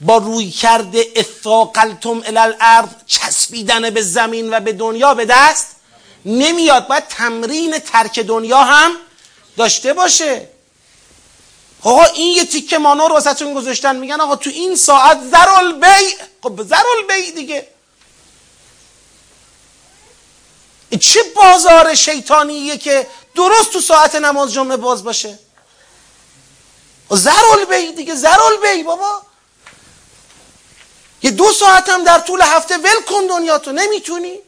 با 0.00 0.16
روی 0.16 0.50
کرده 0.50 1.06
اثاقلتم 1.16 2.22
الارض 2.26 2.88
چسبیدن 3.06 3.90
به 3.90 4.02
زمین 4.02 4.54
و 4.54 4.60
به 4.60 4.72
دنیا 4.72 5.14
به 5.14 5.24
دست 5.24 5.66
نمیاد. 6.24 6.88
باید 6.88 7.06
تمرین 7.06 7.78
ترک 7.78 8.18
دنیا 8.18 8.62
هم 8.62 8.90
داشته 9.56 9.92
باشه. 9.92 10.48
آقا 11.82 12.04
این 12.04 12.36
یه 12.36 12.44
تیکه 12.44 12.78
مانا 12.78 13.06
رو 13.06 13.14
واسهتون 13.14 13.54
گذاشتن. 13.54 13.96
میگن 13.96 14.20
آقا 14.20 14.36
تو 14.36 14.50
این 14.50 14.76
ساعت 14.76 15.18
ذرال 15.30 15.80
بی 15.80 16.14
خب 16.42 16.62
ذرال 16.62 17.02
بی 17.08 17.32
دیگه. 17.32 17.68
چه 20.98 21.22
بازار 21.22 21.94
شیطانیه 21.94 22.78
که 22.78 23.06
درست 23.34 23.72
تو 23.72 23.80
ساعت 23.80 24.14
نماز 24.14 24.52
جمعه 24.52 24.76
باز 24.76 25.04
باشه؟ 25.04 25.38
زرال 27.10 27.64
بی 27.64 27.92
دیگه 27.92 28.14
زرال 28.14 28.56
بی 28.62 28.82
بابا. 28.82 29.22
یه 31.22 31.30
دو 31.30 31.52
ساعت 31.52 31.88
هم 31.88 32.04
در 32.04 32.18
طول 32.18 32.40
هفته 32.42 32.76
ول 32.76 33.02
کن 33.08 33.26
دنیا 33.26 33.58
تو 33.58 33.72
نمی‌تونی؟ 33.72 34.38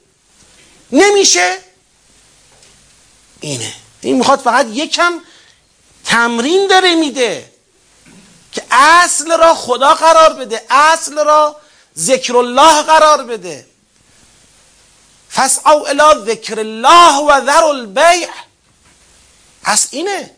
نمیشه؟ 0.92 1.58
اینه. 3.40 3.74
این 4.00 4.16
می‌خواد 4.16 4.40
فقط 4.40 4.66
یکم 4.66 5.20
تمرین 6.04 6.66
داره 6.66 6.94
میده 6.94 7.50
که 8.52 8.62
اصل 8.70 9.38
را 9.38 9.54
خدا 9.54 9.94
قرار 9.94 10.32
بده 10.32 10.62
اصل 10.70 11.24
را 11.24 11.56
ذکر 11.98 12.36
الله 12.36 12.82
قرار 12.82 13.24
بده. 13.24 13.66
فسعوا 15.34 15.86
الى 15.86 16.24
ذکر 16.26 16.58
الله 16.58 17.18
و 17.18 17.46
ذر 17.46 17.64
البیع. 17.64 18.28
پس 19.62 19.88
اینه. 19.90 20.30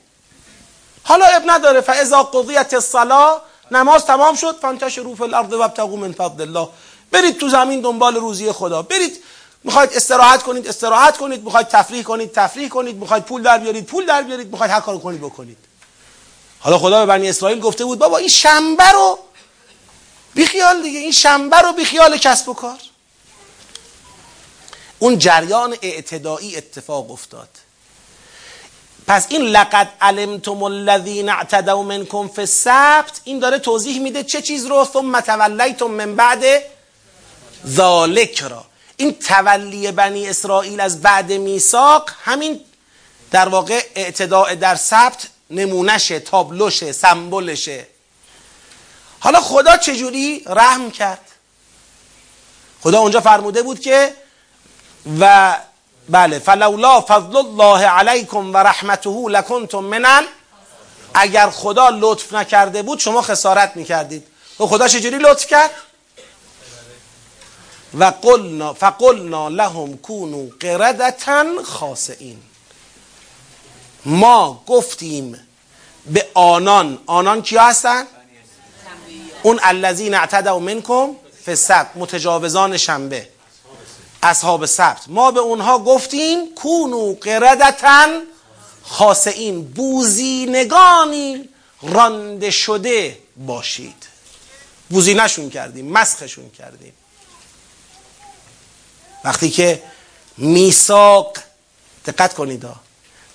حالا 1.05 1.27
اب 1.27 1.43
نداره. 1.47 1.81
فاذا 1.81 2.23
قضیت 2.23 2.75
الصلاه 2.75 3.43
نماز 3.71 4.07
تمام 4.07 4.37
شد. 4.37 4.59
فانتشروا 4.63 5.15
فی 5.15 5.23
الارض 5.23 5.53
وابتغوا 5.53 5.97
من 5.97 6.13
فضل 6.13 6.41
الله. 6.43 6.69
برید 7.13 7.39
تو 7.39 7.49
زمین 7.49 7.81
دنبال 7.81 8.17
روزی 8.17 8.53
خدا. 8.53 8.83
برید 8.83 9.25
می‌خواید 9.65 9.93
استراحت 9.93 10.43
کنید 10.43 10.69
استراحت 10.69 11.17
کنید. 11.17 11.45
می‌خواید 11.45 11.69
تفریح 11.69 12.03
کنید 12.03 12.33
تفریح 12.33 12.69
کنید. 12.69 12.97
می‌خواید 12.97 13.25
پول 13.25 13.43
در 13.43 13.59
بیارید 13.59 13.87
پول 13.87 14.07
در 14.07 14.23
بیارید. 14.23 14.51
می‌خواید 14.51 14.73
هر 14.73 14.81
کارو 14.81 14.99
کنید 14.99 15.21
بکنید. 15.21 15.59
حالا 16.61 16.79
خدا 16.79 17.07
به 17.07 17.13
بنی 17.13 17.29
اسرائیل 17.29 17.61
گفته 17.61 17.85
بود 17.85 17.99
بابا 17.99 18.19
این 18.19 18.29
شنبه 18.29 18.91
رو 18.91 19.19
بیخیال 20.35 20.83
دیگه. 20.83 20.99
این 20.99 21.13
شنبه 21.13 21.57
رو 21.57 21.73
بیخیال 21.73 22.17
کسب 22.17 22.49
و 22.49 22.55
کار. 22.55 22.79
اون 24.99 25.19
جریان 25.19 25.77
اعتدایی 25.83 26.57
اتفاق 26.57 27.11
افتاد. 27.11 27.49
پس 29.07 29.27
این 29.29 29.43
لقد 29.43 29.89
علمتم 30.01 30.63
الذین 30.63 31.29
اعتدوا 31.29 31.83
منکم 31.83 32.29
فی 32.29 32.41
السبت 32.41 33.21
این 33.25 33.39
داره 33.39 33.59
توضیح 33.59 34.01
میده 34.01 34.23
چه 34.25 34.43
چیز 34.43 34.67
رو 34.67 34.89
ثم 34.93 35.21
تولیتم 35.21 35.87
من 35.87 36.17
بعد 36.17 36.45
ذالک 37.67 38.41
را. 38.41 38.65
این 38.97 39.19
تولی 39.19 39.93
بنی 39.93 40.29
اسرائیل 40.29 40.81
از 40.81 41.03
بعد 41.03 41.33
میثاق 41.33 42.11
همین 42.25 42.61
در 43.31 43.49
واقع 43.49 43.83
اعتداء 43.95 44.55
در 44.55 44.75
سبت 44.75 45.29
نمونشه 45.51 46.21
تابلوشه 46.21 46.93
سمبلشه. 46.93 47.87
حالا 49.21 49.41
خدا 49.41 49.77
چجوری 49.77 50.43
رحم 50.47 50.91
کرد؟ 50.91 51.21
خدا 52.81 53.01
اونجا 53.01 53.21
فرموده 53.21 53.63
بود 53.63 53.81
که 53.81 54.15
و 55.21 55.57
بله 56.09 56.39
فلولا 56.39 57.01
فضل 57.01 57.37
الله 57.37 57.87
علیکم 57.87 58.55
و 58.55 58.57
رحمته 58.57 59.29
لکنتم 59.29 59.79
منن. 59.79 60.25
اگر 61.15 61.51
خدا 61.51 61.89
لطف 61.89 62.33
نکرده 62.33 62.83
بود 62.83 62.99
شما 62.99 63.23
خسارت 63.23 63.77
می‌کردید. 63.77 64.27
و 64.61 64.67
خدا 64.67 64.89
چجوری 64.89 65.19
لطف 65.19 65.47
کرد؟ 65.47 65.71
و 67.99 68.05
قلنا 68.05 68.73
فقلنا 68.75 69.49
لهم 69.49 69.97
کونو 69.97 70.49
قردتا 70.61 71.45
خاسئین. 71.65 72.39
ما 74.05 74.63
گفتیم 74.67 75.49
به 76.07 76.27
آنان 76.35 76.99
آنان 77.07 77.43
کیا 77.43 77.63
هستن؟ 77.63 78.07
اون 79.43 79.61
الذین 79.63 80.15
اعتدوا 80.15 80.59
منکم 80.59 81.17
فی 81.45 81.51
السبت 81.51 81.87
متجاوزان 81.95 82.77
شنبه. 82.77 83.36
اصحاب 84.23 84.67
سبت. 84.67 85.05
ما 85.09 85.31
به 85.31 85.41
اونها 85.41 85.79
گفتیم 85.79 86.55
کونو 86.55 87.15
قردتن 87.21 88.09
خاصین 88.83 89.65
بوزینگانی 89.65 91.49
رانده 91.83 92.51
شده 92.51 93.19
باشید. 93.37 94.07
بوزینشون 94.91 95.51
کردیم 95.51 95.93
مسخشون 95.93 96.51
کردیم. 96.51 96.93
وقتی 99.25 99.51
که 99.51 99.83
میساق 100.37 101.39
دقت 102.07 102.35
کنید 102.35 102.65
ها 102.65 102.77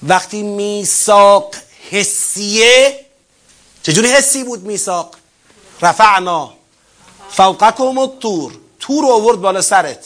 وقتی 0.04 0.44
میساق 0.44 1.56
حسیه 1.92 3.06
چجوری 3.84 4.08
حسی 4.08 4.44
بود 4.44 4.64
میساق 4.64 5.16
رفعنا 5.82 6.54
فوقکم 7.30 7.98
الطور 7.98 8.54
تور 8.80 9.06
آورد 9.06 9.42
بالا 9.42 9.62
سرت. 9.62 10.06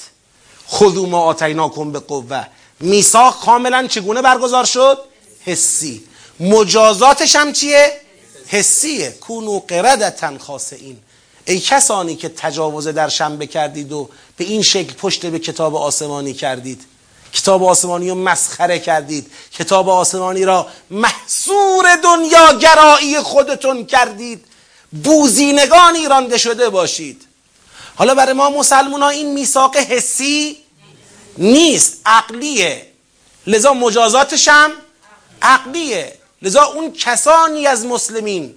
خذو 0.72 1.06
ما 1.06 1.22
آتیناکم 1.22 1.92
به 1.92 2.00
قوه 2.00 2.46
میساق 2.80 3.46
کاملا 3.46 3.88
چگونه 3.88 4.22
برگزار 4.22 4.66
شد؟ 4.66 5.00
حسی. 5.42 6.04
مجازاتش 6.40 7.36
هم 7.36 7.54
چیه؟ 7.54 8.02
حسیه. 8.48 9.12
کونو 9.12 9.60
قردتن 9.60 10.38
خاصین 10.38 10.98
ای 11.46 11.60
کسانی 11.60 12.16
که 12.16 12.30
تجاوز 12.30 12.88
در 12.88 13.10
شنبه 13.10 13.48
کردید 13.48 13.92
و 13.92 14.10
به 14.38 14.44
این 14.44 14.62
شکل 14.62 14.94
پشت 14.94 15.26
به 15.26 15.40
کتاب 15.40 15.76
آسمانی 15.76 16.34
کردید. 16.34 16.82
کتاب 17.34 17.64
آسمانی 17.64 18.10
رو 18.10 18.16
مسخره 18.16 18.80
کردید. 18.80 19.32
کتاب 19.52 19.90
آسمانی 19.90 20.46
را 20.46 20.68
محصور 20.92 21.96
دنیا 22.04 22.54
گرایی 22.54 23.20
خودتون 23.20 23.86
کردید. 23.86 24.46
بوزینگانی 25.04 26.08
رانده 26.08 26.38
شده 26.38 26.70
باشید. 26.70 27.26
حالا 27.96 28.16
برای 28.16 28.34
ما 28.34 28.50
مسلمان 28.50 29.02
ها 29.02 29.10
این 29.10 29.34
میثاق 29.34 29.78
حسی 29.78 30.58
نیست. 31.38 32.02
عقلیه. 32.06 32.92
لذا 33.48 33.74
مجازاتش 33.74 34.48
هم 34.48 34.72
عقلیه. 35.42 36.14
لذا 36.42 36.64
اون 36.64 36.94
کسانی 36.94 37.68
از 37.68 37.86
مسلمین 37.86 38.56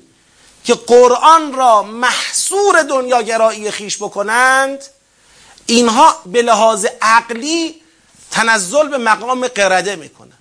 که 0.65 0.75
قرآن 0.75 1.53
را 1.53 1.83
محصور 1.83 2.83
دنیاگرایی 2.83 3.71
خیش 3.71 3.97
بکنند 3.97 4.85
اینها 5.67 6.23
به 6.27 6.43
لحاظ 6.43 6.87
عقلی 7.03 7.83
تنزل 8.31 8.89
به 8.89 8.99
مقام 8.99 9.49
قرده 9.49 9.97
می‌کنن 9.97 10.33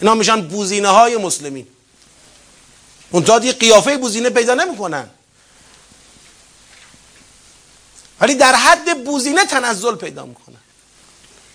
اینا 0.00 0.14
میشن 0.14 0.40
بوزینه 0.40 0.88
های 0.88 1.16
مسلمین. 1.16 1.66
اونتا 3.10 3.38
دیگه 3.38 3.52
قیافه 3.52 3.96
بوزینه 3.96 4.30
پیدا 4.30 4.54
نمی‌کنن. 4.54 5.10
ولی 8.22 8.34
در 8.34 8.54
حد 8.54 9.04
بوزینه 9.04 9.46
تنزل 9.46 9.94
پیدا 9.94 10.24
می‌کنن 10.26 10.56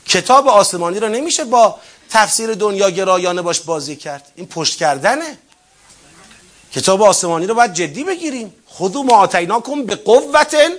کتاب 0.05 0.47
آسمانی 0.47 0.99
را 0.99 1.07
نمیشه 1.07 1.43
با 1.43 1.79
تفسیر 2.09 2.53
دنیا 2.53 2.89
گرایانه 2.89 3.41
باش 3.41 3.59
بازی 3.59 3.95
کرد. 3.95 4.31
این 4.35 4.47
پشت 4.47 4.77
کردنه. 4.77 5.37
کتاب 6.73 7.03
آسمانی 7.03 7.47
رو 7.47 7.55
باید 7.55 7.73
جدی 7.73 8.03
بگیریم. 8.03 8.53
خودو 8.65 9.03
ما 9.03 9.15
آتیناکم 9.15 9.85
به 9.85 9.95
قوتن 9.95 10.69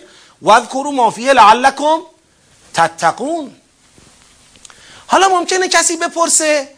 و 0.43 0.51
اذکروا 0.51 0.91
ما 0.91 1.11
فیه 1.11 1.33
لعلکم 1.33 1.99
تتقون. 2.75 3.57
حالا 5.07 5.29
ممکنه 5.29 5.69
کسی 5.69 5.97
بپرسه 5.97 6.69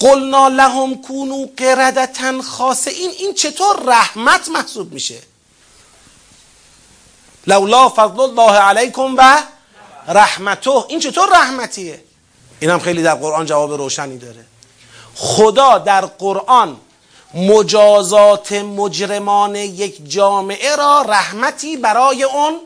قلنا 0.00 0.48
لهم 0.48 1.02
کونو 1.02 1.46
قردتن 1.56 2.40
خاصه. 2.40 2.90
این 2.90 3.10
این 3.10 3.34
چطور 3.34 3.82
رحمت 3.86 4.48
محسوب 4.48 4.92
میشه؟ 4.92 5.29
لولا 7.46 7.88
فضل 7.88 8.20
الله 8.20 8.52
علیکم 8.52 9.14
و 9.16 9.42
رحمته. 10.08 10.70
این 10.88 11.00
چطور 11.00 11.28
رحمتیه؟ 11.32 12.04
این 12.60 12.70
هم 12.70 12.78
خیلی 12.78 13.02
در 13.02 13.14
قرآن 13.14 13.46
جواب 13.46 13.72
روشنی 13.72 14.18
داره. 14.18 14.44
خدا 15.14 15.78
در 15.78 16.00
قرآن 16.06 16.76
مجازات 17.34 18.52
مجرمان 18.52 19.54
یک 19.54 20.10
جامعه 20.10 20.76
را 20.76 21.02
رحمتی 21.08 21.76
برای 21.76 22.22
اون 22.22 22.60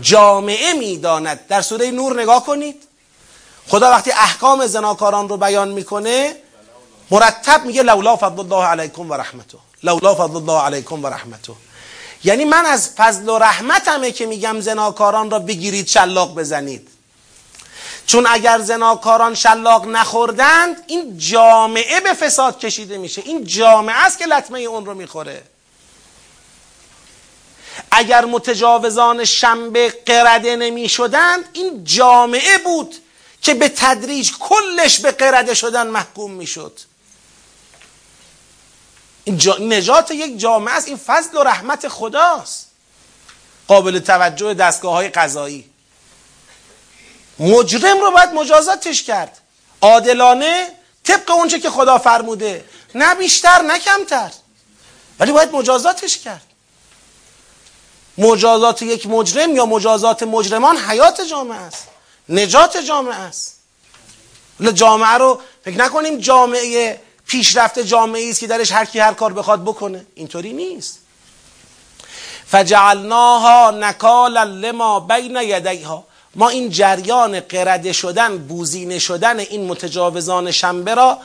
جامعه 0.00 0.72
می‌داند. 0.72 1.46
در 1.48 1.62
سوره 1.62 1.90
نور 1.90 2.22
نگاه 2.22 2.44
کنید. 2.46 2.82
خدا 3.68 3.90
وقتی 3.90 4.12
احکام 4.12 4.66
زناکاران 4.66 5.28
رو 5.28 5.36
بیان 5.36 5.68
می‌کنه 5.68 6.36
مرتب 7.10 7.64
میگه 7.64 7.82
لولا 7.82 8.16
فضل 8.16 8.40
الله 8.40 8.64
علیکم 8.64 9.10
و 9.10 9.14
رحمته. 9.14 9.58
لولا 9.82 10.14
فضل 10.14 10.36
الله 10.36 10.62
علیکم 10.62 11.04
و 11.04 11.06
رحمته. 11.06 11.52
یعنی 12.24 12.44
من 12.44 12.66
از 12.66 12.90
فضل 12.96 13.28
و 13.28 13.38
رحمتمه 13.38 14.12
که 14.12 14.26
میگم 14.26 14.60
زناکاران 14.60 15.30
را 15.30 15.38
بگیرید 15.38 15.88
شلاق 15.88 16.34
بزنید. 16.34 16.88
چون 18.06 18.26
اگر 18.30 18.58
زناکاران 18.58 19.34
شلاق 19.34 19.86
نخوردند 19.86 20.84
این 20.86 21.18
جامعه 21.18 22.00
به 22.00 22.12
فساد 22.12 22.58
کشیده 22.58 22.98
میشه. 22.98 23.22
این 23.24 23.44
جامعه 23.44 23.96
است 23.96 24.18
که 24.18 24.26
لطمه 24.26 24.60
اون 24.60 24.86
رو 24.86 24.94
می‌خوره. 24.94 25.42
اگر 27.90 28.24
متجاوزان 28.24 29.24
شنبه 29.24 29.94
قرده 30.06 30.56
نمی 30.56 30.88
شدند 30.88 31.44
این 31.52 31.84
جامعه 31.84 32.58
بود 32.58 32.94
که 33.42 33.54
به 33.54 33.68
تدریج 33.68 34.32
کلش 34.40 35.00
به 35.00 35.10
قرده 35.10 35.54
شدن 35.54 35.86
محکوم 35.86 36.30
می‌شد. 36.30 36.80
نجات 39.60 40.10
یک 40.10 40.38
جامعه 40.38 40.74
است. 40.74 40.88
این 40.88 40.96
فضل 40.96 41.36
و 41.36 41.42
رحمت 41.42 41.88
خداست. 41.88 42.66
قابل 43.68 43.98
توجه 43.98 44.54
دستگاه 44.54 44.92
های 44.92 45.08
قضایی. 45.08 45.70
مجرم 47.38 48.00
رو 48.00 48.10
باید 48.10 48.28
مجازاتش 48.28 49.02
کرد. 49.02 49.38
عادلانه 49.80 50.68
طبق 51.04 51.30
اونچه 51.30 51.58
که 51.58 51.70
خدا 51.70 51.98
فرموده. 51.98 52.64
نه 52.94 53.14
بیشتر 53.14 53.62
نه 53.62 53.78
کمتر. 53.78 54.30
ولی 55.20 55.32
باید 55.32 55.52
مجازاتش 55.52 56.18
کرد. 56.18 56.42
مجازات 58.18 58.82
یک 58.82 59.06
مجرم 59.06 59.56
یا 59.56 59.66
مجازات 59.66 60.22
مجرمان 60.22 60.76
حیات 60.76 61.20
جامعه 61.20 61.58
است. 61.58 61.88
نجات 62.28 62.76
جامعه 62.76 63.14
است. 63.14 63.58
جامعه 64.74 65.14
رو 65.14 65.40
فکر 65.64 65.78
نکنیم 65.78 66.18
جامعه 66.18 67.00
پیشرفت 67.28 67.78
جامعه 67.78 68.30
است 68.30 68.40
که 68.40 68.46
درش 68.46 68.72
هر 68.72 68.84
کی 68.84 68.98
هر 68.98 69.14
کار 69.14 69.32
بخواد 69.32 69.62
بکنه. 69.64 70.06
اینطوری 70.14 70.52
نیست. 70.52 70.98
فجعلناها 72.46 73.70
نکالا 73.70 74.42
لما 74.42 75.00
بین 75.00 75.38
یدیها. 75.42 76.04
ما 76.34 76.48
این 76.48 76.70
جریان 76.70 77.40
قرده 77.40 77.92
شدن 77.92 78.38
بوزینه 78.38 78.98
شدن 78.98 79.38
این 79.38 79.66
متجاوزان 79.66 80.50
شنبه 80.50 80.94
را 80.94 81.18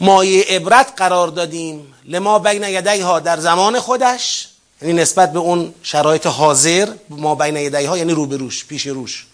مایه 0.00 0.44
عبرت 0.48 0.92
قرار 0.96 1.28
دادیم. 1.28 1.94
لما 2.04 2.38
بین 2.38 2.62
یدیها 2.62 3.20
در 3.20 3.40
زمان 3.40 3.80
خودش 3.80 4.48
یعنی 4.82 4.94
نسبت 4.94 5.32
به 5.32 5.38
اون 5.38 5.74
شرایط 5.82 6.26
حاضر 6.26 6.88
ما 7.08 7.34
بین 7.34 7.56
یدیها 7.56 7.98
یعنی 7.98 8.12
روبروش 8.12 8.64
پیش 8.66 8.86
روش. 8.86 9.26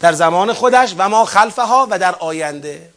در 0.00 0.12
زمان 0.12 0.52
خودش 0.52 0.94
و 0.98 1.08
ما 1.08 1.24
خلفها 1.24 1.86
و 1.90 1.98
در 1.98 2.14
آینده. 2.14 2.89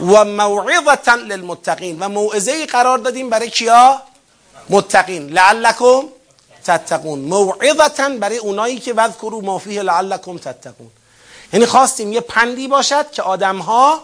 و 0.00 0.24
موعظتا 0.24 1.14
للمتقین. 1.14 1.98
و 2.00 2.08
موعظه 2.08 2.66
قرار 2.66 2.98
دادیم 2.98 3.30
برای 3.30 3.50
کیا؟ 3.50 4.02
متقین. 4.70 5.26
لعلکم 5.28 6.02
تتقون. 6.64 7.18
موعظتا 7.18 8.08
برای 8.08 8.36
اونایی 8.38 8.78
که 8.78 8.92
وذکروا 8.92 9.40
ما 9.40 9.58
فیه 9.58 9.82
لعلکم 9.82 10.38
تتقون. 10.38 10.90
یعنی 11.52 11.66
خواستیم 11.66 12.12
یه 12.12 12.20
پندی 12.20 12.68
باشد 12.68 13.10
که 13.10 13.22
آدم 13.22 13.58
ها 13.58 14.00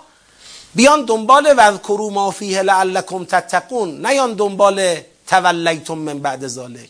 بیان 0.74 1.05
دنبال 1.05 1.55
وذکروا 1.57 2.11
ما 2.11 2.30
فیه 2.30 2.62
لعلکم 2.62 3.24
تتقون. 3.24 4.07
نیان 4.07 4.34
دنبال 4.34 5.01
تولیتم 5.26 5.99
من 5.99 6.18
بعد 6.18 6.47
ذالک 6.47 6.88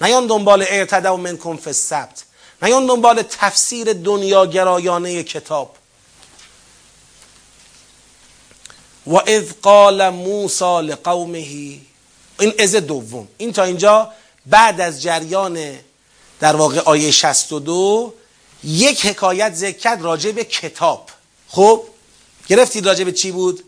نیان 0.00 0.26
دنبال 0.26 0.62
اعتدوا 0.62 1.16
منکم 1.16 1.56
فی 1.56 1.70
السبت. 1.70 2.24
نیان 2.62 2.86
دنبال 2.86 3.22
تفسیر 3.22 3.92
دنیا 3.92 4.46
گرایانه 4.46 5.22
کتاب. 5.22 5.76
و 9.06 9.16
اذ 9.26 9.52
قال 9.62 10.08
موسی 10.08 10.80
لقومه 10.80 11.46
این 12.40 12.52
از 12.58 12.74
دوم. 12.74 13.28
این 13.38 13.52
تا 13.52 13.62
اینجا 13.62 14.12
بعد 14.46 14.80
از 14.80 15.02
جریان 15.02 15.58
در 16.40 16.56
واقع 16.56 16.80
آیه 16.80 17.10
62 17.10 18.14
یک 18.64 19.06
حکایت 19.06 19.54
ذکر 19.54 19.96
راجع 19.96 20.30
به 20.30 20.44
کتاب. 20.44 21.10
خب 21.48 21.82
گرفتید 22.46 22.86
راجع 22.86 23.04
به 23.04 23.12
چی 23.12 23.32
بود؟ 23.32 23.64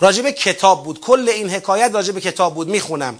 راجع 0.00 0.22
به 0.22 0.32
کتاب 0.32 0.84
بود. 0.84 1.00
کل 1.00 1.28
این 1.28 1.50
حکایت 1.50 1.90
راجع 1.94 2.12
به 2.12 2.20
کتاب 2.20 2.54
بود. 2.54 2.68
می‌خونم. 2.68 3.18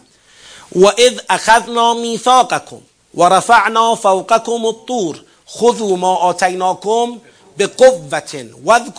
و 0.77 0.87
اذ 0.87 1.21
اخذنا 1.29 1.95
میثاقکم 1.95 2.81
و 3.15 3.25
رفعنا 3.25 3.95
فوقکم 3.95 4.65
الطور 4.65 5.23
خذوا 5.49 5.97
ما 5.97 6.15
آتیناکم 6.17 7.21
به 7.57 7.67
قوت 7.67 8.35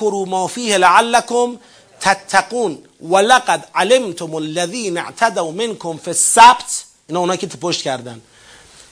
و 0.02 0.26
ما 0.26 0.48
فیه 0.48 0.78
لعلکم 0.78 1.58
تتقون 2.02 2.84
ولقد 3.02 3.62
علمتم 3.76 4.38
الذين 4.38 4.98
اعتدوا 4.98 5.52
منكم 5.52 5.98
في 5.98 6.08
السبت. 6.08 6.86
اینا 7.08 7.20
اونایی 7.20 7.38
که 7.38 7.48
پشت 7.48 7.82
کردن. 7.82 8.22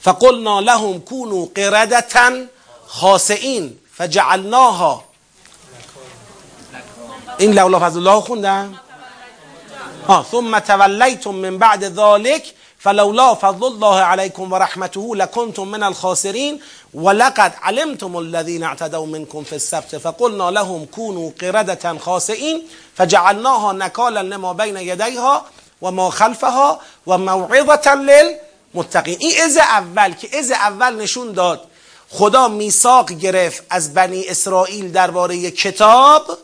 فقلنا 0.02 0.60
لهم 0.60 1.00
كونوا 1.00 1.46
قردة 1.56 2.48
خاسئین. 2.88 3.80
فجعلناها. 3.98 5.04
این 7.40 7.54
لولا 7.54 7.80
فضل 7.80 7.98
الله 7.98 8.22
خوندن 8.22 8.76
ها 10.08 10.26
ثم 10.32 10.60
تولیتم 10.60 11.36
من 11.36 11.58
بعد 11.58 11.84
ذلك 11.84 12.44
فلولا 12.80 13.34
فضل 13.34 13.68
الله 13.68 13.96
عليكم 13.96 14.54
ورحمته 14.54 15.16
لكنتم 15.16 15.68
من 15.68 15.84
الخاسرين 15.84 16.60
ولقد 16.94 17.52
علمتم 17.62 18.18
الذين 18.20 18.64
اعتدوا 18.64 19.06
منكم 19.06 19.44
في 19.44 19.56
السبت 19.56 19.96
فقلنا 19.96 20.52
لهم 20.52 20.86
كونوا 20.86 21.32
قردة 21.42 21.98
خاسئين 21.98 22.68
فجعلناها 22.96 23.74
نكالا 23.74 24.24
لما 24.24 24.54
بين 24.54 24.78
يديها 24.78 25.46
وما 25.82 26.10
خلفها 26.10 26.80
وموعظة 27.08 27.96
للمتقين. 27.96 29.18
این 29.20 29.42
از 29.42 29.58
اول 29.58 30.14
که 30.14 30.38
از 30.38 30.52
اول 30.52 30.96
نشون 30.96 31.32
داد 31.32 31.62
خدا 32.10 32.48
میثاق 32.48 33.12
گرفت 33.12 33.64
از 33.70 33.94
بنی 33.94 34.28
اسرائیل 34.28 34.92
درباره 34.92 35.52
کتاب 35.52 36.38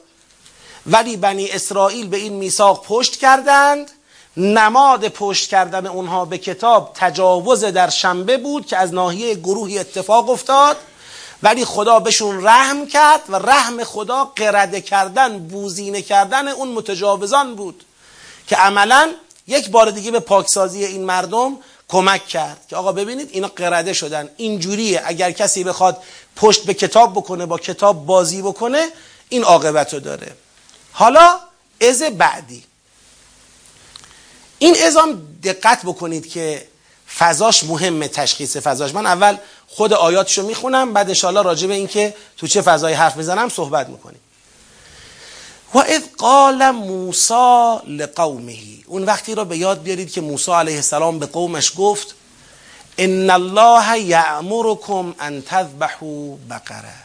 ولی 0.86 1.18
بنی 1.18 1.52
اسرائیل 1.52 2.08
به 2.08 2.18
این 2.18 2.34
میثاق 2.34 2.86
پشت 2.86 3.16
کردند 3.16 3.92
نماد 4.38 5.08
پشت 5.08 5.50
کردن 5.50 5.88
اونها 5.88 6.26
به 6.26 6.38
کتاب 6.38 6.92
تجاوز 6.96 7.64
در 7.64 7.90
شنبه 7.90 8.38
بود 8.38 8.66
که 8.66 8.78
از 8.78 8.94
ناحیه 8.94 9.36
گروهی 9.36 9.80
اتفاق 9.80 10.30
افتاد 10.30 10.78
ولی 11.44 11.66
خدا 11.66 12.00
بهشون 12.00 12.48
رحم 12.48 12.88
کرد 12.88 13.22
و 13.30 13.36
رحم 13.36 13.84
خدا 13.84 14.26
قرده 14.36 14.82
کردن 14.82 15.40
بوزینه 15.40 16.02
کردن 16.02 16.48
اون 16.48 16.68
متجاوزان 16.68 17.56
بود 17.56 17.86
که 18.48 18.56
عملا 18.56 19.12
یک 19.48 19.70
بار 19.70 19.92
دیگه 19.92 20.12
به 20.12 20.20
پاکسازی 20.20 20.86
این 20.86 21.04
مردم 21.04 21.58
کمک 21.88 22.28
کرد 22.28 22.66
که 22.70 22.76
آقا 22.76 22.92
ببینید 22.92 23.30
اینا 23.32 23.48
قرده 23.48 23.94
شدن 23.94 24.30
اینجوریه 24.38 25.02
اگر 25.06 25.32
کسی 25.32 25.64
بخواد 25.64 26.04
پشت 26.36 26.66
به 26.66 26.74
کتاب 26.74 27.12
بکنه 27.14 27.46
با 27.46 27.58
کتاب 27.58 28.06
بازی 28.06 28.42
بکنه 28.42 28.88
این 29.30 29.44
عاقبت 29.44 29.96
داره. 29.96 30.32
حالا 30.92 31.40
از 31.82 32.02
بعدی. 32.02 32.64
این 34.60 34.76
ازام 34.84 35.38
دقت 35.44 35.82
بکنید 35.86 36.30
که 36.30 36.68
فضاش 37.18 37.64
مهمه 37.64 38.08
تشخیص 38.08 38.58
فضاش. 38.58 38.94
من 38.94 39.06
اول 39.06 39.38
خود 39.68 39.94
آیاتشو 39.94 40.48
می‌خونم 40.48 40.94
بعد 40.94 41.08
انشاءالله 41.08 41.42
راجع 41.42 41.68
به 41.68 41.74
این 41.74 41.88
که 41.88 42.16
تو 42.38 42.48
چه 42.48 42.62
فضایی 42.62 42.96
حرف 42.96 43.16
می‌زنم 43.16 43.50
صحبت 43.50 43.90
می‌کنیم. 43.90 44.20
و 45.74 45.78
اذ 45.78 46.02
قال 46.18 46.72
موسی 46.72 47.78
لقومه. 47.88 48.58
اون 48.86 49.04
وقتی 49.04 49.36
را 49.36 49.44
به 49.44 49.58
یاد 49.58 49.82
بیارید 49.82 50.12
که 50.12 50.22
موسی 50.22 50.52
علیه 50.52 50.76
السلام 50.76 51.20
به 51.20 51.26
قومش 51.26 51.72
گفت 51.78 52.16
ان 52.98 53.30
الله 53.30 54.00
یأمرکم 54.00 55.16
ان 55.20 55.42
تذبحوا 55.42 56.36
بقره. 56.50 56.96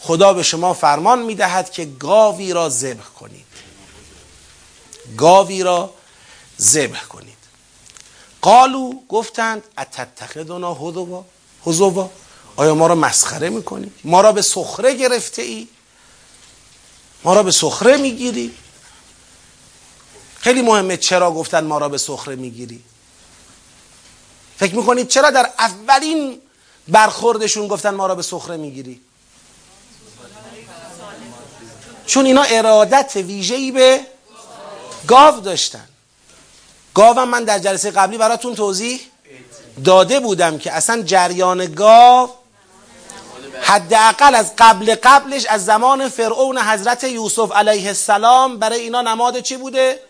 خدا 0.00 0.32
به 0.32 0.42
شما 0.42 0.74
فرمان 0.74 1.22
می‌دهد 1.22 1.70
که 1.70 1.84
گاوی 1.84 2.52
را 2.52 2.68
ذبح 2.68 3.04
کنید. 3.20 3.46
گاوی 5.16 5.62
را 5.62 5.90
ذبح 6.60 7.04
کنید. 7.04 7.38
قالو 8.42 8.92
گفتند 9.08 9.62
اتتخذنا 9.78 10.74
هزوا 10.74 11.24
هزوا 11.66 12.10
آیا 12.56 12.74
ما 12.74 12.86
را 12.86 12.94
مسخره 12.94 13.48
می‌کنی؟ 13.48 13.92
ما 14.04 14.20
را 14.20 14.32
به 14.32 14.42
سخره 14.42 14.94
گرفته 14.94 15.42
ای 15.42 15.68
ما 17.24 17.34
را 17.34 17.42
به 17.42 17.50
سخره 17.50 17.96
می‌گیری؟ 17.96 18.54
خیلی 20.40 20.62
مهمه 20.62 20.96
چرا 20.96 21.30
گفتن 21.32 21.64
ما 21.64 21.78
را 21.78 21.88
به 21.88 21.98
سخره 21.98 22.36
می‌گیری. 22.36 22.84
فکر 24.56 24.74
می‌کنید 24.74 25.08
چرا 25.08 25.30
در 25.30 25.50
اولین 25.58 26.40
برخوردشون 26.88 27.68
گفتن 27.68 27.94
ما 27.94 28.06
را 28.06 28.14
به 28.14 28.22
سخره 28.22 28.56
می‌گیری؟ 28.56 29.00
چون 32.06 32.26
اینا 32.26 32.42
ارادت 32.42 33.16
ویژه‌ای 33.16 33.72
به 33.72 34.00
گاو 35.06 35.40
داشتن. 35.40 35.88
گاوم 36.98 37.28
من 37.28 37.44
در 37.44 37.58
جلسه 37.58 37.90
قبلی 37.90 38.18
براتون 38.18 38.54
توضیح 38.54 39.00
داده 39.84 40.20
بودم 40.20 40.58
که 40.58 40.72
اصلا 40.72 41.02
جریان 41.02 41.74
گاو 41.74 42.30
حداقل 43.62 44.34
از 44.34 44.52
قبل 44.58 44.94
قبلش 45.02 45.46
از 45.46 45.64
زمان 45.64 46.08
فرعون 46.08 46.58
حضرت 46.58 47.04
یوسف 47.04 47.52
علیه 47.52 47.88
السلام 47.88 48.58
برای 48.58 48.80
اینا 48.80 49.02
نماد 49.02 49.40
چی 49.40 49.56
بوده؟ 49.56 50.00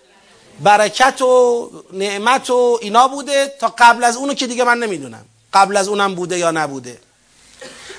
برکت 0.61 1.23
و 1.23 1.71
نعمت 1.93 2.51
و 2.51 2.79
اینا 2.83 3.09
بوده 3.09 3.55
تا 3.61 3.75
قبل 3.79 4.05
از 4.05 4.17
اونو 4.17 4.35
که 4.35 4.47
دیگه 4.47 4.65
من 4.65 4.79
نمی‌دونم. 4.79 5.25
قبل 5.53 5.77
از 5.77 5.89
اونم 5.89 6.15
بوده 6.15 6.39
یا 6.39 6.51
نبوده. 6.51 6.99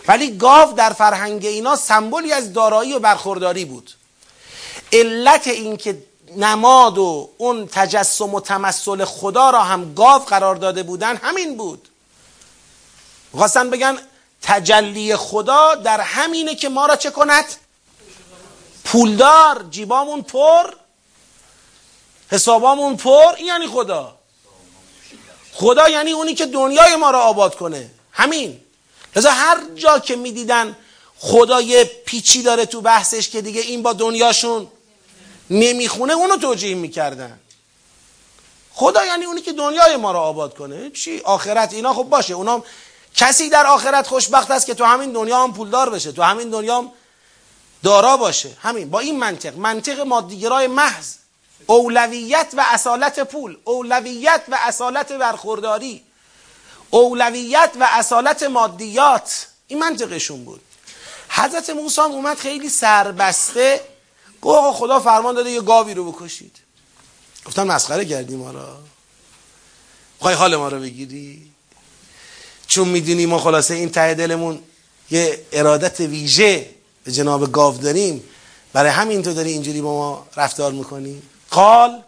ولی 0.08 0.38
گاو 0.38 0.74
در 0.74 0.90
فرهنگ 0.90 1.46
اینا 1.46 1.76
سمبولی 1.76 2.34
از 2.34 2.54
دارایی 2.54 2.94
و 2.94 3.00
برخورداری 3.00 3.66
بود. 3.66 3.92
علت 4.94 5.48
این 5.48 5.78
که 5.78 6.09
نماد 6.38 6.98
و 6.98 7.30
اون 7.38 7.68
تجسم 7.68 8.34
و 8.34 8.40
تمثل 8.40 9.06
خدا 9.06 9.50
را 9.50 9.64
هم 9.64 9.94
گاو 9.94 10.22
قرار 10.22 10.56
داده 10.56 10.84
بودن 10.84 11.16
همین 11.16 11.58
بود. 11.58 11.90
خواستن 13.32 13.70
بگن 13.70 13.98
تجلی 14.42 15.16
خدا 15.16 15.76
در 15.76 16.02
همینه 16.02 16.56
که 16.56 16.70
ما 16.70 16.86
را 16.86 16.96
چه 16.96 17.12
کند؟ 17.12 17.46
پولدار 18.84 19.66
جیبامون 19.72 20.22
پر 20.22 20.74
حسابامون 22.32 22.98
پر 22.98 23.34
این 23.38 23.48
یعنی 23.48 23.68
خدا. 23.68 24.16
خدا 25.54 25.90
یعنی 25.90 26.12
اونی 26.12 26.34
که 26.34 26.46
دنیای 26.46 26.96
ما 26.96 27.12
را 27.12 27.20
آباد 27.22 27.56
کنه. 27.56 27.92
همین. 28.12 28.60
لذا 29.16 29.32
هر 29.32 29.58
جا 29.76 30.00
که 30.00 30.16
می‌دیدن 30.16 30.78
خدا 31.20 31.62
یه 31.62 31.84
پیچی 31.84 32.44
داره 32.44 32.66
تو 32.66 32.82
بحثش 32.82 33.30
که 33.30 33.42
دیگه 33.42 33.62
این 33.62 33.84
با 33.84 33.94
دنیاشون 33.94 34.68
نمی‌خونه 35.50 36.14
اونو 36.14 36.38
توجیه 36.38 36.76
می‌کردن. 36.76 37.40
خدا 38.74 39.06
یعنی 39.06 39.26
اونی 39.26 39.42
که 39.42 39.54
دنیای 39.54 39.96
ما 39.96 40.12
رو 40.12 40.18
آباد 40.18 40.58
کنه. 40.58 40.90
چی؟ 40.90 41.22
آخرت 41.24 41.74
اینا 41.74 41.94
خب 41.94 42.04
باشه. 42.04 42.34
اونا 42.34 42.64
کسی 43.16 43.50
در 43.50 43.68
آخرت 43.68 44.08
خوشبخت 44.08 44.52
است 44.52 44.66
که 44.66 44.74
تو 44.74 44.84
همین 44.84 45.12
دنیا 45.12 45.44
هم 45.44 45.54
پولدار 45.54 45.90
بشه. 45.90 46.12
تو 46.12 46.22
همین 46.22 46.50
دنیا 46.50 46.78
هم 46.78 46.92
دارا 47.84 48.18
باشه. 48.18 48.58
همین. 48.62 48.90
با 48.90 49.00
این 49.00 49.20
منطق. 49.20 49.58
منطق 49.58 50.00
مادیگرای 50.00 50.68
محض. 50.68 51.16
اولویت 51.68 52.48
و 52.58 52.66
اصالت 52.68 53.20
پول. 53.20 53.58
اولویت 53.64 54.42
و 54.48 54.58
اصالت 54.62 55.12
برخورداری. 55.12 56.04
اولویت 56.90 57.72
و 57.80 57.88
اصالت 57.92 58.44
مادیات. 58.44 59.48
این 59.68 59.80
منطقشون 59.80 60.46
بود. 60.46 60.62
حضرت 61.30 61.70
موسی 61.70 62.02
اومد 62.02 62.38
خیلی 62.38 62.70
سربسته 62.70 63.82
گفت 64.42 64.58
آقا 64.58 64.74
خدا 64.74 65.00
فرمان 65.00 65.36
داده 65.36 65.50
یه 65.50 65.62
گاوی 65.62 65.94
رو 65.94 66.12
بکشید. 66.12 66.58
گفتن 67.46 67.64
مسخره 67.68 68.06
کردی 68.06 68.36
ما 68.36 68.52
را 68.52 68.78
خواهی 70.20 70.36
حال 70.36 70.56
ما 70.56 70.68
رو 70.68 70.80
بگیری؟ 70.80 71.52
چون 72.68 72.88
می‌دونی 72.88 73.26
ما 73.26 73.40
خلاصه 73.40 73.74
این 73.74 73.90
ته 73.90 74.14
دلمون 74.14 74.60
یه 75.12 75.46
ارادت 75.52 76.00
ویژه 76.00 76.70
به 77.04 77.12
جناب 77.12 77.52
گاو 77.52 77.78
داریم. 77.78 78.24
برای 78.74 78.92
همین 78.92 79.22
تو 79.22 79.34
داری 79.34 79.52
اینجوری 79.52 79.82
با 79.82 79.98
ما 79.98 80.28
رفتار 80.36 80.72
می‌کنی. 80.72 81.22
قال 81.52 82.02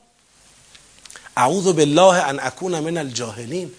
اعوذ 1.37 1.63
بالله 1.63 2.23
ان 2.23 2.39
اکون 2.39 2.79
من 2.79 2.97
الجاهلین. 2.97 3.71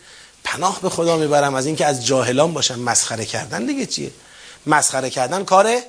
پناه 0.45 0.81
به 0.81 0.91
خدا 0.91 1.17
می‌برم 1.17 1.55
از 1.55 1.67
اینکه 1.67 1.87
از 1.87 2.07
جاهلان 2.07 2.53
باشم. 2.53 2.81
مسخره 2.81 3.25
کردن 3.25 3.67
دیگه 3.67 3.87
چیه؟ 3.87 4.11
مسخره 4.67 5.11
کردن 5.11 5.45
کاره؟ 5.45 5.85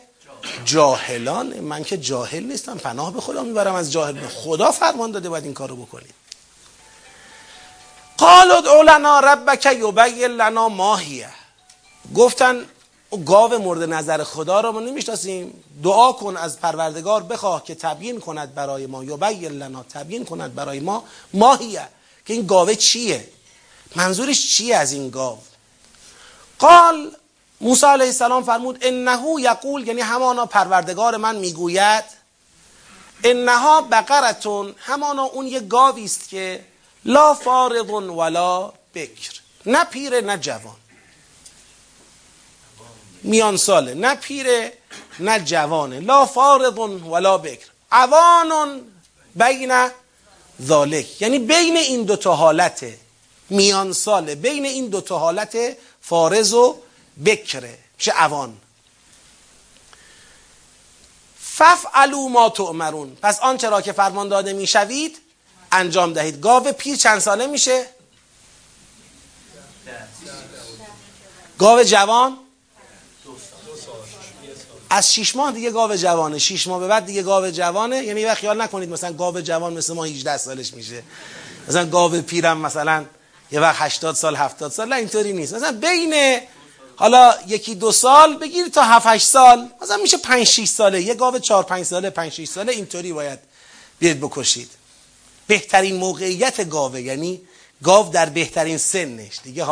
جاهلان 0.65 1.59
من 1.59 1.83
که 1.83 1.97
جاهل 1.97 2.43
نیستم 2.43 2.77
پناه 2.77 3.13
به 3.13 3.21
خدا 3.21 3.43
می‌برم 3.43 3.75
از 3.75 3.91
جاهل. 3.91 4.27
خدا 4.27 4.71
فرمان 4.71 5.11
داده 5.11 5.29
باید 5.29 5.43
این 5.43 5.53
کارو 5.53 5.75
بکنیم 5.75 6.13
قال 8.17 8.51
ادعو 8.51 8.83
لنا 8.83 9.19
ربک 9.19 9.65
یبین 9.65 10.31
لنا 10.31 10.69
ماهیه 10.69 11.29
گفتن 12.15 12.65
گاو 13.25 13.57
مورد 13.57 13.83
نظر 13.83 14.23
خدا 14.23 14.61
را 14.61 14.71
ما 14.71 14.79
نمی‌شناسیم. 14.79 15.63
دعا 15.83 16.11
کن 16.11 16.37
از 16.37 16.59
پروردگار 16.59 17.23
بخواه 17.23 17.63
که 17.63 17.75
تبیین 17.75 18.19
کند 18.19 18.55
برای 18.55 18.85
ما. 18.85 19.03
یبین 19.03 19.51
لنا 19.51 19.83
تبیین 19.83 20.25
کند 20.25 20.55
برای 20.55 20.79
ما. 20.79 21.03
ماهیه 21.33 21.87
که 22.25 22.33
این 22.33 22.45
گاوه 22.45 22.75
چیه؟ 22.75 23.27
منظورش 23.95 24.55
چیه 24.55 24.75
از 24.75 24.93
این 24.93 25.09
گاو؟ 25.09 25.37
قال 26.59 27.11
موسی 27.63 27.85
علیه 27.85 28.05
السلام 28.05 28.43
فرمود 28.43 28.77
انه 28.81 29.23
یقول 29.39 29.87
یعنی 29.87 30.01
همانا 30.01 30.45
پروردگار 30.45 31.17
من 31.17 31.35
می‌گوید 31.35 32.03
انها 33.23 33.81
بقرتون 33.81 34.75
همانا 34.77 35.23
اون 35.23 35.47
یه 35.47 35.59
گاوی 35.59 36.05
است 36.05 36.29
که 36.29 36.65
لا 37.05 37.33
فارغ 37.33 37.89
ولا 37.89 38.73
بکر 38.95 39.31
نه 39.65 39.83
پیره 39.83 40.21
نه 40.21 40.37
جوان. 40.37 40.75
میان 43.23 43.57
ساله 43.57 43.93
نه 43.93 44.15
پیره 44.15 44.73
نه 45.19 45.39
جوانه 45.39 45.99
لا 45.99 46.25
فارغ 46.25 46.79
ولا 47.07 47.37
بکر 47.37 47.67
اوان 47.91 48.81
بین 49.35 49.89
ذالک. 50.61 51.21
یعنی 51.21 51.39
بین 51.39 51.77
این 51.77 52.03
دوتا 52.03 52.35
حالت 52.35 52.85
میان 53.49 53.93
ساله 53.93 54.35
بین 54.35 54.65
این 54.65 54.87
دوتا 54.87 55.19
حالت 55.19 55.57
فارز 56.01 56.53
و 56.53 56.75
بکره 57.25 57.77
میشه 57.97 58.11
اوان 58.23 58.57
ففعلوا 61.41 62.27
ما 62.27 62.49
تؤمرون. 62.49 63.17
پس 63.21 63.39
آنچه 63.39 63.69
را 63.69 63.81
که 63.81 63.91
فرمان 63.91 64.29
داده 64.29 64.53
می‌شوید 64.53 65.17
انجام 65.71 66.13
دهید. 66.13 66.41
گاو 66.41 66.71
پیر 66.71 66.95
چند 66.95 67.19
ساله 67.19 67.47
میشه؟ 67.47 67.85
گاو 71.59 71.83
جوان؟ 71.83 72.37
از 74.89 75.13
شیش 75.13 75.35
ماه 75.35 75.51
دیگه 75.51 75.71
گاو 75.71 75.95
جوانه. 75.95 76.39
شیش 76.39 76.67
ماه 76.67 76.79
به 76.79 76.87
بعد 76.87 77.05
دیگه 77.05 77.23
گاو 77.23 77.49
جوانه. 77.49 78.03
یعنی 78.03 78.25
وقت 78.25 78.37
خیال 78.37 78.61
نکنید 78.61 78.89
مثلا 78.89 79.13
گاو 79.13 79.41
جوان 79.41 79.73
مثل 79.73 79.93
ما 79.93 80.03
18 80.03 80.37
سالش 80.37 80.73
میشه. 80.73 81.03
مثلا 81.67 81.85
گاو 81.85 82.21
پیرم 82.21 82.57
مثلا 82.57 83.05
یه 83.51 83.59
وقت 83.59 83.81
80 83.81 84.15
سال 84.15 84.35
70 84.35 84.71
سال 84.71 84.89
نه 84.89 84.95
اینطوری 84.95 85.33
نیست. 85.33 85.53
مثلا 85.53 85.71
بین 85.71 86.41
حالا 86.95 87.33
یکی 87.47 87.75
دو 87.75 87.91
سال 87.91 88.37
بگیرید 88.37 88.73
تا 88.73 88.83
7 88.83 89.05
8 89.07 89.27
سال. 89.27 89.69
مثلا 89.81 89.97
میشه 89.97 90.17
5 90.17 90.47
6 90.47 90.67
ساله. 90.67 91.01
یه 91.01 91.13
گاو 91.13 91.39
4 91.39 91.63
5 91.63 91.85
ساله 91.85 92.09
5 92.09 92.31
6 92.31 92.47
ساله 92.47 92.71
اینطوری 92.71 93.13
باید 93.13 93.39
بیاد 93.99 94.17
بکشید. 94.17 94.69
بهترین 95.47 95.95
موقعیت 95.95 96.69
گاوه 96.69 97.01
یعنی 97.01 97.41
گاو 97.83 98.09
در 98.11 98.29
بهترین 98.29 98.77
سنش. 98.77 99.39
دیگه 99.43 99.65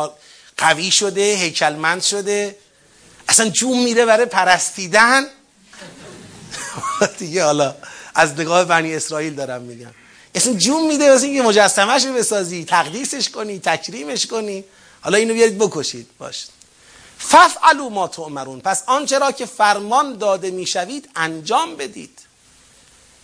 قوی 0.57 0.91
شده 0.91 1.35
هیکلمند 1.35 2.03
شده. 2.03 2.55
اصلا 3.29 3.49
جون 3.49 3.83
میره 3.83 4.05
برای 4.05 4.25
پرستیدن. 4.25 5.25
دیگه 7.19 7.43
حالا 7.43 7.75
از 8.15 8.39
نگاه 8.39 8.65
بنی 8.65 8.95
اسرائیل 8.95 9.35
دارم 9.35 9.61
میگم. 9.61 9.91
اصلا 10.35 10.53
جون 10.53 10.87
میده 10.87 11.11
واسه 11.11 11.25
اینکه 11.25 11.41
مجسمهش 11.41 12.05
رو 12.05 12.13
بسازی 12.13 12.65
تقدیسش 12.65 13.29
کنی 13.29 13.59
تکریمش 13.59 14.25
کنی. 14.25 14.63
حالا 15.01 15.17
اینو 15.17 15.33
بیارید 15.33 15.57
بکشید. 15.57 16.07
باش. 16.19 16.45
ففعلوا 17.21 17.89
ما 17.89 18.07
تؤمرون. 18.07 18.61
پس 18.61 18.83
آنچه 18.87 19.19
را 19.19 19.31
که 19.31 19.45
فرمان 19.45 20.17
داده 20.17 20.51
می‌شوید 20.51 21.09
انجام 21.15 21.75
بدید. 21.75 22.19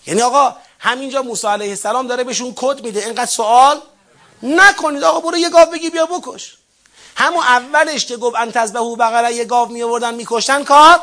یعنی 0.07 0.21
آقا 0.21 0.55
همینجا 0.79 1.21
موسی 1.21 1.47
علیه 1.47 1.69
السلام 1.69 2.07
داره 2.07 2.23
بهشون 2.23 2.53
کد 2.55 2.83
میده. 2.83 3.05
اینقدر 3.05 3.25
سوال 3.25 3.81
نکنید. 4.43 5.03
آقا 5.03 5.19
برو 5.19 5.37
یه 5.37 5.49
گاو 5.49 5.65
بگی 5.65 5.89
بیا 5.89 6.05
بکش. 6.05 6.57
همون 7.15 7.43
اولش 7.43 8.05
که 8.05 8.17
گفت 8.17 8.35
ان 8.35 8.51
تذبحوا 8.51 8.95
بقره 8.95 9.33
یه 9.33 9.45
گاو 9.45 9.69
می 9.69 9.83
آوردن 9.83 10.13
میکشتن 10.13 10.63
کار 10.63 10.99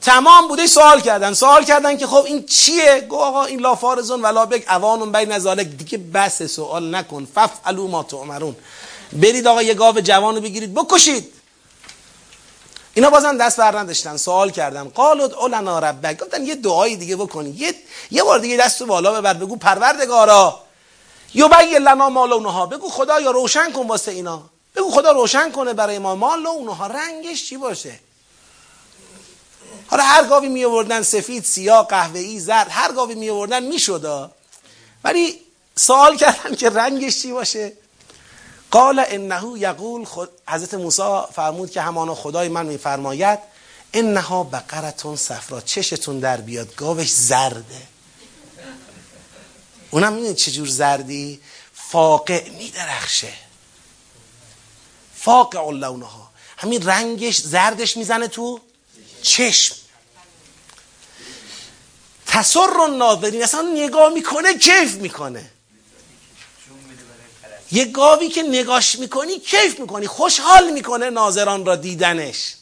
تمام 0.00 0.48
بوده. 0.48 0.66
سوال 0.66 1.00
کردن. 1.00 1.34
سوال 1.34 1.64
کردن 1.64 1.96
که 1.96 2.06
خب 2.06 2.24
این 2.24 2.46
چیه؟ 2.46 3.06
گو 3.08 3.16
آقا 3.16 3.44
این 3.44 3.60
لا 3.60 3.74
فارزون 3.74 4.22
ولا 4.22 4.46
بک 4.46 4.64
اوانون 4.68 5.12
بین 5.12 5.38
ذالک 5.38 5.66
دیگه 5.66 5.98
بس 5.98 6.42
سوال 6.42 6.94
نکن. 6.94 7.28
ففعلوا 7.34 7.86
ما 7.86 8.02
تؤمرون. 8.02 8.56
برید 9.12 9.46
آقا 9.46 9.62
یه 9.62 9.74
گاو 9.74 10.00
جوان 10.00 10.34
رو 10.34 10.40
بگیرید. 10.40 10.74
بکشید. 10.74 11.39
اینا 12.94 13.10
بازم 13.10 13.38
دست 13.38 13.60
بر 13.60 13.92
سوال 14.16 14.50
کردن. 14.50 14.88
قالوا 14.88 15.26
اولنا 15.26 15.78
ربک. 15.78 16.18
گفتن 16.18 16.46
یه 16.46 16.54
دعایی 16.54 16.96
دیگه 16.96 17.16
بکنی 17.16 17.50
یه 17.50 17.74
یه 18.10 18.22
بار 18.22 18.38
دیگه 18.38 18.56
دست 18.56 18.82
بالا 18.82 19.20
ببر. 19.20 19.34
بگو 19.34 19.56
پروردگارا. 19.56 20.60
یبین 21.34 21.78
لنا 21.78 22.08
ما 22.08 22.26
لونها. 22.26 22.66
بگو 22.66 22.88
خدایا 22.88 23.30
روشن 23.30 23.72
کن 23.72 23.86
واسه 23.86 24.12
اینا. 24.12 24.42
بگو 24.76 24.90
خدا 24.90 25.12
روشن 25.12 25.50
کنه 25.50 25.72
برای 25.72 25.98
ما. 25.98 26.14
ما 26.14 26.34
لونها 26.34 26.86
رنگش 26.86 27.48
چی 27.48 27.56
باشه؟ 27.56 28.00
حالا 29.86 30.02
هر 30.02 30.24
گاوی 30.24 30.48
می 30.48 30.64
آوردن 30.64 31.02
سفید 31.02 31.44
سیاه 31.44 31.86
قهوه‌ای 31.86 32.40
زرد 32.40 32.66
هر 32.70 32.92
گاوی 32.92 33.14
می 33.14 33.30
آوردن 33.30 33.62
می‌شد 33.62 34.30
ولی 35.04 35.40
سوال 35.76 36.16
کردن 36.16 36.54
که 36.54 36.70
رنگش 36.70 37.22
چی 37.22 37.32
باشه؟ 37.32 37.72
قال 38.70 39.04
انه 39.08 39.58
یقول 39.58 40.06
حضرت 40.48 40.74
موسی 40.74 41.20
فرمود 41.34 41.70
که 41.70 41.80
همانا 41.80 42.14
خدای 42.14 42.48
من 42.48 42.66
میفرماید 42.66 43.38
انها 43.92 44.44
بقرتون 44.44 45.16
صفرا 45.16 45.60
چشتون 45.60 46.20
در 46.20 46.36
بیاد 46.36 46.74
گاوش 46.74 47.12
زرده. 47.12 47.82
اونم 49.90 50.12
می‌دونید 50.12 50.36
چجور 50.36 50.68
زردی؟ 50.68 51.40
فاقع 51.74 52.50
میدرخشه. 52.50 53.32
فاقع 55.16 55.70
لونها 55.70 56.30
همین 56.56 56.82
رنگش 56.82 57.40
زردش 57.40 57.96
می‌زنه 57.96 58.28
تو 58.28 58.60
چشم. 59.22 59.74
تصر 62.26 62.86
ناظرین 62.98 63.42
اصلا 63.42 63.62
نگاه 63.62 64.12
می‌کنه 64.12 64.58
کیف 64.58 64.94
می‌کنه. 64.94 65.50
یه 67.72 67.84
گاوی 67.84 68.28
که 68.28 68.42
نگاش 68.42 68.98
می‌کنی 68.98 69.38
کیف 69.38 69.80
می‌کنی 69.80 70.06
خوشحال 70.06 70.72
می‌کنه 70.72 71.10
ناظران 71.10 71.66
را 71.66 71.76
دیدنش. 71.76 72.54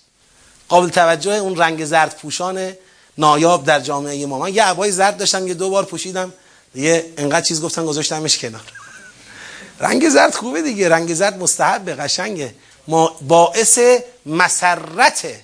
قابل 0.68 0.88
توجه 0.88 1.32
اون 1.32 1.56
رنگ 1.56 1.84
زرد 1.84 2.16
پوشان 2.16 2.72
نایاب 3.18 3.64
در 3.64 3.80
جامعه 3.80 4.26
ما. 4.26 4.38
من 4.38 4.54
یه 4.54 4.64
عبای 4.64 4.92
زرد 4.92 5.16
داشتم 5.16 5.46
یه 5.46 5.54
دو 5.54 5.70
بار 5.70 5.84
پوشیدم. 5.84 6.32
یه 6.74 7.12
انقدر 7.16 7.46
چیز 7.46 7.62
گفتن 7.62 7.86
گذاشتمش 7.86 8.38
کنار. 8.38 8.72
رنگ 9.80 10.08
زرد 10.08 10.34
خوبه 10.34 10.62
دیگه. 10.62 10.88
رنگ 10.88 11.14
زرد 11.14 11.38
مستحب 11.38 12.00
قشنگه. 12.00 12.54
ما 12.88 13.16
باعث 13.20 13.78
مسرته 14.26 15.40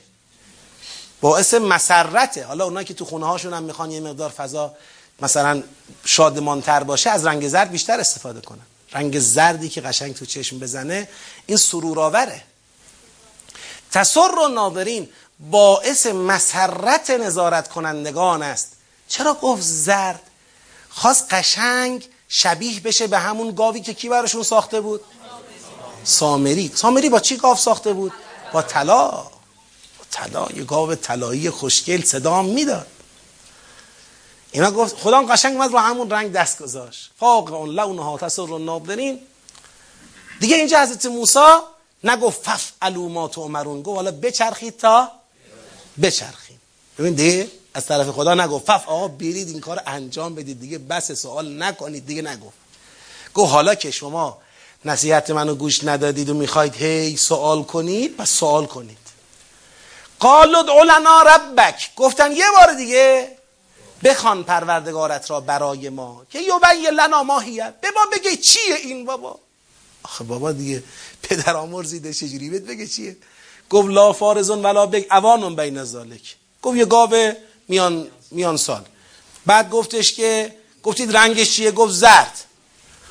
باعث 1.21 1.55
مسرته 1.55 2.45
حالا 2.45 2.65
اونایی 2.65 2.87
که 2.87 2.95
تو 2.95 3.05
خونه 3.05 3.27
هاشون 3.27 3.53
هم 3.53 3.63
می‌خوان 3.63 3.91
یه 3.91 4.01
مقدار 4.01 4.31
فضا 4.31 4.75
مثلا 5.21 5.63
شادمانتر 6.05 6.83
باشه 6.83 7.11
از 7.11 7.27
رنگ 7.27 7.49
زرد 7.49 7.71
بیشتر 7.71 8.01
استفاده 8.01 8.41
کنن. 8.41 8.67
رنگ 8.95 9.19
زردی 9.19 9.69
که 9.69 9.81
قشنگ 9.81 10.15
تو 10.15 10.27
چشم 10.27 10.59
بزنه 10.59 11.09
این 11.47 11.59
سروراوره 11.59 12.43
تصر 13.93 14.39
و 14.39 14.49
ناظرین 14.49 15.09
باعث 15.51 16.07
مسرت 16.07 17.11
نظارت 17.11 17.69
کنندگان 17.69 18.43
است. 18.43 18.73
چرا 19.09 19.35
گفت 19.35 19.63
زرد؟ 19.63 20.21
خواست 20.89 21.35
قشنگ 21.35 22.09
شبیه 22.29 22.81
بشه 22.81 23.07
به 23.07 23.19
همون 23.19 23.55
گاوی 23.55 23.81
که 23.81 23.95
کی 23.95 24.09
براشون 24.09 24.43
ساخته 24.43 24.81
بود؟ 24.81 25.01
سامری. 26.05 26.73
سامری 26.75 27.09
با 27.09 27.21
چی 27.21 27.37
گاو 27.37 27.57
ساخته 27.57 27.93
بود؟ 27.93 28.13
با 28.53 28.63
طلا. 28.63 29.11
با 29.11 30.05
طلا. 30.11 30.49
یه 30.55 30.65
گاو 30.65 30.95
طلایی 30.95 31.51
خوشگل 31.51 32.03
صدام 32.03 32.47
می‌داد. 32.47 32.87
اینا 34.55 34.71
گفت 34.71 34.97
خدا 34.97 35.23
قشنگ 35.23 35.57
اومد 35.57 35.71
رو 35.71 35.79
همون 35.79 36.11
رنگ 36.11 36.33
دست 36.33 36.63
گذاشت. 36.63 37.11
فاق 37.19 37.53
اون 37.53 37.71
لونها 37.71 38.19
تسر 38.19 38.59
نابدرین 38.59 39.21
دیگه 40.41 40.57
اینجا 40.57 40.83
حضرت 40.83 41.07
موسی 41.07 41.39
نگفت 42.05 42.43
فف 42.43 42.73
ما 42.97 43.31
امرون 43.37 43.83
گفت 43.83 43.97
حالا 43.97 44.11
بچرخید 44.11 44.77
تا 44.77 45.09
بچرخید 46.03 46.59
ببین 46.99 47.15
دیگه 47.15 47.51
از 47.75 47.87
طرف 47.87 48.09
خدا 48.09 48.35
نگفت 48.35 48.67
فف 48.67 48.89
آقا 48.89 49.09
برید 49.09 49.49
این 49.49 49.61
کار 49.61 49.83
انجام 49.87 50.35
بدید 50.35 50.61
دیگه 50.61 50.79
بس 50.79 51.13
سوال 51.13 51.63
نکنید 51.63 52.07
دیگه 52.07 52.23
نگفت. 52.23 52.57
گفت 53.35 53.53
حالا 53.53 53.75
که 53.75 53.91
شما 53.91 54.39
نصیحت 54.85 55.31
منو 55.31 55.55
گوش 55.55 55.85
ندادید 55.85 56.29
و 56.29 56.35
می‌خواید 56.35 56.75
هی 56.75 57.17
سوال 57.17 57.63
کنید 57.63 58.17
پس 58.17 58.31
سوال 58.31 58.67
کنید. 58.67 58.99
قالوا 60.21 60.61
ادع 60.61 61.35
ربک. 61.35 61.91
گفتن 61.97 62.33
یه 62.33 62.45
بار 62.57 62.75
دیگه 62.75 63.37
بخوان 64.05 64.45
پروردگارت 64.45 65.31
را 65.31 65.41
برای 65.41 65.89
ما. 65.89 66.27
که 66.31 66.39
یبین 66.39 66.91
لنا 66.91 67.23
ماهیت 67.23 67.75
به 67.81 67.89
ما 67.91 68.07
بگه 68.13 68.37
چیه 68.37 68.75
این 68.75 69.05
بابا؟ 69.05 69.39
آخه 70.03 70.25
بابا 70.25 70.53
دیگه 70.53 70.83
پدر 71.23 71.57
آمرزیده 71.57 72.15
چجوری؟ 72.15 72.51
بهت 72.51 72.63
بگه 72.63 72.87
چیه؟ 72.87 73.17
گفت 73.71 73.89
لا 73.89 74.13
فارزون 74.13 74.63
ولا 74.63 74.87
بگ 74.87 75.05
اوانون 75.11 75.57
بین 75.57 75.85
ذالک 75.85 76.37
گفت 76.63 76.77
یه 76.77 76.85
گاو 76.85 77.33
میان 77.69 78.07
میان 78.31 78.57
سال. 78.57 78.85
بعد 79.47 79.71
گفتش 79.71 80.13
که 80.13 80.57
گفتید 80.83 81.17
رنگش 81.17 81.51
چیه؟ 81.57 81.71
گفت 81.71 81.93
زرد. 81.93 82.45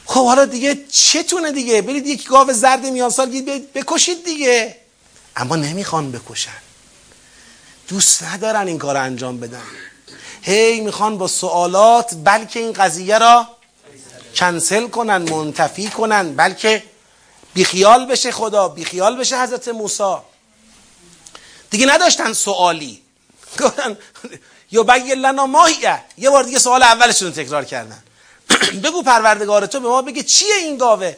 خب 0.05 0.25
حالا 0.25 0.45
دیگه 0.45 0.85
چتونه 0.91 1.51
دیگه؟ 1.51 1.81
برید 1.81 2.07
یک 2.07 2.27
گاو 2.27 2.53
زرد 2.53 2.85
میان 2.85 3.09
سال 3.09 3.41
بکشید 3.75 4.25
دیگه. 4.25 4.75
اما 5.35 5.55
نمی‌خوان 5.55 6.11
بکشن. 6.11 6.61
دوست 7.87 8.23
ندارن 8.23 8.67
این 8.67 8.77
کار 8.77 8.97
انجام 8.97 9.39
بدن. 9.39 9.61
هی 10.45 10.81
می‌خوان 10.81 11.17
با 11.17 11.27
سوالات 11.27 12.15
بلکه 12.23 12.59
این 12.59 12.73
قضیه 12.73 13.17
را 13.17 13.47
کنسل 14.35 14.87
کنن 14.87 15.29
منتفی 15.29 15.89
کنن 15.89 16.35
بلکه 16.35 16.83
بیخیال 17.53 18.05
بشه 18.05 18.31
خدا 18.31 18.67
بیخیال 18.67 19.17
بشه 19.17 19.41
حضرت 19.41 19.67
موسی. 19.67 20.15
دیگه 21.69 21.85
نداشتن 21.85 22.33
سوالی. 22.33 23.01
گفتن 23.59 23.97
یا 24.71 24.83
بگی 24.83 25.15
لنا 25.15 25.45
ماهیه. 25.45 26.01
یه 26.17 26.29
بار 26.29 26.43
دیگه 26.43 26.59
سوال 26.59 26.83
اولشون 26.83 27.31
تکرار 27.31 27.65
کردن. 27.65 28.03
بگو 28.83 29.03
پروردگار 29.03 29.65
تو 29.65 29.79
به 29.79 29.87
ما 29.87 30.01
بگه 30.01 30.23
چیه 30.23 30.55
این 30.55 30.77
گاوه؟ 30.77 31.15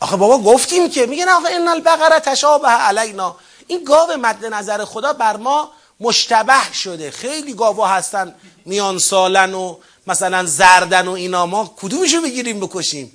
آخه 0.00 0.16
بابا 0.16 0.38
گفتیم 0.52 0.90
که 0.90 1.06
میگن 1.06 1.28
آخه 1.28 1.48
ان 1.52 1.68
البقره 1.68 2.20
تشابه 2.20 2.68
علینا. 2.68 3.36
این 3.66 3.84
گاو 3.84 4.16
مد 4.16 4.44
نظر 4.44 4.84
خدا 4.84 5.12
بر 5.12 5.36
ما 5.36 5.70
مشتبه 6.00 6.72
شده. 6.72 7.10
خیلی 7.10 7.54
گاوا 7.54 7.86
هستن 7.86 8.34
میان 8.64 8.98
سالن 8.98 9.54
و 9.54 9.76
مثلا 10.06 10.44
زردن 10.44 11.08
و 11.08 11.12
اینا. 11.12 11.46
ما 11.46 11.74
کدومشو 11.76 12.20
بگیریم 12.22 12.60
بکشیم؟ 12.60 13.12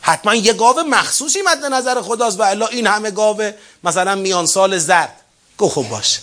حتما 0.00 0.34
یه 0.34 0.52
گاو 0.52 0.80
مخصوصی 0.80 1.42
مد 1.42 1.64
نظر 1.64 2.02
خداست 2.02 2.40
و 2.40 2.42
الا 2.42 2.66
این 2.66 2.86
همه 2.86 3.10
گاو 3.10 3.50
مثلا 3.84 4.14
میان 4.14 4.46
سال 4.46 4.78
زرد. 4.78 5.20
گو 5.56 5.68
خوب 5.68 5.88
باشه. 5.88 6.20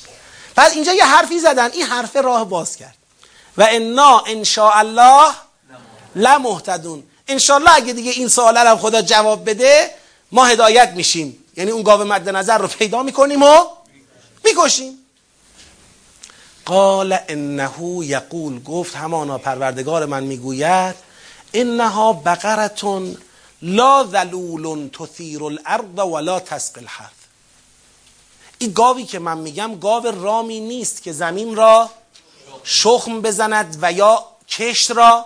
بعد 0.56 0.72
اینجا 0.72 0.94
یه 0.94 1.06
حرفی 1.06 1.40
زدن. 1.40 1.72
این 1.72 1.86
حرف 1.86 2.16
راه 2.16 2.50
باز 2.50 2.76
کرد. 2.76 2.96
و 3.58 3.68
انا 3.70 4.24
ان 4.28 4.46
الله 4.58 5.34
لمهتدون. 6.16 7.04
انشالله 7.28 7.76
اگه 7.76 7.94
دیگه 7.94 8.12
این 8.12 8.28
سوال 8.28 8.58
هم 8.58 8.78
خدا 8.78 9.02
جواب 9.02 9.50
بده 9.50 9.92
ما 10.32 10.46
هدایت 10.46 10.90
میشیم. 10.90 11.44
یعنی 11.58 11.72
اون 11.72 11.84
گاو 11.84 12.04
مد 12.04 12.30
نظر 12.30 12.58
رو 12.58 12.68
پیدا 12.68 13.04
می‌کنیم 13.04 13.44
و 13.44 13.66
می‌کشیم. 14.46 15.07
قال 16.68 17.18
انه 17.28 17.72
یقول 18.04 18.64
گفت 18.64 18.96
همانا 18.96 19.38
پروردگار 19.38 20.06
من 20.06 20.24
می‌گوید 20.24 20.96
انها 21.54 22.14
بقرتون 22.14 23.18
لا 23.62 24.04
ذلول 24.12 24.90
تثیر 24.90 25.44
الارض 25.44 26.00
ولا 26.00 26.40
تسقی 26.40 26.82
الحرث. 26.82 27.12
این 28.58 28.72
گاوی 28.72 29.04
که 29.04 29.20
من 29.20 29.38
میگم 29.38 29.80
گاو 29.80 30.08
رامی 30.08 30.60
نیست 30.60 31.04
که 31.04 31.12
زمین 31.12 31.56
را 31.56 31.90
شخم 32.64 33.22
بزند 33.22 33.78
و 33.82 33.92
یا 33.92 34.26
کشت 34.50 34.92
را 34.92 35.26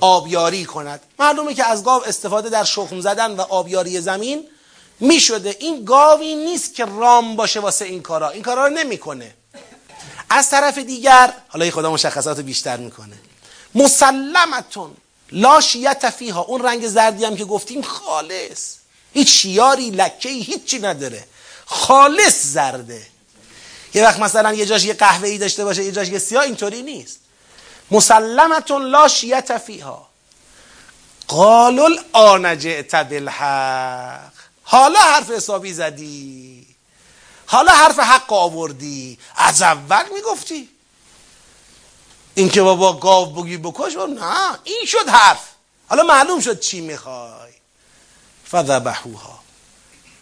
آبیاری 0.00 0.64
کند. 0.64 1.00
معلومه 1.18 1.54
که 1.54 1.64
از 1.64 1.84
گاو 1.84 2.06
استفاده 2.06 2.48
در 2.48 2.64
شخم 2.64 3.00
زدن 3.00 3.36
و 3.36 3.40
آبیاری 3.40 4.00
زمین 4.00 4.44
می‌شده. 5.00 5.56
این 5.60 5.84
گاوی 5.84 6.34
نیست 6.34 6.74
که 6.74 6.84
رام 6.84 7.36
باشه 7.36 7.60
واسه 7.60 7.84
این 7.84 8.02
کارا. 8.02 8.30
این 8.30 8.42
کارا 8.42 8.66
رو 8.66 8.74
نمی‌کنه. 8.74 9.34
از 10.32 10.50
طرف 10.50 10.78
دیگر 10.78 11.34
حالا 11.48 11.70
خدا 11.70 11.90
مشخصات 11.90 12.40
بیشتر 12.40 12.76
می‌کنه. 12.76 13.16
مسلمتون 13.74 14.96
لا 15.32 15.60
شیت 15.60 16.10
فیها. 16.10 16.40
اون 16.40 16.62
رنگ 16.62 16.88
زردی 16.88 17.24
هم 17.24 17.36
که 17.36 17.44
گفتیم 17.44 17.82
خالص. 17.82 18.74
هیچ 19.14 19.28
شیاری 19.28 19.90
لکه 19.90 20.28
هیچی 20.28 20.78
نداره. 20.78 21.24
خالص 21.66 22.42
زرده. 22.42 23.06
یه 23.94 24.04
وقت 24.04 24.18
مثلا 24.18 24.52
یه 24.52 24.66
جاش 24.66 24.84
یه 24.84 24.94
قهوه 24.94 25.28
ای 25.28 25.38
داشته 25.38 25.64
باشه 25.64 25.84
یه 25.84 25.92
جاش 25.92 26.08
یه 26.08 26.18
سیاه 26.18 26.44
اینطوری 26.44 26.82
نیست. 26.82 27.18
مسلمتون 27.90 28.82
لا 28.82 29.08
شیت 29.08 29.58
فیها. 29.58 30.08
قالوا 31.28 31.88
الان 32.14 32.58
جئت 32.58 32.94
بالحق. 32.94 34.32
حالا 34.62 34.98
حرف 34.98 35.30
حسابی 35.30 35.72
زدی. 35.72 36.51
حالا 37.52 37.72
حرف 37.72 37.98
حق 37.98 38.32
آوردی؟ 38.32 39.18
از 39.36 39.62
اول 39.62 40.04
می‌گفتی. 40.14 40.68
این 42.34 42.48
که 42.48 42.62
بابا 42.62 42.92
گاو 42.92 43.32
بگی 43.32 43.56
بکش 43.56 43.96
نه 43.96 44.58
این 44.64 44.86
شد 44.86 45.08
حرف. 45.08 45.48
حالا 45.88 46.02
معلوم 46.02 46.40
شد 46.40 46.60
چی 46.60 46.80
می‌خوای. 46.80 47.52
فذبحوها. 48.50 49.40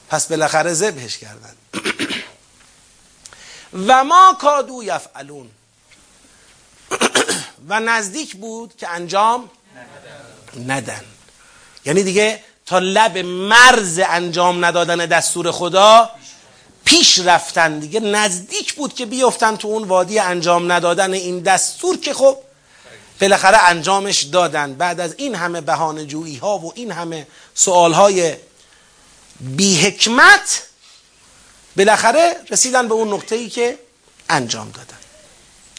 پس 0.09 0.26
بالاخره 0.26 0.74
ذبحش 0.74 1.18
کردن. 1.18 1.55
و 3.87 4.05
ما 4.05 4.37
کادو 4.41 4.83
یفعلون. 4.83 5.51
و 7.68 7.81
نزدیک 7.81 8.37
بود 8.37 8.76
که 8.76 8.89
انجام 8.89 9.51
ندن. 10.66 11.05
یعنی 11.85 12.03
دیگه 12.03 12.45
تا 12.66 12.78
لب 12.78 13.18
مرز 13.18 13.99
انجام 13.99 14.64
ندادن 14.64 14.97
دستور 14.97 15.51
خدا 15.51 16.11
پیش 16.91 17.18
رفتن 17.18 17.78
دیگه 17.78 18.01
نزدیک 18.01 18.74
بود 18.74 18.95
که 18.95 19.07
بیفتن 19.07 19.57
تو 19.57 19.68
اون 19.68 19.84
وادی 19.84 20.18
انجام 20.18 20.72
ندادن 20.72 21.12
این 21.12 21.41
دستور 21.41 21.97
که 21.97 22.14
خب 22.14 22.38
بالاخره 23.20 23.68
انجامش 23.68 24.22
دادن. 24.22 24.74
بعد 24.74 25.01
از 25.01 25.14
این 25.18 25.34
همه 25.34 25.61
بهانه 25.61 26.07
جویی 26.07 26.36
ها 26.36 26.59
و 26.59 26.72
این 26.74 26.91
همه 26.91 27.26
سوال 27.55 27.93
های 27.93 28.36
بی 29.41 29.80
حکمت 29.80 30.62
بالاخره 31.76 32.36
رسیدن 32.51 32.88
به 32.88 32.95
اون 32.95 33.12
نقطه 33.12 33.36
ای 33.36 33.49
که 33.49 33.78
انجام 34.28 34.70
دادن. 34.70 34.99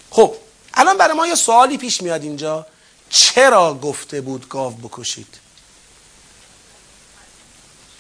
خب 0.10 0.36
الان 0.74 0.98
برای 0.98 1.14
ما 1.14 1.28
یه 1.28 1.36
سوالی 1.36 1.78
پیش 1.78 2.02
میاد 2.02 2.24
اینجا. 2.24 2.66
چرا 3.10 3.74
گفته 3.74 4.22
بود 4.22 4.50
گاو 4.50 4.74
بکشید؟ 4.74 5.41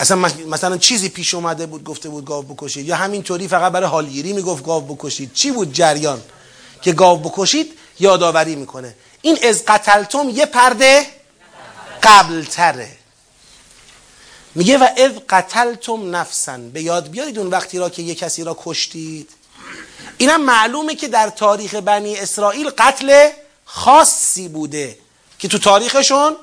اصلا 0.02 0.18
مثلا 0.47 0.78
چیزی 0.78 1.10
پیش 1.10 1.34
اومده 1.34 1.66
بود 1.66 1.84
گفته 1.84 2.10
بود 2.10 2.26
گاو 2.26 2.43
بکشید. 2.43 2.88
یا 2.88 2.95
همینطوری 2.95 3.47
فقط 3.47 3.72
برای 3.72 3.89
حالگیری 3.89 4.34
می‌گفت 4.34 4.64
گاو 4.64 4.95
بکشید. 4.95 5.34
چی 5.34 5.52
بود 5.52 5.74
جریان؟ 5.74 6.22
که 6.82 6.91
گاو 6.91 7.18
بکشید 7.20 7.78
یادآوری 7.99 8.56
می‌کنه. 8.56 8.95
این 9.22 9.38
از 9.43 9.64
قتلتم 9.66 10.30
یه 10.30 10.45
پرده 10.45 11.06
قبل 12.04 12.43
تره 12.43 12.91
میگه 14.56 14.78
و 14.78 14.88
اذ 14.97 15.12
قتلتم 15.30 16.16
نفسن. 16.16 16.70
به 16.70 16.82
یاد 16.82 17.10
بیارید 17.10 17.39
اون 17.39 17.47
وقتی 17.47 17.78
را 17.78 17.89
که 17.89 18.02
یه 18.02 18.16
کسی 18.16 18.43
را 18.43 18.58
کشتید. 18.64 19.30
اینم 20.18 20.41
معلومه 20.41 20.95
که 20.95 21.08
در 21.08 21.30
تاریخ 21.30 21.76
بنی 21.76 22.18
اسرائیل 22.18 22.70
قتل 22.70 23.30
خاصی 23.66 24.47
بوده 24.47 24.97
که 25.39 25.47
تو 25.47 25.60
تاریخشون 25.60 26.36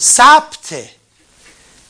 ثبته. 0.00 0.99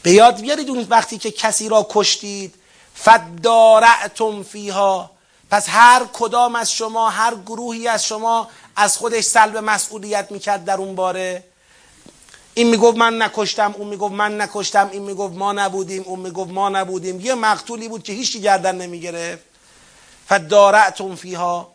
به 0.03 0.13
یاد 0.13 0.41
بیارید 0.41 0.71
اون 0.71 0.87
وقتی 0.91 1.19
که 1.19 1.31
کسی 1.31 1.69
را 1.69 1.87
کشتید 1.91 2.55
فدارعتم 2.95 4.43
فیها. 4.43 5.11
پس 5.51 5.69
هر 5.69 6.07
کدام 6.13 6.55
از 6.55 6.73
شما 6.73 7.11
هر 7.11 7.35
گروهی 7.35 7.89
از 7.89 8.05
شما 8.05 8.49
از 8.77 8.97
خودش 8.97 9.25
سلب 9.25 9.57
مسئولیت 9.57 10.31
می‌کرد 10.31 10.65
در 10.65 10.77
اون 10.77 10.95
باره. 10.95 11.45
این 12.55 12.71
می‌گفت 12.71 12.99
من 12.99 13.23
نکشتم 13.23 13.75
اون 13.79 13.89
می‌گفت 13.89 14.15
من 14.15 14.41
نکشتم 14.41 14.89
این 14.93 15.03
می‌گفت 15.03 15.35
ما 15.35 15.53
نبودیم 15.53 16.03
اون 16.07 16.21
می‌گفت 16.21 16.51
ما 16.51 16.69
نبودیم. 16.69 17.21
یه 17.21 17.35
مقتولی 17.35 17.89
بود 17.89 18.03
که 18.03 18.13
هیچی 18.13 18.41
گردن 18.41 18.75
نمی‌گرفت. 18.75 19.43
فدارعتم 20.29 21.15
فیها. 21.15 21.73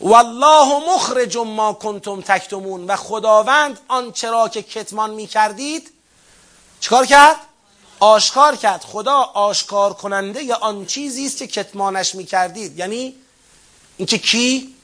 والله 0.00 0.94
مخرج 0.94 1.36
ما 1.36 1.72
کنتم 1.72 2.20
تکتمون. 2.20 2.86
و 2.86 2.96
خداوند 2.96 3.80
آنچه 3.88 4.30
را 4.30 4.48
که 4.48 4.62
کتمان 4.62 5.10
می‌کردید 5.10 5.92
چیکار 6.80 7.06
کرد؟ 7.06 7.36
آشکار 8.00 8.56
کرد. 8.56 8.84
خدا 8.84 9.16
آشکار 9.22 9.92
کننده 9.92 10.42
یا 10.42 10.56
آن 10.56 10.86
چیزی 10.86 11.26
است 11.26 11.38
که 11.38 11.46
کتمانش 11.46 12.14
می‌کردید. 12.14 12.78
یعنی 12.78 13.14
اینکه 13.96 14.18
کی؟ 14.18 14.74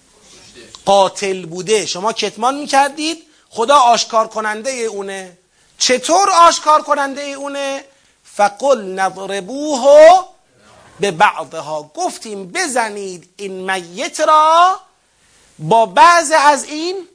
قاتل 0.84 1.46
بوده. 1.46 1.86
شما 1.86 2.12
کتمان 2.12 2.54
می‌کردید 2.58 3.22
خدا 3.50 3.76
آشکار 3.76 4.28
کننده 4.28 4.70
اونه. 4.70 5.38
چطور 5.78 6.30
آشکار 6.30 6.82
کننده 6.82 7.22
اونه؟ 7.22 7.84
فقل 8.24 8.82
نضربوه 8.82 10.24
به 11.00 11.10
بعضها. 11.10 11.90
گفتیم 11.94 12.52
بزنید 12.52 13.28
این 13.36 13.72
میت 13.72 14.20
را 14.20 14.80
با 15.58 15.86
بعض 15.86 16.32
از 16.38 16.64
این 16.64 17.08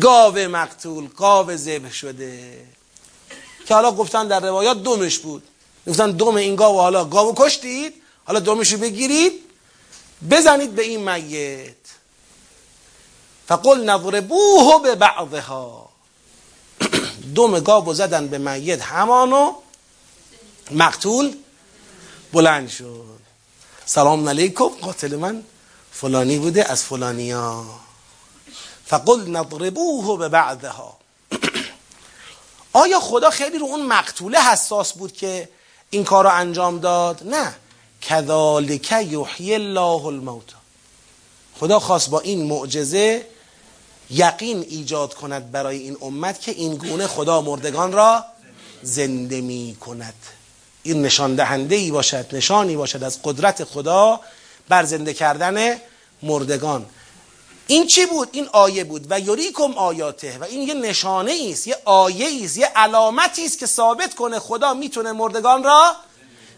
گاو 0.00 0.38
مقتول. 0.38 1.08
گاو 1.08 1.56
ذبح 1.56 1.92
شده. 1.92 2.66
که 3.66 3.74
حالا 3.74 3.92
گفتن 3.92 4.28
در 4.28 4.40
روایات 4.40 4.82
دومش 4.82 5.18
بود. 5.18 5.42
گفتن 5.88 6.10
دوم 6.10 6.36
این 6.36 6.56
گاو 6.56 6.80
حالا 6.80 7.04
گاو 7.04 7.34
کشتید 7.36 7.94
حالا 8.24 8.40
دومشو 8.40 8.78
بگیرید 8.78 9.32
بزنید 10.30 10.74
به 10.74 10.82
این 10.82 11.10
میت. 11.10 11.74
فقل 13.48 13.90
نضربوه 13.90 14.82
به 14.82 14.94
بعضها 14.94 15.88
دوم 17.34 17.60
گاو 17.60 17.94
زدن 17.94 18.26
به 18.28 18.38
میت 18.38 18.82
همانو 18.82 19.52
مقتول 20.70 21.34
بلند 22.32 22.68
شد. 22.68 23.18
سلام 23.86 24.28
علیکم 24.28 24.68
قاتل 24.68 25.16
من 25.16 25.42
فلانی 25.92 26.38
بوده 26.38 26.70
از 26.70 26.82
فلانیا. 26.82 27.64
فقل 28.86 29.30
نضربوه 29.30 30.18
به 30.18 30.28
بعضها 30.28 30.96
آیا 32.76 33.00
خدا 33.00 33.30
خیلی 33.30 33.58
رو 33.58 33.66
اون 33.66 33.86
مقتوله 33.86 34.40
حساس 34.40 34.92
بود 34.92 35.12
که 35.12 35.48
این 35.90 36.04
کار 36.04 36.24
رو 36.24 36.30
انجام 36.32 36.78
داد؟ 36.78 37.22
نه. 37.24 37.54
کذالک 38.02 38.92
یحیی 38.92 39.54
الله 39.54 40.06
الموت. 40.06 40.44
خدا 41.60 41.80
خواست 41.80 42.10
با 42.10 42.20
این 42.20 42.46
معجزه 42.46 43.26
یقین 44.10 44.66
ایجاد 44.68 45.14
کند 45.14 45.52
برای 45.52 45.78
این 45.78 45.96
امت 46.02 46.40
که 46.40 46.50
این 46.52 46.74
گونه 46.74 47.06
خدا 47.06 47.40
مردگان 47.40 47.92
را 47.92 48.24
زنده 48.82 49.40
می 49.40 49.76
کند. 49.80 50.14
این 50.82 51.02
نشان 51.02 51.34
دهنده 51.34 51.74
ای 51.74 51.90
باشد 51.90 52.26
نشانی 52.32 52.76
باشد 52.76 53.02
از 53.02 53.18
قدرت 53.24 53.64
خدا 53.64 54.20
بر 54.68 54.84
زنده 54.84 55.14
کردن 55.14 55.76
مردگان. 56.22 56.86
این 57.66 57.86
چی 57.86 58.06
بود؟ 58.06 58.28
این 58.32 58.48
آیه 58.52 58.84
بود. 58.84 59.06
و 59.10 59.20
یریکم 59.20 59.72
آیاته. 59.72 60.38
و 60.38 60.44
این 60.44 60.68
یه 60.68 60.74
نشانه 60.74 61.48
است 61.50 61.66
یه 61.66 61.76
آیه 61.84 62.44
است 62.44 62.56
یه 62.56 62.66
علامتی 62.66 63.44
است 63.44 63.58
که 63.58 63.66
ثابت 63.66 64.14
کنه 64.14 64.38
خدا 64.38 64.74
می‌تونه 64.74 65.12
مردگان 65.12 65.64
را 65.64 65.96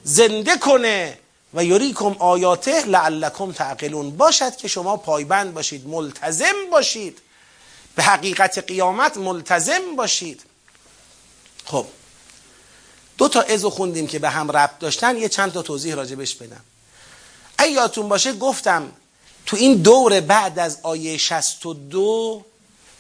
زنده 0.04 0.56
کنه. 0.56 1.18
و 1.54 1.64
یریکم 1.64 2.16
آیاته 2.18 2.86
لعلکم 2.86 3.52
تعقلون. 3.52 4.16
باشد 4.16 4.56
که 4.56 4.68
شما 4.68 4.96
پایبند 4.96 5.54
باشید 5.54 5.88
ملتزم 5.88 6.70
باشید. 6.70 7.18
به 7.94 8.02
حقیقت 8.02 8.58
قیامت 8.58 9.16
ملتزم 9.16 9.96
باشید. 9.96 10.42
خب 11.64 11.86
دو 13.18 13.28
تا 13.28 13.40
ازو 13.40 13.70
خوندیم 13.70 14.06
که 14.06 14.18
به 14.18 14.30
هم 14.30 14.50
ربط 14.50 14.78
داشتن. 14.78 15.16
یه 15.16 15.28
چند 15.28 15.52
تا 15.52 15.62
توضیح 15.62 15.94
راجبش 15.94 16.34
بدم. 16.34 16.64
اگه 17.58 17.70
یادتون 17.70 18.08
باشه 18.08 18.32
گفتم 18.32 18.92
تو 19.46 19.56
این 19.56 19.74
دور 19.74 20.20
بعد 20.20 20.58
از 20.58 20.78
آیه 20.82 21.16
62 21.16 22.44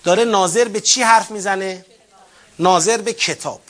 داره 0.04 0.24
ناظر 0.24 0.68
به 0.68 0.80
چی 0.80 1.02
حرف 1.02 1.30
می‌زنه؟ 1.30 1.84
ناظر 2.58 2.96
به 2.96 3.12
کتاب. 3.12 3.60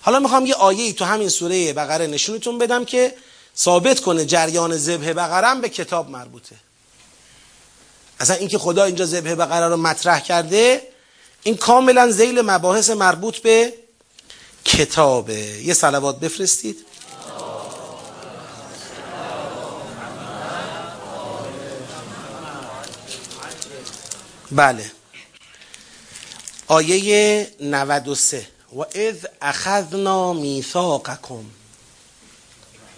حالا 0.00 0.18
می‌خوام 0.18 0.46
یه 0.46 0.54
آیه 0.54 0.92
تو 0.92 1.04
همین 1.04 1.28
سوره 1.28 1.72
بقره 1.72 2.06
نشونتون 2.06 2.58
بدم 2.58 2.84
که 2.84 3.14
ثابت 3.56 4.00
کنه 4.00 4.24
جریان 4.24 4.76
ذبح 4.76 5.12
بقره 5.12 5.60
به 5.60 5.68
کتاب 5.68 6.10
مربوطه. 6.10 6.56
اصلا 8.20 8.36
اینکه 8.36 8.58
خدا 8.58 8.84
اینجا 8.84 9.06
ذبح 9.06 9.34
بقره 9.34 9.68
رو 9.68 9.76
مطرح 9.76 10.20
کرده 10.20 10.88
این 11.42 11.56
کاملا 11.56 12.10
زیل 12.10 12.40
مباحث 12.40 12.90
مربوط 12.90 13.38
به 13.38 13.74
کتابه. 14.64 15.38
یه 15.64 15.74
صلوات 15.74 16.20
بفرستید. 16.20 16.86
بله. 24.52 24.92
آیه 26.66 27.50
93 27.60 28.46
و 28.76 28.80
اذ 28.94 29.26
اخذنا 29.40 30.32
میثاقکم 30.32 31.44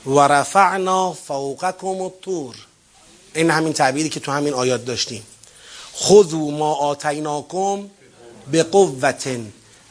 و 0.07 0.21
رفعنا 0.21 1.13
فوقکم 1.13 1.87
الطور. 1.87 2.57
این 3.35 3.51
همین 3.51 3.73
تعبیری 3.73 4.09
که 4.09 4.21
تو 4.21 4.33
همین 4.33 4.55
آیات 4.55 4.85
داشتیم. 4.85 5.27
خذوا 5.97 6.51
ما 6.51 6.75
آتیناکم 6.75 7.91
به 8.51 8.63
قوت 8.63 9.29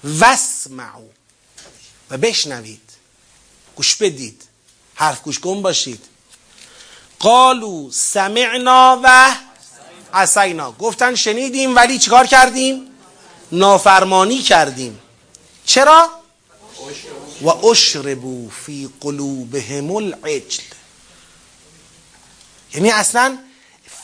واسمعوا. 0.04 1.02
و 2.10 2.18
بشنوید. 2.18 2.90
گوش 3.76 3.96
بدید. 3.96 4.44
حرف 4.96 5.22
گوش 5.24 5.40
کن 5.40 5.62
باشید. 5.62 6.06
قالو 7.20 7.92
سمعنا 7.92 9.02
و 9.04 9.36
عصینا 10.14 10.72
گفتن 10.72 11.16
شنیدیم 11.16 11.76
ولی 11.76 12.00
چیکار 12.00 12.28
کردیم؟ 12.28 12.88
نافرمانی 13.52 14.42
کردیم. 14.42 15.00
چرا؟ 15.66 16.10
و 17.42 17.50
اشربو 17.50 18.50
فی 18.50 18.90
قلوبهم 19.02 19.92
العجل. 19.96 20.64
یعنی 22.74 22.92
اصلا 22.92 23.38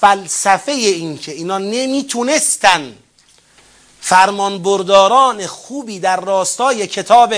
فلسفه 0.01 0.71
این 0.71 1.17
که 1.17 1.31
اینا 1.31 1.57
نمی‌تونستن 1.57 2.95
فرمان 4.01 4.61
برداران 4.61 5.47
خوبی 5.47 5.99
در 5.99 6.19
راستای 6.19 6.87
کتاب 6.87 7.33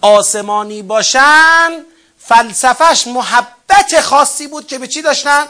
آسمانی 0.00 0.82
باشن 0.82 1.84
فلسفهش 2.18 3.06
محبت 3.06 4.00
خاصی 4.00 4.46
بود 4.46 4.66
که 4.66 4.78
به 4.78 4.88
چی 4.88 5.02
داشتن؟ 5.02 5.46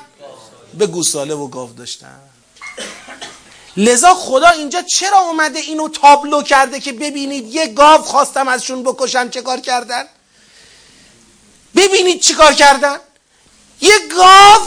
به 0.75 0.87
گوساله 0.87 1.35
و 1.35 1.49
گاو 1.49 1.73
داشتن. 1.73 2.21
لذا 3.77 4.15
خدا 4.15 4.49
اینجا 4.49 4.83
چرا 4.83 5.19
اومده 5.19 5.59
اینو 5.59 5.89
تابلو 5.89 6.43
کرده 6.43 6.81
که 6.81 6.93
ببینید 6.93 7.55
یه 7.55 7.67
گاو 7.67 8.03
خواستم 8.03 8.49
ازشون 8.49 8.83
بکشن 8.83 9.31
چه 9.31 9.43
کار 9.43 9.61
کردن؟ 9.61 10.09
ببینید 11.77 12.21
چی 12.21 12.35
کار 12.35 12.55
کردن؟ 12.55 13.01
یه 13.81 13.99
گاو! 14.17 14.61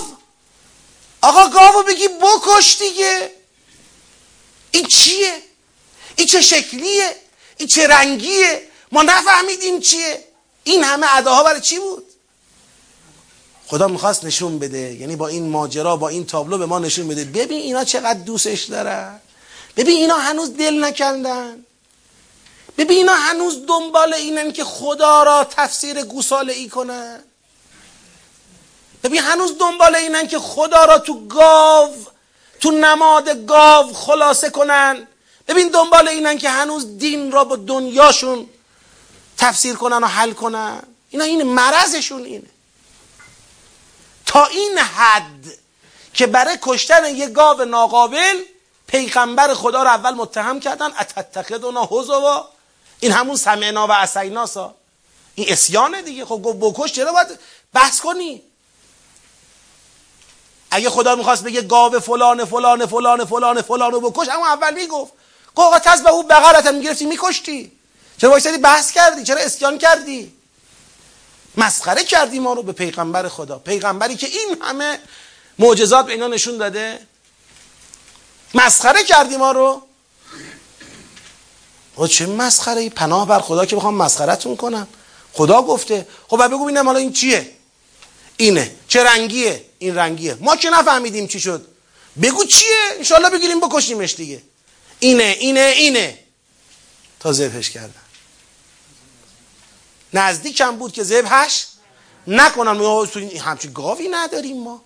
آقا 1.22 1.48
گاوو 1.48 1.84
بگی 1.84 2.08
بکش 2.08 2.78
دیگه! 2.80 3.32
این 4.72 4.86
چیه؟ 4.88 5.44
این 6.16 6.28
چه 6.28 6.42
شکلیه؟ 6.42 7.16
این 7.58 7.68
چه 7.68 7.88
رنگیه؟ 7.88 8.68
ما 8.92 9.04
نفهمیدیم 9.04 9.80
چیه؟ 9.80 10.24
این 10.64 10.84
همه 10.84 11.16
اداها 11.16 11.44
برای 11.44 11.62
چی 11.62 11.80
بود؟ 11.80 12.13
خدا 13.74 13.88
می‌خواست 13.88 14.26
نشون 14.26 14.60
بده. 14.60 14.94
یعنی 14.94 15.16
با 15.16 15.28
این 15.28 15.50
ماجرا 15.50 15.96
با 15.96 16.10
این 16.10 16.26
تابلو 16.26 16.58
به 16.58 16.66
ما 16.66 16.80
نشون 16.80 17.08
بده. 17.08 17.26
ببین 17.26 17.62
اینا 17.62 17.84
چقدر 17.84 18.20
دوستش 18.20 18.64
دارن. 18.64 19.20
ببین 19.78 19.98
اینا 19.98 20.18
هنوز 20.18 20.58
دل 20.58 20.84
نکندن. 20.84 21.66
ببین 22.78 22.98
اینا 22.98 23.16
هنوز 23.16 23.66
دنبال 23.68 24.14
اینن 24.14 24.52
که 24.52 24.64
خدا 24.64 25.24
را 25.24 25.44
تفسیر 25.44 26.04
گوساله 26.04 26.54
ای 26.54 26.70
کنن. 26.70 27.20
ببین 29.04 29.22
هنوز 29.22 29.58
دنبال 29.58 29.96
اینن 29.96 30.28
که 30.28 30.40
خدا 30.40 30.86
را 30.86 31.00
تو 31.00 31.28
گاو 31.28 31.96
تو 32.60 32.72
نماد 32.72 33.46
گاو 33.46 33.94
خلاصه 33.94 34.50
کنن. 34.50 35.08
ببین 35.48 35.68
دنبال 35.68 36.08
اینن 36.08 36.38
که 36.38 36.50
هنوز 36.50 36.98
دین 36.98 37.32
را 37.32 37.44
با 37.44 37.56
دنیاشون 37.56 38.50
تفسیر 39.38 39.76
کنن 39.76 40.04
و 40.04 40.08
حل 40.08 40.32
کنن. 40.32 40.82
اینا 41.10 41.24
این 41.24 41.44
مرضشون 41.44 42.24
اینه. 42.24 42.53
تا 44.34 44.46
این 44.46 44.78
حد 44.78 45.46
که 46.14 46.28
برای 46.28 46.58
کشتن 46.62 47.16
یه 47.16 47.28
گاو 47.28 47.66
ناقابل 47.66 48.40
پیغمبر 48.88 49.54
خدا 49.54 49.84
رو 49.84 49.90
اول 49.90 50.14
متهم 50.14 50.60
کردن 50.60 50.92
اتتخذنا 51.00 51.84
هزوا 51.86 52.50
این 53.00 53.12
همون 53.12 53.36
سمعنا 53.36 53.88
و 53.88 53.92
عصیناسا 53.92 54.76
این 55.36 55.52
اسیانه 55.52 56.02
دیگه. 56.02 56.26
خب 56.26 56.42
گفت 56.44 56.58
بکش 56.60 56.92
چرا 56.92 57.14
باید 57.14 57.28
بحث 57.74 58.00
کنی؟ 58.00 58.42
اگه 60.72 60.90
خدا 60.90 61.16
می‌خواست 61.16 61.44
بگه 61.44 61.62
گاو 61.62 62.00
فلان 62.00 62.46
فلان 62.46 62.86
فلان 62.86 63.26
فلان 63.26 63.62
فلان 63.62 63.92
رو 63.92 64.12
بکش 64.12 64.30
اما 64.30 64.48
اول 64.48 64.74
می‌گفت. 64.74 65.14
گفت 65.56 65.84
تز 65.84 66.02
به 66.02 66.10
او 66.10 66.24
بغرت 66.24 66.68
می‌گرفتی 66.68 67.06
میکشتی. 67.06 67.72
چرا 68.18 68.30
وایسادی 68.30 68.58
بحث 68.58 68.92
کردی؟ 68.92 69.24
چرا 69.24 69.42
اسیان 69.42 69.78
کردی؟ 69.78 70.34
مسخره 71.58 72.04
کردی 72.04 72.40
ما 72.40 72.54
رو 72.54 72.64
به 72.64 72.72
پیغمبر 72.72 73.30
خدا. 73.30 73.60
پیغمبری 73.60 74.16
که 74.16 74.28
این 74.28 74.58
همه 74.62 75.00
معجزات 75.60 76.06
به 76.06 76.12
اینا 76.12 76.28
نشون 76.28 76.58
داده. 76.58 77.00
مسخره 78.54 79.04
کردی 79.04 79.38
ما 79.38 79.52
رو. 79.52 79.82
و 81.98 82.08
چه 82.08 82.26
مسخره؟ 82.26 82.82
ای 82.82 82.90
پناه 82.90 83.28
بر 83.28 83.40
خدا 83.40 83.66
که 83.66 83.76
بخوام 83.76 83.96
مسخرتون 83.96 84.56
کنم. 84.56 84.88
خدا 85.34 85.62
گفته. 85.62 86.08
خب 86.28 86.48
بگو 86.48 86.64
ببینم 86.64 86.86
حالا 86.86 87.00
این 87.00 87.14
چیه؟ 87.14 87.52
اینه. 88.38 88.76
چه 88.88 89.04
رنگیه؟ 89.04 89.66
این 89.80 89.96
رنگیه. 89.96 90.38
ما 90.42 90.56
که 90.56 90.70
نفهمیدیم 90.70 91.28
چی 91.28 91.40
شد. 91.40 91.68
بگو 92.22 92.46
چیه؟ 92.46 92.78
انشالله 92.98 93.30
بگیریم 93.30 93.60
بکشیمش 93.60 94.16
دیگه. 94.16 94.42
اینه 95.00 95.38
اینه 95.40 95.74
اینه. 95.76 96.20
تا 97.20 97.34
ذبحش 97.34 97.70
کردن 97.70 98.03
نزدیکم 100.14 100.76
بود 100.76 100.94
که 100.94 101.04
ذبحش 101.04 101.66
نکنن 102.28 103.08
همچین 103.42 103.74
گاوی 103.74 104.08
نداریم 104.12 104.64
ما. 104.64 104.82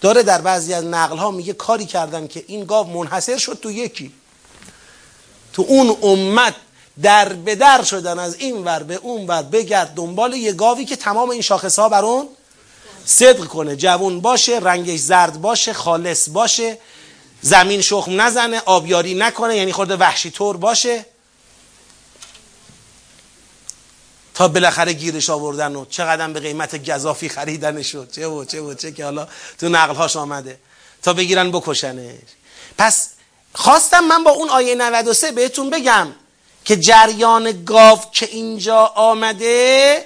داره 0.00 0.22
در 0.22 0.40
بعضی 0.40 0.74
از 0.74 0.84
نقل 0.84 1.16
ها 1.16 1.30
میگه 1.30 1.52
کاری 1.52 1.86
کردن 1.86 2.26
که 2.26 2.44
این 2.46 2.64
گاو 2.64 2.86
منحصر 2.86 3.38
شد 3.38 3.58
تو 3.62 3.70
یکی. 3.70 4.12
تو 5.52 5.64
اون 5.68 5.96
امت 6.02 6.54
در 7.02 7.32
به 7.32 7.54
در 7.54 7.82
شدن 7.82 8.18
از 8.18 8.34
این 8.34 8.64
ور 8.64 8.82
به 8.82 8.94
اون 8.94 9.26
ور 9.26 9.42
بگرد 9.42 9.94
دنبال 9.94 10.34
یه 10.34 10.52
گاوی 10.52 10.84
که 10.84 10.96
تمام 10.96 11.30
این 11.30 11.42
شاخص 11.42 11.78
ها 11.78 11.88
بر 11.88 12.04
اون 12.04 12.28
صدق 13.04 13.44
کنه. 13.44 13.76
جوون 13.76 14.20
باشه 14.20 14.58
رنگش 14.58 14.98
زرد 14.98 15.40
باشه 15.40 15.72
خالص 15.72 16.28
باشه 16.28 16.78
زمین 17.42 17.80
شخم 17.80 18.20
نزنه 18.20 18.62
آبیاری 18.64 19.14
نکنه 19.14 19.56
یعنی 19.56 19.72
خورده 19.72 19.96
وحشی 19.96 20.30
طور 20.30 20.56
باشه. 20.56 21.06
تا 24.36 24.48
بالاخره 24.48 24.92
گیرش 24.92 25.30
آوردن 25.30 25.76
و 25.76 25.84
چقدر 25.84 26.28
به 26.28 26.40
قیمت 26.40 26.90
گذافی 26.90 27.28
خریدن 27.28 27.82
شد. 27.82 28.10
چه 28.12 28.26
و 28.26 28.44
چه 28.44 28.60
و 28.60 28.74
چه 28.74 28.92
که 28.92 29.04
حالا 29.04 29.28
تو 29.58 29.68
نقلهاش 29.68 30.16
آمده. 30.16 30.58
تا 31.02 31.12
بگیرن 31.12 31.50
بکشنش. 31.50 32.18
پس 32.78 33.08
خواستم 33.54 34.04
من 34.04 34.24
با 34.24 34.30
اون 34.30 34.48
آیه 34.48 34.74
93 34.74 35.30
بهتون 35.30 35.70
بگم 35.70 36.08
که 36.64 36.76
جریان 36.76 37.64
گاو 37.64 37.98
که 38.12 38.26
اینجا 38.26 38.86
آمده 38.86 40.04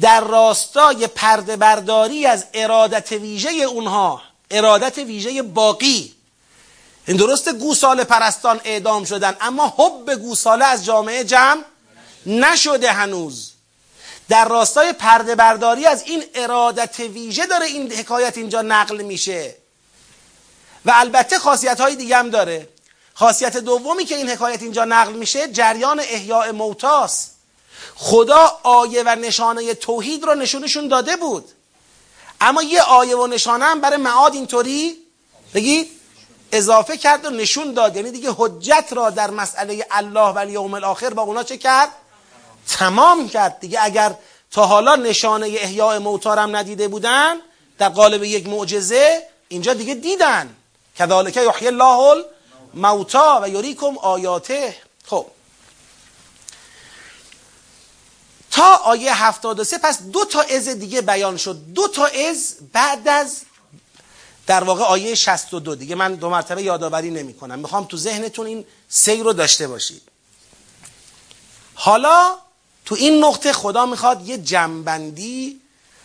در 0.00 0.20
راستای 0.20 1.06
پرده 1.06 1.56
برداری 1.56 2.26
از 2.26 2.44
ارادت 2.54 3.12
ویژه 3.12 3.50
اونها 3.50 4.22
ارادت 4.50 4.98
ویژه 4.98 5.42
باقی. 5.42 6.14
این 7.06 7.16
درست 7.16 7.48
گوساله 7.52 8.04
پرستان 8.04 8.60
اعدام 8.64 9.04
شدن 9.04 9.36
اما 9.40 9.74
حب 9.76 10.14
گوساله 10.14 10.64
از 10.64 10.84
جامعه 10.84 11.24
جمع 11.24 11.62
نشده 12.26 12.92
هنوز. 12.92 13.57
در 14.28 14.48
راستای 14.48 14.92
پرده 14.92 15.34
برداری 15.34 15.86
از 15.86 16.02
این 16.02 16.24
ارادت 16.34 17.00
ویژه 17.00 17.46
داره 17.46 17.66
این 17.66 17.92
حکایت 17.92 18.36
اینجا 18.38 18.62
نقل 18.62 19.02
میشه. 19.02 19.56
و 20.84 20.92
البته 20.94 21.38
خاصیت 21.38 21.80
های 21.80 21.96
دیگه 21.96 22.16
هم 22.16 22.30
داره. 22.30 22.68
خاصیت 23.14 23.56
دومی 23.56 24.04
که 24.04 24.16
این 24.16 24.30
حکایت 24.30 24.62
اینجا 24.62 24.84
نقل 24.84 25.12
میشه 25.12 25.48
جریان 25.48 26.00
احیاء 26.00 26.52
موتاست 26.52 27.34
خدا 27.94 28.58
آیه 28.62 29.02
و 29.06 29.08
نشانه 29.08 29.74
توحید 29.74 30.24
رو 30.24 30.34
نشونشون 30.34 30.88
داده 30.88 31.16
بود. 31.16 31.48
اما 32.40 32.62
یه 32.62 32.82
آیه 32.82 33.16
و 33.16 33.26
نشانه 33.26 33.64
هم 33.64 33.80
برای 33.80 33.96
معاد 33.96 34.34
اینطوری 34.34 34.96
بگید 35.54 35.90
اضافه 36.52 36.96
کرد 36.96 37.24
و 37.24 37.30
نشون 37.30 37.72
داد. 37.72 37.96
یعنی 37.96 38.10
دیگه 38.10 38.30
حجت 38.36 38.88
را 38.90 39.10
در 39.10 39.30
مسئله 39.30 39.86
الله 39.90 40.32
و 40.36 40.50
یوم 40.50 40.74
الاخر 40.74 41.10
با 41.10 41.22
اونا 41.22 41.42
چه 41.42 41.56
کرد؟ 41.56 41.88
تمام 42.68 43.28
کرد 43.28 43.60
دیگه. 43.60 43.78
اگر 43.82 44.14
تا 44.50 44.66
حالا 44.66 44.96
نشانه 44.96 45.46
احیاء 45.46 45.98
موتارم 45.98 46.56
ندیده 46.56 46.88
بودن 46.88 47.36
در 47.78 47.88
قالب 47.88 48.24
یک 48.24 48.48
معجزه 48.48 49.22
اینجا 49.48 49.74
دیگه 49.74 49.94
دیدن. 49.94 50.56
کذالک 50.98 51.36
یحیی 51.36 51.66
الله 51.68 52.24
الموتا 52.74 53.40
و 53.42 53.48
یریکم 53.48 53.98
آیاته. 53.98 54.76
خب. 55.06 55.26
تا 58.50 58.76
آیه 58.76 59.24
73 59.24 59.78
پس 59.78 60.02
دو 60.02 60.24
تا 60.24 60.40
از 60.40 60.68
دیگه 60.68 61.00
بیان 61.00 61.36
شد. 61.36 61.56
دو 61.74 61.88
تا 61.88 62.06
از 62.06 62.56
بعد 62.72 63.08
از 63.08 63.42
در 64.46 64.64
واقع 64.64 64.84
آیه 64.84 65.14
62 65.14 65.74
دیگه 65.74 65.94
من 65.94 66.14
دو 66.14 66.30
مرتبه 66.30 66.62
یادآوری 66.62 67.10
نمی 67.10 67.34
کنم 67.34 67.58
می‌خوام 67.58 67.84
تو 67.84 67.96
ذهنتون 67.96 68.46
این 68.46 68.64
سیر 68.88 69.22
رو 69.22 69.32
داشته 69.32 69.68
باشید. 69.68 70.02
حالا 71.74 72.38
تو 72.88 72.94
این 72.94 73.24
نقطه 73.24 73.52
خدا 73.52 73.86
می‌خواد 73.86 74.28
یه 74.28 74.38
جنبندی 74.38 75.60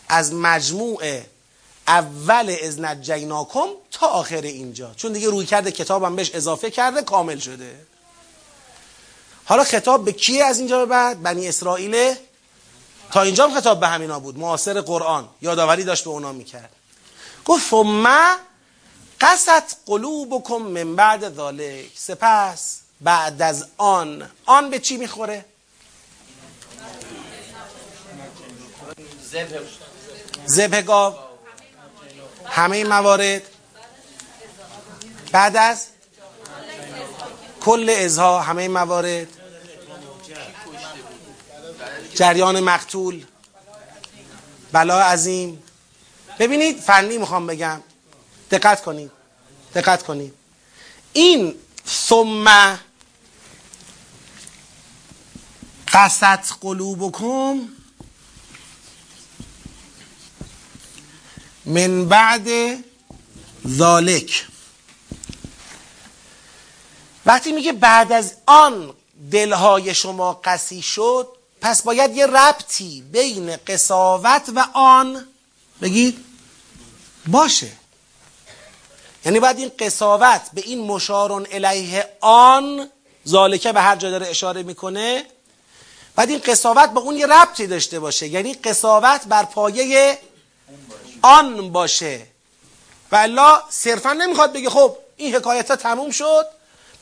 از 0.10 0.34
مجموع 0.34 1.22
اول 1.88 2.56
از 2.64 2.80
نجیناکم 2.80 3.68
تا 3.92 4.08
آخر 4.08 4.42
اینجا. 4.42 4.94
چون 4.94 5.14
دیگه 5.14 5.30
روی 5.30 5.46
کرده 5.46 5.72
کتابم 5.72 6.16
بهش 6.16 6.32
اضافه 6.34 6.72
کرده 6.72 7.02
کامل 7.02 7.40
شده. 7.40 7.76
حالا 9.46 9.64
خطاب 9.64 10.06
به 10.06 10.12
کیه 10.12 10.46
از 10.46 10.60
اینجا 10.60 10.80
به 10.80 10.86
بعد؟ 10.86 11.22
بنی 11.22 11.48
اسرائیل؟ 11.48 12.16
تا 13.12 13.22
اینجا 13.22 13.48
هم 13.48 13.56
خطاب 13.56 13.80
به 13.80 13.88
همینا 13.88 14.20
بود. 14.20 14.38
معاصر 14.38 14.82
قرآن. 14.82 15.30
یادآوری 15.42 15.84
داشت 15.84 16.04
به 16.04 16.10
اونا 16.10 16.32
می‌کرد. 16.32 16.70
گفت 17.46 17.64
فما 17.64 18.36
قصد 19.22 19.64
قلوبکم 19.86 20.58
من 20.58 20.96
بعد 20.96 21.36
ذالک 21.36 21.86
سپس 21.96 22.80
بعد 23.02 23.42
از 23.42 23.66
آن 23.78 24.32
آن 24.46 24.70
به 24.70 24.80
چی 24.80 24.98
می‌خوره؟ 24.98 25.46
زبه 30.46 30.82
گاو 30.82 31.16
همه 32.46 32.84
موارد 32.84 33.42
بعد 35.32 35.58
از 35.58 35.86
کل 37.62 37.90
ازها 37.90 38.42
همه 38.42 38.68
موارد 38.68 39.28
جریان 42.16 42.60
مقتول 42.60 43.26
بلا 44.72 45.02
عظیم. 45.02 45.64
ببینید 46.40 46.80
فنی 46.80 47.18
می‌خوام 47.18 47.48
بگم. 47.48 47.82
دقت 48.52 48.82
کنید. 48.84 49.12
دقت 49.76 50.04
کنید. 50.04 50.34
این 51.14 51.56
ثم 51.88 52.80
قصد 55.94 56.46
قلوبکم 56.62 57.70
من 61.66 62.06
بعد 62.06 62.48
ذالک. 63.68 64.48
وقتی 67.26 67.52
میگه 67.52 67.74
بعد 67.74 68.12
از 68.12 68.34
آن 68.46 68.94
دلهای 69.32 69.96
شما 69.96 70.34
قسی 70.34 70.82
شد 70.82 71.28
پس 71.62 71.82
باید 71.82 72.16
یه 72.16 72.26
ربطی 72.28 73.02
بین 73.02 73.56
قصاوت 73.68 74.50
و 74.56 74.66
آن 74.74 75.26
بگید 75.82 76.26
باشه. 77.28 77.72
یعنی 79.26 79.40
باید 79.40 79.58
این 79.58 79.72
قصاوت 79.80 80.42
به 80.54 80.62
این 80.62 80.80
مشارون 80.82 81.48
الیه 81.52 82.10
آن 82.22 82.90
ذالکه 83.28 83.72
به 83.72 83.82
هر 83.82 83.96
جا 83.96 84.10
داره 84.10 84.28
اشاره 84.28 84.64
می‌کنه 84.64 85.26
بعد 86.16 86.30
این 86.30 86.40
قصاوت 86.40 86.90
با 86.90 87.02
اون 87.02 87.18
یه 87.18 87.28
ربطی 87.28 87.68
داشته 87.68 88.00
باشه. 88.00 88.28
یعنی 88.28 88.54
قصاوت 88.54 89.26
بر 89.28 89.44
پایه 89.44 90.20
آن 91.24 91.72
باشه. 91.72 92.28
و 93.12 93.16
الله 93.16 93.60
صرفا 93.70 94.14
نمی‌خواد 94.14 94.54
بگه 94.54 94.70
خب 94.70 94.98
این 95.18 95.36
حکایت 95.36 95.72
ها 95.72 95.76
تموم 95.76 96.12
شد. 96.12 96.46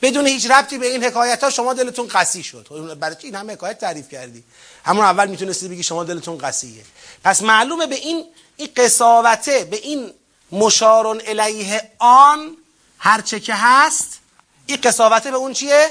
بدون 0.02 0.26
هیچ 0.26 0.50
ربطی 0.50 0.78
به 0.78 0.86
این 0.86 1.04
حکایت 1.04 1.44
ها 1.44 1.50
شما 1.50 1.74
دلتون 1.74 2.08
قسی 2.08 2.42
شد. 2.42 2.66
خب 2.68 2.94
برای 2.94 3.16
چی 3.16 3.26
این 3.26 3.34
همه 3.34 3.52
حکایت 3.52 3.78
تعریف 3.78 4.08
کردی؟ 4.08 4.44
همون 4.84 5.04
اول 5.04 5.28
می‌تونستی 5.28 5.68
بگی 5.68 5.82
شما 5.82 6.04
دلتون 6.04 6.38
قسیه 6.38 6.84
پس 7.24 7.42
معلومه 7.42 7.86
به 7.86 7.94
این 7.94 8.24
این 8.56 8.68
قصاوته 8.76 9.64
به 9.64 9.76
این 9.76 10.12
مشارون 10.52 11.22
الیه 11.26 11.90
آن 11.98 12.56
هرچه 12.98 13.40
که 13.40 13.54
هست 13.54 14.18
این 14.66 14.78
قصاوته 14.80 15.30
به 15.30 15.36
اون 15.36 15.52
چیه؟ 15.52 15.90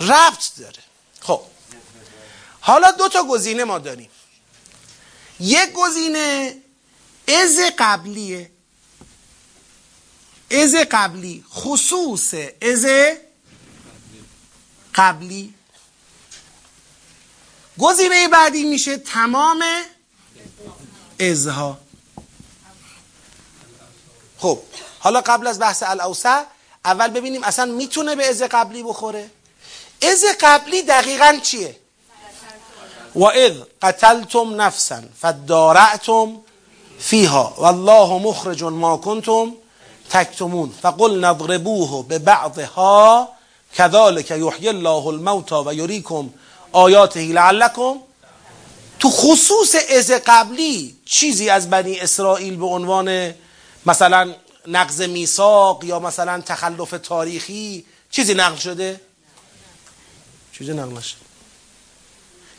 ربط 0.00 0.44
داره. 0.58 0.82
خب. 1.20 1.40
حالا 2.60 2.90
دو 2.90 3.08
تا 3.08 3.24
گزینه 3.24 3.64
ما 3.64 3.78
داریم. 3.78 4.10
یک 5.40 5.72
گزینه 5.72 6.56
از 7.28 7.60
قبلیه 7.78 8.50
از 10.50 10.74
قبلی 10.90 11.44
خصوص 11.50 12.34
از 12.62 12.86
قبلی 14.94 15.54
گزینه 17.78 18.28
بعدی 18.28 18.64
میشه 18.64 18.98
تمام 18.98 19.64
ازها 21.20 21.78
خب 24.38 24.58
حالا 24.98 25.20
قبل 25.20 25.46
از 25.46 25.58
بحث 25.58 25.82
الاوسع 25.82 26.42
اول 26.84 27.08
ببینیم 27.08 27.44
اصلا 27.44 27.64
می‌تونه 27.64 28.16
به 28.16 28.28
از 28.28 28.42
قبلی 28.42 28.82
بخوره 28.82 29.30
از 30.02 30.24
قبلی 30.40 30.82
دقیقا 30.82 31.38
چیه 31.42 31.76
و 33.14 33.24
اذ 33.24 33.56
قتلتم 33.82 34.60
نفسا 34.60 35.02
فدارعتم 35.20 36.40
فیها. 36.98 37.54
والله 37.58 38.18
مخرج 38.18 38.64
ما 38.64 38.96
کنتم 38.96 39.52
تکتمون. 40.10 40.74
فقل 40.82 41.24
نضربوه 41.24 42.04
به 42.08 42.18
بعضها 42.18 43.28
كذلك 43.74 44.30
یحیی 44.30 44.68
الله 44.68 45.06
الموتى 45.06 45.54
و 45.66 45.74
یریکم 45.74 46.30
آیاته 46.72 47.20
لعلکم. 47.20 47.94
تو 48.98 49.10
خصوص 49.10 49.74
از 49.96 50.10
قبلی 50.10 50.96
چیزی 51.04 51.50
از 51.50 51.70
بنی 51.70 52.00
اسرائیل 52.00 52.56
به 52.56 52.66
عنوان 52.66 53.34
مثلا 53.86 54.34
نقض 54.66 55.02
میثاق 55.02 55.84
یا 55.84 55.98
مثلا 55.98 56.40
تخلف 56.40 56.90
تاریخی 56.90 57.84
چیزی 58.10 58.34
نقل 58.34 58.56
شده؟ 58.56 59.00
چیزی 60.52 60.72
نقل 60.72 60.92
نشده. 60.92 61.20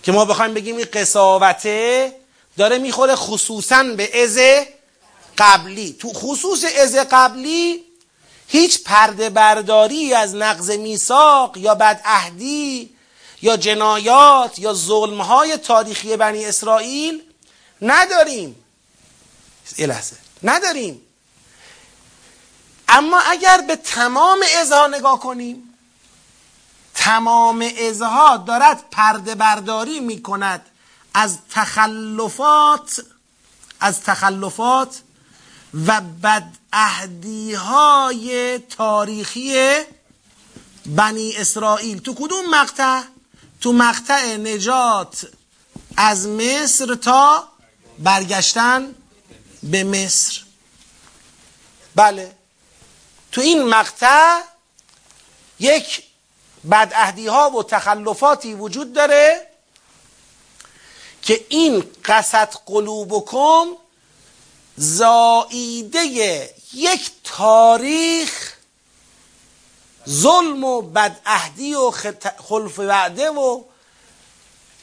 که 0.04 0.12
ما 0.12 0.26
بخوایم 0.26 0.54
بگیم 0.54 0.78
این 0.78 0.88
قصاوته 0.94 2.14
داره 2.60 2.78
می‌خوره 2.78 3.16
خصوصا 3.16 3.84
به 3.84 4.24
از 4.24 4.66
قبلی. 5.38 5.94
تو 6.00 6.14
خصوص 6.14 6.64
از 6.82 6.96
قبلی 6.96 7.84
هیچ 8.48 8.84
پرده 8.84 9.30
برداری 9.30 10.14
از 10.14 10.36
نقض 10.36 10.72
میثاق 10.72 11.58
یا 11.58 11.76
بدعهدی 11.76 12.96
یا 13.42 13.58
جنایات 13.58 14.60
یا 14.60 14.74
ظلمهای 14.74 15.58
تاریخی 15.58 16.18
بنی 16.18 16.46
اسرائیل 16.46 17.22
نداریم. 17.82 18.56
لحظه. 19.80 20.16
نداریم. 20.44 21.02
اما 22.88 23.20
اگر 23.20 23.64
به 23.68 23.76
تمام 23.76 24.40
ازها 24.62 24.88
نگاه 24.88 25.20
کنیم 25.20 25.76
تمام 26.96 27.70
ازها 27.90 28.38
دارد 28.38 28.84
پرده 28.92 29.36
برداری 29.36 30.00
می 30.00 30.22
کند 30.22 30.66
از 31.14 31.38
تخلفات 31.52 33.02
از 33.80 34.02
تخلفات 34.02 35.02
و 35.88 36.02
بدعهدی 36.02 37.54
های 37.54 38.60
تاریخی 38.60 39.76
بنی 40.86 41.34
اسرائیل. 41.38 42.00
تو 42.00 42.14
کدوم 42.14 42.50
مقطع؟ 42.50 43.02
تو 43.62 43.74
مقطع 43.74 44.38
نجات 44.38 45.28
از 45.98 46.28
مصر 46.28 46.96
تا 46.96 47.48
برگشتن 48.00 48.96
به 49.64 49.84
مصر. 49.84 50.42
بله. 51.96 52.36
تو 53.32 53.42
این 53.42 53.64
مقطع 53.64 54.42
یک 55.60 56.04
بدعهدی 56.72 57.28
ها 57.28 57.50
و 57.50 57.64
تخلفاتی 57.64 58.54
وجود 58.54 58.94
داره 58.94 59.49
که 61.22 61.46
این 61.50 61.84
قصد 62.06 62.56
قلوبکم 62.66 63.68
زائیده 64.78 66.00
یک 66.74 67.12
تاریخ 67.24 68.54
ظلم 70.10 70.64
و 70.64 70.82
بدعهدی 70.82 71.76
و 71.76 71.92
خلف 72.50 72.80
وعده 72.80 73.30
و 73.30 73.64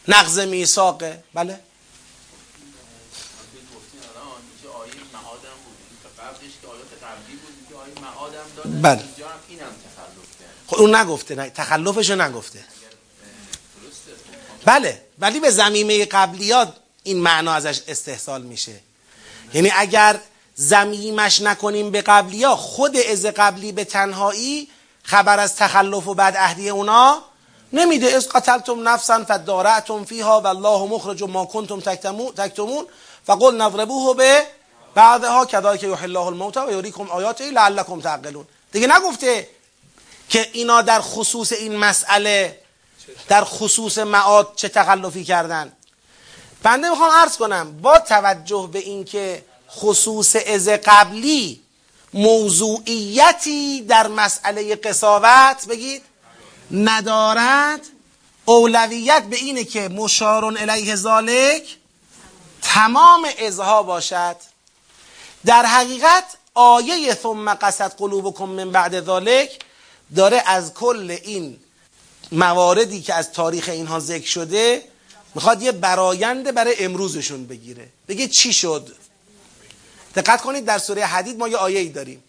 نقض 0.08 0.38
میثاقه 0.38 1.24
بله. 1.34 1.60
بله. 8.82 9.04
خب 10.66 10.76
اون 10.76 10.94
نگفته 10.94 11.34
نه 11.34 11.50
تخلفشو 11.50 12.14
نگفته. 12.14 12.64
بله. 14.64 15.05
ولی 15.18 15.40
به 15.40 15.50
زمینه 15.50 16.04
قبلیات 16.04 16.72
این 17.02 17.18
معنا 17.18 17.52
ازش 17.52 17.80
استحصال 17.88 18.42
میشه. 18.42 18.80
یعنی 19.54 19.72
اگر 19.76 20.20
زمیمش 20.54 21.40
نکنیم 21.40 21.90
به 21.90 22.02
قبلیا 22.02 22.56
خود 22.56 22.96
از 22.96 23.26
قبلی 23.26 23.72
به 23.72 23.84
تنهایی 23.84 24.68
خبر 25.02 25.40
از 25.40 25.56
تخلف 25.56 26.08
و 26.08 26.14
بد 26.14 26.36
عهدی 26.36 26.68
اونا 26.68 27.22
نمیده. 27.72 28.06
از 28.06 28.28
قتلتم 28.28 28.88
نفسا 28.88 29.24
فدارعتم 29.24 30.04
فیها 30.04 30.40
والله 30.40 30.86
مخرج 30.86 31.22
ما 31.22 31.44
کنتم 31.44 31.80
تکتمون. 31.80 32.86
فقل 33.26 33.56
نضربوه 33.62 34.16
به 34.16 34.46
بعدها 34.94 35.46
کذالک 35.46 35.82
یحیی 35.82 35.94
الله 35.94 36.26
الموتى 36.26 36.60
و 36.60 36.72
یریکم 36.72 37.10
آیاته 37.10 37.50
لعلکم 37.50 38.00
تعقلون. 38.00 38.46
دیگه 38.72 38.86
نگفته 38.86 39.48
که 40.28 40.50
اینا 40.52 40.82
در 40.82 41.00
خصوص 41.00 41.52
این 41.52 41.76
مسئله 41.76 42.58
در 43.28 43.44
خصوص 43.44 43.98
معاد 43.98 44.52
چه 44.56 44.68
تخلفی 44.68 45.24
کردن. 45.24 45.72
بنده 46.62 46.90
می‌خوام 46.90 47.10
عرض 47.10 47.36
کنم 47.36 47.80
با 47.82 47.98
توجه 47.98 48.68
به 48.72 48.78
اینکه 48.78 49.44
خصوص 49.70 50.36
از 50.46 50.68
قبلی 50.68 51.60
موضوعیتی 52.14 53.82
در 53.82 54.06
مسئله 54.06 54.74
قصاوت 54.74 55.66
بگید 55.68 56.02
ندارد 56.70 57.80
اولویت 58.44 59.22
به 59.22 59.36
اینه 59.36 59.64
که 59.64 59.88
مشارون 59.88 60.56
الیه 60.58 60.96
ذالک 60.96 61.76
تمام 62.62 63.26
ازها 63.46 63.82
باشد. 63.82 64.36
در 65.46 65.66
حقیقت 65.66 66.24
آیه 66.54 67.14
ثم 67.14 67.54
قصد 67.54 67.96
قلوبکم 67.96 68.44
من 68.44 68.70
بعد 68.70 69.04
ذالک 69.04 69.58
داره 70.16 70.42
از 70.46 70.74
کل 70.74 71.16
این 71.24 71.58
مواردی 72.32 73.00
که 73.00 73.14
از 73.14 73.32
تاریخ 73.32 73.68
اینها 73.68 74.00
ذکر 74.00 74.26
شده 74.26 74.82
می‌خواد 75.34 75.62
یه 75.62 75.72
براینده 75.72 76.52
برای 76.52 76.84
امروزشون 76.84 77.46
بگیره. 77.46 77.88
بگه 78.08 78.28
چی 78.28 78.52
شد؟ 78.52 78.92
دقت 80.14 80.42
کنید 80.42 80.64
در 80.64 80.78
سوره 80.78 81.04
حدید 81.04 81.38
ما 81.38 81.48
یه 81.48 81.56
آیه 81.56 81.80
ای 81.80 81.88
داریم. 81.88 82.22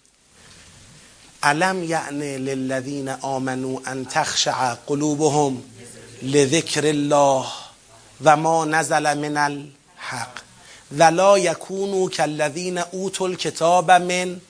علم 1.43 1.83
یعنی 1.83 2.37
للذین 2.37 3.09
آمنوا 3.09 3.81
ان 3.85 4.05
تخشع 4.05 4.73
قلوبهم 4.73 5.63
لذکر 6.21 6.85
الله 6.85 7.45
و 8.23 8.37
ما 8.37 8.65
نزل 8.65 9.13
من 9.13 9.37
الحق 9.37 10.37
ولا 10.97 11.39
یکونوا 11.39 12.09
کالذین 12.09 12.77
اوتوا 12.77 13.27
الکتاب 13.27 13.91
من 13.91 14.41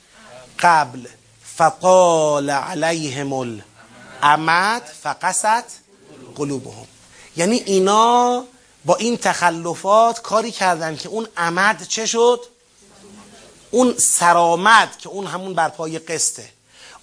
قبل 0.60 1.07
فقال 1.56 2.49
علیهم 2.49 3.34
الامد 4.28 4.82
فقست 5.04 5.80
قلوبهم. 6.36 6.88
یعنی 7.38 7.56
اینا 7.56 8.44
با 8.86 8.95
این 8.95 9.18
تخلفات 9.18 10.22
کاری 10.22 10.52
کردن 10.52 10.95
که 10.95 11.10
اون 11.10 11.28
امد 11.38 11.84
چه 11.84 12.06
شد؟ 12.06 12.45
اون 13.72 13.98
سرامد 13.98 14.98
که 14.98 15.10
اون 15.10 15.28
همون 15.28 15.54
برپای 15.54 15.99
قسته 15.99 16.49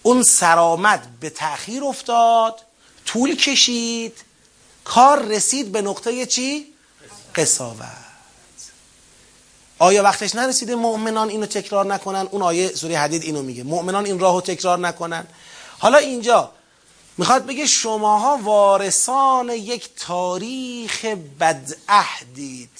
اون 0.02 0.22
سرامد 0.22 1.06
به 1.20 1.30
تأخیر 1.30 1.84
افتاد 1.84 2.60
طول 3.06 3.36
کشید 3.36 4.16
کار 4.84 5.22
رسید 5.22 5.72
به 5.72 5.82
نقطه 5.82 6.26
چی؟ 6.26 6.66
قصاوت. 7.34 7.84
آیا 9.78 10.02
وقتش 10.02 10.34
نرسیده 10.34 10.74
مؤمنان 10.74 11.28
اینو 11.28 11.46
تکرار 11.46 11.86
نکنن؟ 11.86 12.28
اون 12.30 12.42
آیه 12.42 12.68
سوره 12.68 12.98
حدید 12.98 13.22
اینو 13.22 13.42
میگه. 13.42 13.62
مؤمنان 13.62 14.04
این 14.04 14.18
راهو 14.18 14.40
تکرار 14.40 14.78
نکنن. 14.78 15.26
حالا 15.78 15.98
اینجا 15.98 16.50
می‌خواد 17.18 17.46
بگه 17.46 17.66
شماها 17.66 18.38
وارثان 18.42 19.48
یک 19.48 19.88
تاریخ 19.96 21.04
بدعهدید 21.40 22.78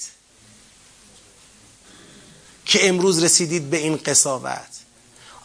که 2.65 2.89
امروز 2.89 3.23
رسیدید 3.23 3.69
به 3.69 3.77
این 3.77 3.97
قصاوت. 3.97 4.69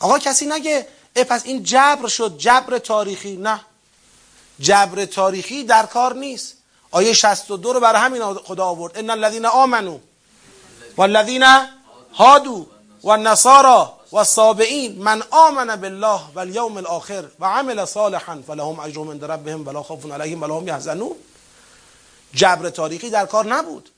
آقا 0.00 0.18
کسی 0.18 0.46
نگه 0.46 0.88
ای 1.16 1.24
پس 1.24 1.44
این 1.44 1.62
جبر 1.62 2.08
شد 2.08 2.38
جبر 2.38 2.78
تاریخی. 2.78 3.36
نه. 3.36 3.60
جبر 4.60 5.04
تاریخی 5.04 5.64
در 5.64 5.86
کار 5.86 6.14
نیست. 6.14 6.54
آیه 6.90 7.12
62 7.12 7.72
رو 7.72 7.80
برای 7.80 8.00
همین 8.00 8.34
خدا 8.34 8.64
آورد. 8.64 8.98
ان 8.98 9.10
الذين 9.10 9.46
آمنوا 9.46 9.98
والذین 10.96 11.44
هادو 12.14 12.66
والنصارى 14.12 14.48
والصابئین 14.56 14.98
من 14.98 15.22
آمن 15.30 15.76
بالله 15.76 16.20
والیوم 16.34 16.76
الاخر 16.76 17.24
و 17.40 17.44
عمل 17.44 17.84
صالحا 17.84 18.42
فلهم 18.46 18.80
اجرهم 18.80 19.10
عند 19.10 19.24
ربهم 19.24 19.66
ولا 19.66 19.82
خوف 19.82 20.12
علیهم 20.12 20.42
ولا 20.42 20.56
هم 20.56 20.68
یحزنون. 20.68 21.16
جبر 22.34 22.70
تاریخی 22.70 23.10
در 23.10 23.26
کار 23.26 23.46
نبود. 23.46 23.90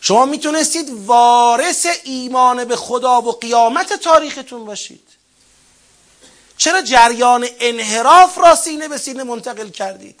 شما 0.00 0.26
می‌تونستید 0.26 0.90
وارث 1.06 1.86
ایمان 2.04 2.64
به 2.64 2.76
خدا 2.76 3.22
و 3.22 3.32
قیامت 3.32 3.92
تاریختون 3.92 4.64
باشید. 4.64 5.08
چرا 6.56 6.82
جریان 6.82 7.48
انحراف 7.60 8.38
را 8.38 8.54
سینه 8.54 8.88
به 8.88 8.98
سینه 8.98 9.22
منتقل 9.22 9.68
کردید؟ 9.68 10.20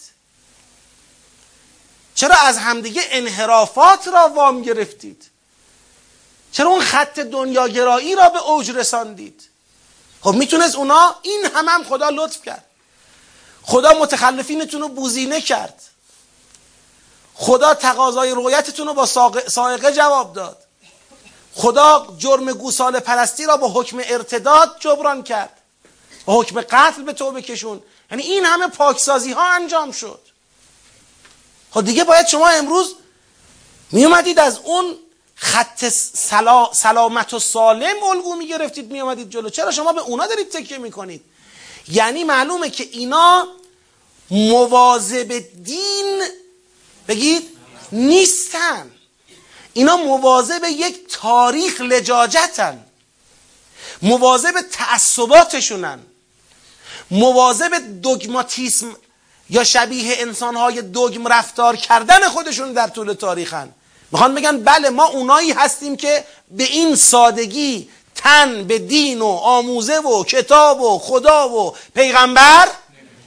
چرا 2.14 2.36
از 2.36 2.58
همدیگه 2.58 3.02
انحرافات 3.10 4.08
را 4.08 4.28
وام 4.28 4.62
گرفتید؟ 4.62 5.31
چرا 6.52 6.68
اون 6.68 6.80
خط 6.80 7.18
دنیاگرایی 7.18 8.14
را 8.14 8.28
به 8.28 8.38
اوج 8.38 8.70
رساندید؟ 8.70 9.48
خب 10.20 10.32
می‌تونست 10.32 10.74
اونا 10.74 11.14
این 11.22 11.46
هم 11.54 11.68
هم 11.68 11.84
خدا 11.84 12.08
لطف 12.08 12.42
کرد. 12.42 12.64
خدا 13.62 13.92
متخلفینتون 13.92 14.80
رو 14.80 14.88
بوزینه 14.88 15.40
کرد. 15.40 15.82
خدا 17.34 17.74
تقاضای 17.74 18.30
رویتتون 18.30 18.86
رو 18.86 18.94
با 18.94 19.06
سائقه 19.48 19.92
جواب 19.92 20.32
داد. 20.32 20.58
خدا 21.54 22.14
جرم 22.18 22.52
گوساله 22.52 23.00
پرستی 23.00 23.46
را 23.46 23.56
با 23.56 23.68
حکم 23.68 24.00
ارتداد 24.04 24.76
جبران 24.80 25.22
کرد. 25.22 25.58
با 26.24 26.40
حکم 26.40 26.60
قتل 26.60 27.02
به 27.02 27.12
توبه 27.12 27.42
کشون. 27.42 27.82
یعنی 28.10 28.22
این 28.22 28.44
همه 28.44 28.68
پاکسازی 28.68 29.32
ها 29.32 29.52
انجام 29.52 29.92
شد. 29.92 30.20
خب 31.70 31.84
دیگه 31.84 32.04
باید 32.04 32.26
شما 32.26 32.48
امروز 32.48 32.94
می 33.90 34.04
اومدید 34.04 34.38
از 34.38 34.58
اون 34.58 34.96
خط 35.42 35.88
سلا 36.14 36.70
سلامت 36.74 37.34
و 37.34 37.38
سالم 37.38 38.02
الگو 38.10 38.36
می 38.36 38.48
گرفتید 38.48 38.90
می 38.90 39.00
اومدید 39.00 39.30
جلو. 39.30 39.48
چرا 39.48 39.70
شما 39.70 39.92
به 39.92 40.00
اونا 40.00 40.26
دارید 40.26 40.50
تکیه 40.50 40.78
می 40.78 40.90
کنید 40.90 41.24
یعنی 41.88 42.24
معلومه 42.24 42.70
که 42.70 42.88
اینا 42.92 43.48
مواظب 44.30 45.44
دین 45.64 46.22
بگید 47.08 47.48
نیستن. 47.92 48.90
اینا 49.72 49.96
مواظب 49.96 50.64
یک 50.64 51.00
تاریخ 51.10 51.80
لجاجتن. 51.80 52.84
مواظب 54.02 54.54
تعصباتشونن. 54.72 55.98
مواظب 57.10 58.02
دوگماتیسم 58.02 58.96
یا 59.50 59.64
شبیه 59.64 60.14
انسانهای 60.18 60.82
دوگم 60.82 61.26
رفتار 61.26 61.76
کردن 61.76 62.28
خودشون 62.28 62.72
در 62.72 62.88
طول 62.88 63.12
تاریخن. 63.12 63.74
می‌خوان 64.12 64.34
بگن 64.34 64.64
بله 64.64 64.90
ما 64.90 65.04
اونایی 65.04 65.52
هستیم 65.52 65.96
که 65.96 66.24
به 66.50 66.64
این 66.64 66.96
سادگی 66.96 67.88
تن 68.14 68.64
به 68.64 68.78
دین 68.78 69.22
و 69.22 69.26
آموزه 69.26 69.98
و 69.98 70.24
کتاب 70.24 70.80
و 70.80 70.98
خدا 70.98 71.48
و 71.48 71.76
پیغمبر 71.94 72.68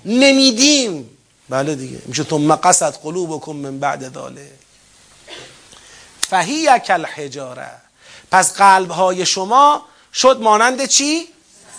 نمیدیم. 0.06 1.18
بله 1.50 1.76
دیگه 1.76 2.02
میشه 2.06 2.24
ثم 2.24 2.56
قصد 2.56 2.96
قلوبکم 2.96 3.52
من 3.52 3.80
بعد 3.80 4.14
ذاله 4.14 4.52
فهی 6.30 6.80
کل 6.80 7.06
حجاره 7.06 7.72
پس 8.32 8.54
قلب 8.54 8.92
های 8.92 9.26
شما 9.26 9.86
شد 10.14 10.40
مانند 10.42 10.86
چی؟ 10.86 11.30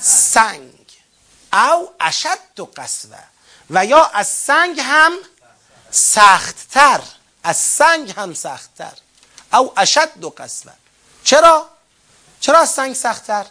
سنگ. 0.01 0.73
او 1.53 1.89
اشد 2.01 2.61
و 2.61 2.69
قصوه 2.77 3.19
و 3.71 3.87
یا 3.87 4.11
از 4.15 4.29
سنگ 4.29 4.81
هم 4.81 5.13
سختتر. 5.91 7.01
از 7.47 7.57
سنگ 7.57 8.11
هم 8.11 8.35
سختتر. 8.35 8.93
او 9.53 9.73
اشد 9.77 10.25
و 10.25 10.31
قصوه 10.39 10.73
چرا؟ 11.25 11.69
چرا 12.41 12.59
از 12.59 12.71
سنگ 12.71 12.95
سختتر؟ 12.95 13.47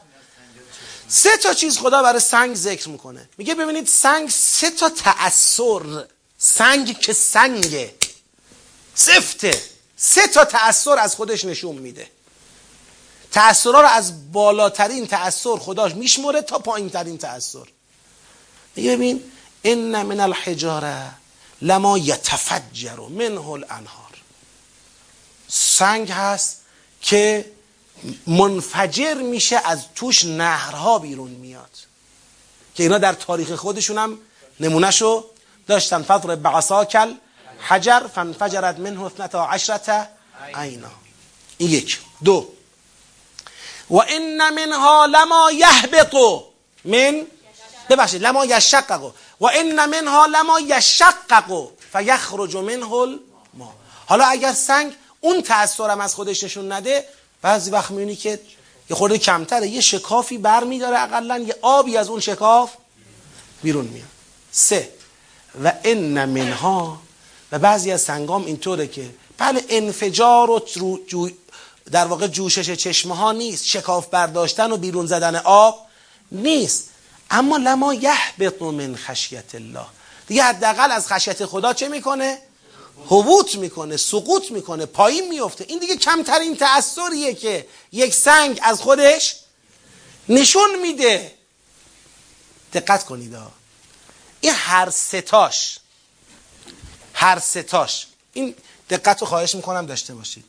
سه 1.07 1.37
تا 1.37 1.53
چیز 1.53 1.77
خدا 1.77 2.03
برای 2.03 2.19
سنگ 2.19 2.55
ذکر 2.55 2.89
می‌کنه. 2.89 3.29
میگه 3.37 3.55
ببینید 3.55 3.87
سنگ 3.87 4.29
سه 4.29 4.71
تا 4.71 4.89
تأثیر 4.89 6.05
سنگ 6.37 6.99
که 6.99 7.13
سنگه. 7.13 7.95
سفته. 8.95 9.63
سه 9.97 10.27
تا 10.27 10.45
تأثیر 10.45 10.93
از 10.93 11.15
خودش 11.15 11.45
نشون 11.45 11.75
میده. 11.75 12.09
تأثیرها 13.31 13.81
رو 13.81 13.87
از 13.87 14.31
بالاترین 14.31 15.07
تأثیر 15.07 15.55
خداش 15.55 15.95
میشمره 15.95 16.41
تا 16.41 16.59
پایین 16.59 16.89
ترین 16.89 17.17
تأثیر 17.17 17.73
میگه 18.75 18.95
ببین 18.95 19.31
ان 19.63 20.01
من 20.01 20.19
الحجاره. 20.19 21.24
لما 21.65 21.97
یتفجر 21.97 22.99
منه 22.99 23.49
الانهار. 23.49 24.11
سنگ 25.47 26.11
هست 26.11 26.61
که 27.01 27.51
منفجر 28.27 29.13
میشه 29.13 29.61
از 29.65 29.83
توش 29.95 30.25
نهرها 30.25 30.99
بیرون 30.99 31.29
میاد. 31.29 31.69
که 32.75 32.83
اینا 32.83 32.97
در 32.97 33.13
تاریخ 33.13 33.51
خودشون 33.51 33.97
هم 33.97 34.17
نمونهشو 34.59 35.25
داشتن. 35.67 36.03
فضر 36.03 36.35
بعصاکل 36.35 37.13
حجر 37.67 38.07
فانفجرت 38.07 38.79
منه 38.79 39.03
اثنتا 39.03 39.45
عشرت 39.45 40.09
عینا. 40.53 40.91
این 41.57 41.69
یک. 41.69 41.99
دو. 42.23 42.49
و 43.89 43.97
این 44.01 44.49
منها 44.49 45.05
لما 45.05 45.51
یهبط 45.51 46.15
من؟ 46.85 47.27
ببخشید 47.89 48.21
لما 48.21 48.45
یشقق 48.45 49.13
و 49.39 49.45
این 49.45 49.85
منها 49.85 50.25
لما 50.25 50.59
یشقق 50.59 51.67
فیخرج 51.93 52.55
منه 52.55 52.93
الماء 52.93 53.71
حالا 54.05 54.25
اگر 54.25 54.53
سنگ 54.53 54.93
اون 55.21 55.41
تأثیرم 55.41 56.01
از 56.01 56.15
خودش 56.15 56.43
نشون 56.43 56.71
نده 56.71 57.05
بعضی 57.41 57.71
وقت 57.71 57.91
می‌بینی 57.91 58.15
که 58.15 58.39
یه 58.89 58.95
خورده 58.95 59.17
کمتره 59.17 59.67
یه 59.67 59.81
شکافی 59.81 60.37
بر 60.37 60.63
میداره 60.63 61.01
اقلا 61.01 61.37
یه 61.37 61.55
آبی 61.61 61.97
از 61.97 62.09
اون 62.09 62.19
شکاف 62.19 62.71
بیرون 63.63 63.85
میاد 63.85 64.07
سه 64.51 64.89
و 65.63 65.73
ان 65.83 66.25
منها 66.25 66.97
و 67.51 67.59
بعضی 67.59 67.91
از 67.91 68.01
سنگام 68.01 68.45
اینطوره 68.45 68.87
که 68.87 69.09
بله 69.37 69.65
انفجار 69.69 70.51
و 70.51 70.59
در 71.91 72.05
واقع 72.05 72.27
جوشش 72.27 72.69
چشمه 72.71 73.15
ها 73.15 73.31
نیست 73.31 73.65
شکاف 73.65 74.07
برداشتن 74.07 74.71
و 74.71 74.77
بیرون 74.77 75.05
زدن 75.05 75.35
آب 75.35 75.85
نیست 76.31 76.89
اما 77.31 77.57
لما 77.57 77.93
یهبط 77.93 78.61
من 78.61 78.95
خشیت 78.95 79.55
الله. 79.55 79.85
دیگه 80.27 80.43
حداقل 80.43 80.91
از 80.91 81.07
خشیت 81.07 81.45
خدا 81.45 81.73
چه 81.73 81.87
می‌کنه؟ 81.87 82.41
حبوط 83.05 83.55
می‌کنه 83.55 83.97
سقوط 83.97 84.51
می‌کنه 84.51 84.85
پایین 84.85 85.29
میفته 85.29 85.65
این 85.67 85.79
دیگه 85.79 85.97
کمترین 85.97 86.57
تأثیریه 86.57 87.33
که 87.33 87.67
یک 87.91 88.13
سنگ 88.13 88.59
از 88.63 88.81
خودش 88.81 89.35
نشون 90.29 90.79
میده. 90.81 91.33
دقت 92.73 93.05
کنید 93.05 93.35
این 94.41 94.53
هر 94.55 94.89
ستاش 94.89 95.79
هر 97.13 97.39
ستاش. 97.39 98.07
این 98.33 98.55
دقت 98.89 99.21
رو 99.21 99.27
خواهش 99.27 99.55
می‌کنم 99.55 99.85
داشته 99.85 100.15
باشید. 100.15 100.45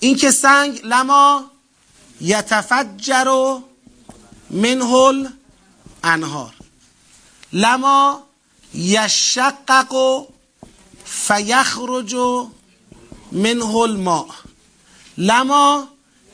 این 0.00 0.16
که 0.16 0.30
سنگ 0.30 0.80
لما 0.84 1.50
یتفجر 2.20 3.58
منه 4.50 5.28
انهار. 6.04 6.54
لما 7.52 8.22
یشقق 8.74 10.24
فیخرج 11.04 12.14
منه 13.32 13.76
الماء. 13.76 14.26
لما 15.18 15.88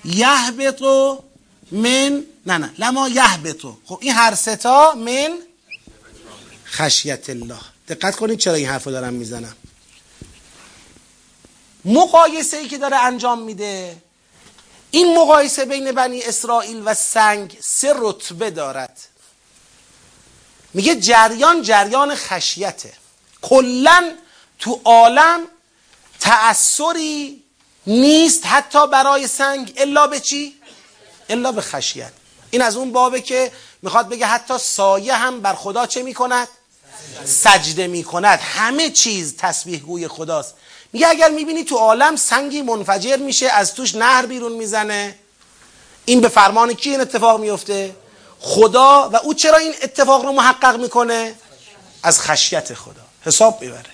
یهبط 0.05 0.83
من 1.73 2.25
نه 2.47 2.59
نه. 2.59 2.75
لما 2.79 3.09
یهبط. 3.09 3.67
خب 3.85 3.99
این 4.01 4.13
هر 4.13 4.35
ستا 4.35 4.95
من 4.95 5.39
خشیت 6.67 7.31
الله. 7.31 7.61
دقت 7.89 8.17
کنید 8.17 8.39
چرا 8.39 8.55
این 8.55 8.69
حرف 8.69 8.85
رو 8.85 8.93
دارم 8.93 9.13
می‌زنم. 9.15 9.55
مقایسه 11.85 12.57
ای 12.57 12.69
که 12.69 12.79
داره 12.79 12.97
انجام 12.97 13.43
میده 13.43 14.03
این 14.91 15.19
مقایسه 15.19 15.65
بین 15.65 15.93
بنی 15.93 16.23
اسرائیل 16.23 16.83
و 16.85 16.95
سنگ 16.95 17.59
سه 17.61 17.95
رتبه 17.97 18.51
دارد. 18.51 19.08
میگه 20.79 20.97
جریان 20.97 21.63
جریان 21.63 22.15
خشیته. 22.15 22.93
کلا 23.43 24.13
تو 24.59 24.81
عالم 24.85 25.41
تأثری 26.21 27.43
نیست 27.87 28.47
حتی 28.47 28.87
برای 28.87 29.27
سنگ. 29.27 29.73
الا 29.77 30.07
به 30.07 30.21
چی؟ 30.21 30.55
الا 31.29 31.53
به 31.53 31.61
خشیت. 31.61 32.13
این 32.51 32.63
از 32.63 32.77
اون 32.77 32.93
بابه 32.93 33.21
که 33.21 33.53
می‌خواد 33.83 34.09
بگه 34.09 34.27
حتی 34.27 34.59
سایه 34.59 35.15
هم 35.15 35.41
بر 35.41 35.55
خدا 35.55 35.87
چه 35.87 36.03
می‌کند؟ 36.03 36.49
سجده 37.25 37.87
می‌کند. 37.87 38.39
همه 38.39 38.91
چیز 38.91 39.37
تسبیح 39.37 39.81
گوی 39.81 40.09
خداست. 40.09 40.55
میگه 40.93 41.09
اگر 41.09 41.31
می‌بینی 41.31 41.65
تو 41.65 41.77
عالم 41.77 42.17
سنگی 42.17 42.63
منفجر 42.63 43.17
میشه 43.17 43.49
از 43.49 43.75
توش 43.75 43.95
نهر 43.95 44.27
بیرون 44.27 44.53
می‌زنه. 44.53 45.19
این 46.05 46.21
به 46.21 46.29
فرمان 46.29 46.73
کی 46.73 46.91
این 46.91 47.01
اتفاق 47.01 47.41
میفته؟ 47.41 47.95
خدا 48.41 49.11
و 49.13 49.17
او 49.17 49.35
چرا 49.35 49.57
این 49.57 49.75
اتفاق 49.83 50.25
رو 50.25 50.33
محقق 50.33 50.77
می‌کنه؟ 50.77 51.35
از 52.03 52.21
خشیت 52.21 52.75
خدا. 52.75 53.03
حساب 53.25 53.63
می‌بره. 53.63 53.91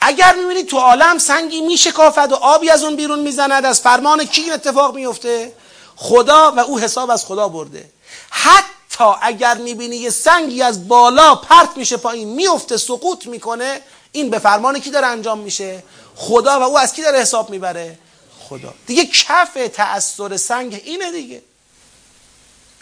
اگر 0.00 0.34
می‌بینید 0.34 0.68
تو 0.68 0.78
عالم 0.78 1.18
سنگی 1.18 1.60
میشکافد 1.60 2.32
و 2.32 2.34
آبی 2.34 2.70
از 2.70 2.84
اون 2.84 2.96
بیرون 2.96 3.18
می‌زند 3.18 3.64
از 3.64 3.80
فرمان 3.80 4.24
کی 4.24 4.40
این 4.40 4.52
اتفاق 4.52 4.94
میفته 4.94 5.52
خدا 5.96 6.52
و 6.56 6.58
او 6.58 6.78
حساب 6.78 7.10
از 7.10 7.24
خدا 7.24 7.48
برده. 7.48 7.90
حتی 8.30 9.04
اگر 9.22 9.56
می‌بینی 9.56 9.96
یه 9.96 10.10
سنگی 10.10 10.62
از 10.62 10.88
بالا 10.88 11.34
پرت 11.34 11.76
میشه 11.76 11.96
پایین 11.96 12.28
میفته 12.28 12.76
سقوط 12.76 13.26
می‌کنه 13.26 13.80
این 14.12 14.30
به 14.30 14.38
فرمان 14.38 14.78
کی 14.78 14.90
داره 14.90 15.06
انجام 15.06 15.38
میشه؟ 15.38 15.82
خدا 16.16 16.60
و 16.60 16.62
او 16.62 16.78
از 16.78 16.92
کی 16.92 17.02
داره 17.02 17.20
حساب 17.20 17.50
می‌بره؟ 17.50 17.98
خدا. 18.48 18.74
دیگه 18.86 19.06
کف 19.06 19.58
تأثیر 19.74 20.36
سنگ 20.36 20.82
اینه 20.84 21.12
دیگه. 21.12 21.42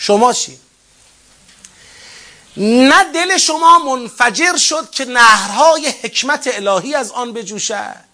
شما 0.00 0.32
چی؟ 0.32 0.58
نه 2.56 3.04
دل 3.04 3.38
شما 3.38 3.78
منفجر 3.78 4.56
شد 4.56 4.90
که 4.90 5.04
نهرهای 5.04 5.94
حکمت 6.02 6.50
الهی 6.52 6.94
از 6.94 7.10
آن 7.10 7.32
بجوشد. 7.32 8.10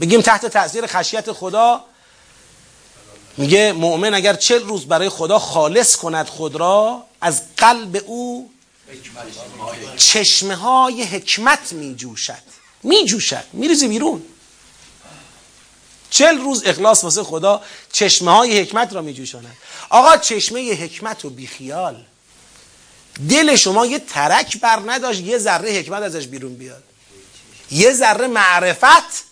بگیم 0.00 0.20
تحت 0.20 0.46
تاثیر 0.46 0.86
خشیت 0.86 1.32
خدا. 1.32 1.84
میگه 3.36 3.72
مؤمن 3.72 4.14
اگر 4.14 4.34
چل 4.34 4.62
روز 4.62 4.86
برای 4.86 5.08
خدا 5.08 5.38
خالص 5.38 5.96
کند 5.96 6.28
خود 6.28 6.56
را 6.56 7.04
از 7.20 7.42
قلب 7.56 8.02
او 8.06 8.50
چشمه 9.96 10.54
های 10.54 11.02
حکمت 11.02 11.72
می 11.72 11.94
جوشد 11.94 12.42
می 12.82 13.04
بیرون. 13.88 14.22
چل 16.14 16.38
روز 16.38 16.62
اخلاص 16.64 17.04
واسه 17.04 17.22
خدا 17.22 17.62
چشمه 17.92 18.30
های 18.30 18.60
حکمت 18.60 18.92
را 18.92 19.02
می 19.02 19.14
جوشاند 19.14 19.56
آقا 19.90 20.16
چشمه 20.16 20.72
حکمت 20.72 21.24
و 21.24 21.30
بیخیال. 21.30 22.04
دل 23.28 23.56
شما 23.56 23.86
یه 23.86 23.98
ترک 23.98 24.60
بر 24.60 24.82
نداشت 24.86 25.20
یه 25.20 25.38
ذره 25.38 25.72
حکمت 25.72 26.02
ازش 26.02 26.26
بیرون 26.26 26.54
بیاد. 26.54 26.82
یه 27.70 27.92
ذره 27.92 28.26
معرفت 28.26 29.24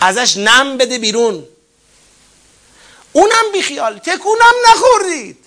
ازش 0.00 0.36
نم 0.36 0.76
بده 0.76 0.98
بیرون. 0.98 1.44
اونم 3.12 3.52
بیخیال. 3.52 3.98
تکونم 3.98 4.54
نخوردید. 4.68 5.38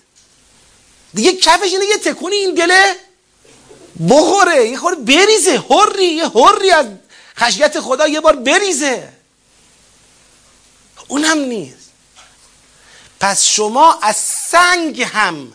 دیگه 1.13 1.33
کفش 1.33 1.73
اینه 1.73 1.85
یه 1.85 1.97
تکونی 1.97 2.35
این 2.35 2.55
دله 2.55 2.95
بخوره. 4.09 4.67
یه 4.67 4.77
خورده 4.77 5.01
بریزه. 5.01 5.63
هری 5.69 6.05
یه 6.05 6.27
هری 6.27 6.71
از 6.71 6.85
خشیت 7.39 7.79
خدا 7.79 8.07
یه 8.07 8.21
بار 8.21 8.35
بریزه. 8.35 9.16
اونم 11.07 11.37
نیست. 11.37 11.89
پس 13.19 13.43
شما 13.43 13.99
از 14.01 14.15
سنگ 14.17 15.01
هم 15.01 15.53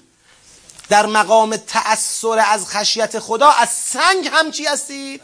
در 0.89 1.07
مقام 1.07 1.57
تأثیر 1.57 2.39
از 2.39 2.67
خشیت 2.67 3.19
خدا 3.19 3.49
از 3.49 3.69
سنگ 3.69 4.29
هم 4.33 4.51
چی 4.51 4.67
هستید؟ 4.67 5.21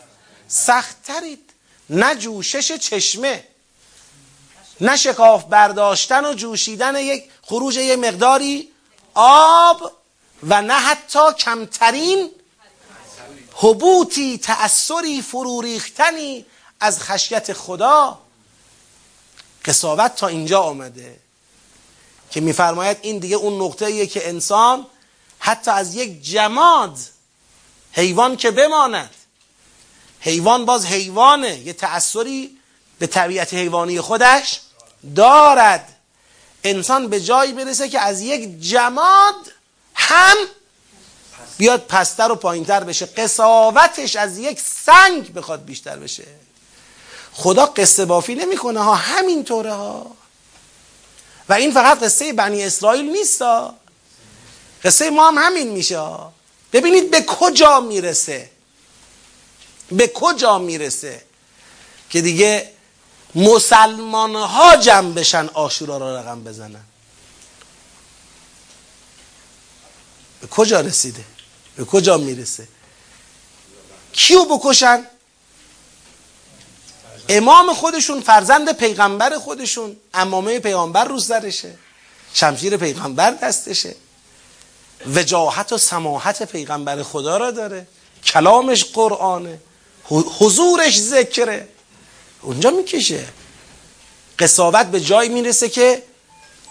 سختترید. 0.48 1.50
نه 1.90 2.14
جوشش 2.14 2.72
چشمه 2.72 3.44
نه 4.80 4.96
شکاف 4.96 5.44
برداشتن 5.44 6.24
و 6.24 6.34
جوشیدن 6.34 6.96
یک 6.96 7.30
خروج 7.42 7.76
یک 7.76 7.98
مقداری 7.98 8.68
آب 9.14 9.92
و 10.42 10.62
نه 10.62 10.74
حتی 10.74 11.32
کمترین 11.38 12.30
حبوطی 13.54 14.38
تأثری 14.38 15.22
فرو 15.22 15.60
ریختنی 15.60 16.46
از 16.80 17.00
خشیت 17.00 17.52
خدا. 17.52 18.18
قصاوت 19.68 20.14
تا 20.14 20.26
اینجا 20.26 20.60
آمده 20.60 21.16
که 22.30 22.40
میفرماید 22.40 22.96
این 23.02 23.18
دیگه 23.18 23.36
اون 23.36 23.62
نقطه 23.62 24.06
که 24.06 24.28
انسان 24.28 24.86
حتی 25.38 25.70
از 25.70 25.94
یک 25.94 26.22
جماد 26.22 26.98
حیوان 27.92 28.36
که 28.36 28.50
بماند 28.50 29.10
حیوان 30.20 30.64
باز 30.64 30.86
حیوانه 30.86 31.58
یه 31.58 31.72
تأثری 31.72 32.58
به 32.98 33.06
طبیعت 33.06 33.54
حیوانی 33.54 34.00
خودش 34.00 34.60
دارد. 35.16 35.94
انسان 36.64 37.08
به 37.08 37.20
جایی 37.20 37.52
برسه 37.52 37.88
که 37.88 38.00
از 38.00 38.20
یک 38.20 38.60
جماد 38.60 39.34
هم 39.94 40.36
بیاد 41.58 41.86
پستر 41.86 42.32
و 42.32 42.34
پایینتر 42.34 42.84
بشه 42.84 43.06
قصاوتش 43.06 44.16
از 44.16 44.38
یک 44.38 44.60
سنگ 44.60 45.32
بخواد 45.32 45.64
بیشتر 45.64 45.96
بشه. 45.96 46.26
خدا 47.38 47.66
قصه 47.66 48.04
بافی 48.04 48.34
نمی‌کنه 48.34 48.80
ها 48.80 48.94
همینطوره 48.94 49.72
ها. 49.72 50.16
و 51.48 51.52
این 51.52 51.72
فقط 51.72 52.02
قصه 52.02 52.32
بنی 52.32 52.64
اسرائیل 52.64 53.04
نیست 53.04 53.42
ها. 53.42 53.74
قصه 54.84 55.10
ما 55.10 55.28
هم 55.28 55.38
همین 55.38 55.68
میشه 55.68 56.00
ببینید 56.72 57.10
به 57.10 57.22
کجا 57.22 57.80
می‌رسه. 57.80 58.50
به 59.92 60.08
کجا 60.08 60.58
می‌رسه 60.58 61.22
که 62.10 62.20
دیگه 62.20 62.72
مسلمان 63.34 64.34
ها 64.34 64.76
جمع 64.76 65.12
بشن 65.12 65.48
آشورا 65.54 65.98
را 65.98 66.20
رقم 66.20 66.44
بزنن. 66.44 66.84
به 70.40 70.46
کجا 70.46 70.80
رسیده؟ 70.80 71.24
به 71.76 71.84
کجا 71.84 72.16
می‌رسه؟ 72.16 72.68
کیو 74.12 74.44
بکشن؟ 74.44 75.06
امام 77.28 77.74
خودشون 77.74 78.20
فرزند 78.20 78.72
پیغمبر 78.72 79.38
خودشون 79.38 79.96
امامه 80.14 80.58
پیغمبر 80.58 81.04
رو 81.04 81.20
سرشه 81.20 81.74
شمشیر 82.34 82.76
پیغمبر 82.76 83.30
دستشه. 83.30 83.94
وجاهت 85.14 85.72
و 85.72 85.78
سماحت 85.78 86.42
پیغمبر 86.42 87.02
خدا 87.02 87.36
را 87.36 87.50
داره. 87.50 87.86
کلامش 88.24 88.84
قرآنه. 88.84 89.58
حضورش 90.10 91.00
ذکره. 91.00 91.68
اونجا 92.42 92.70
می‌کشه. 92.70 93.24
قصاوت 94.38 94.86
به 94.86 95.00
جای 95.00 95.28
می‌رسه 95.28 95.68
که 95.68 96.02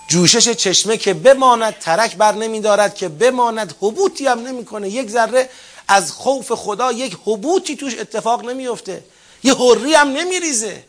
جوشش 0.10 0.50
چشمه 0.50 0.98
که 0.98 1.14
بماند 1.14 1.80
ترک 1.80 2.16
بر 2.16 2.32
نمیدارد 2.32 2.96
که 2.96 3.10
بماند. 3.10 3.76
حبوطی 3.82 4.28
هم 4.28 4.40
نمی‌کنه. 4.40 4.90
یک 4.90 5.10
ذره 5.10 5.50
از 5.88 6.12
خوف 6.12 6.52
خدا 6.52 6.92
یک 6.92 7.18
حبوطی 7.26 7.76
توش 7.76 8.00
اتفاق 8.00 8.46
نمیفته 8.46 9.04
یه 9.44 9.54
حری 9.54 9.94
هم 9.94 10.08
نمیریزه. 10.08 10.84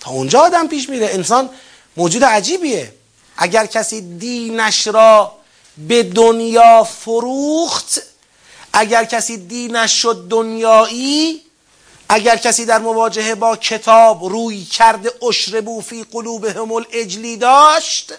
تا 0.00 0.10
اونجا 0.10 0.40
آدم 0.40 0.68
پیش 0.68 0.88
میره. 0.88 1.06
انسان 1.06 1.50
موجود 1.96 2.24
عجیبیه. 2.24 2.94
اگر 3.36 3.66
کسی 3.66 4.00
دینش 4.18 4.86
را 4.86 5.32
به 5.78 6.02
دنیا 6.02 6.84
فروخت 6.84 8.00
اگر 8.72 9.04
کسی 9.04 9.36
دینش 9.36 9.92
شد 10.02 10.26
دنیایی 10.28 11.42
اگر 12.08 12.36
کسی 12.36 12.64
در 12.64 12.78
مواجهه 12.78 13.34
با 13.34 13.56
کتاب 13.56 14.24
روی 14.24 14.64
کرده 14.64 15.12
اشربو 15.28 15.80
فی 15.80 16.04
قلوبهم 16.12 16.72
الاجلی 16.72 17.36
داشت 17.36 18.12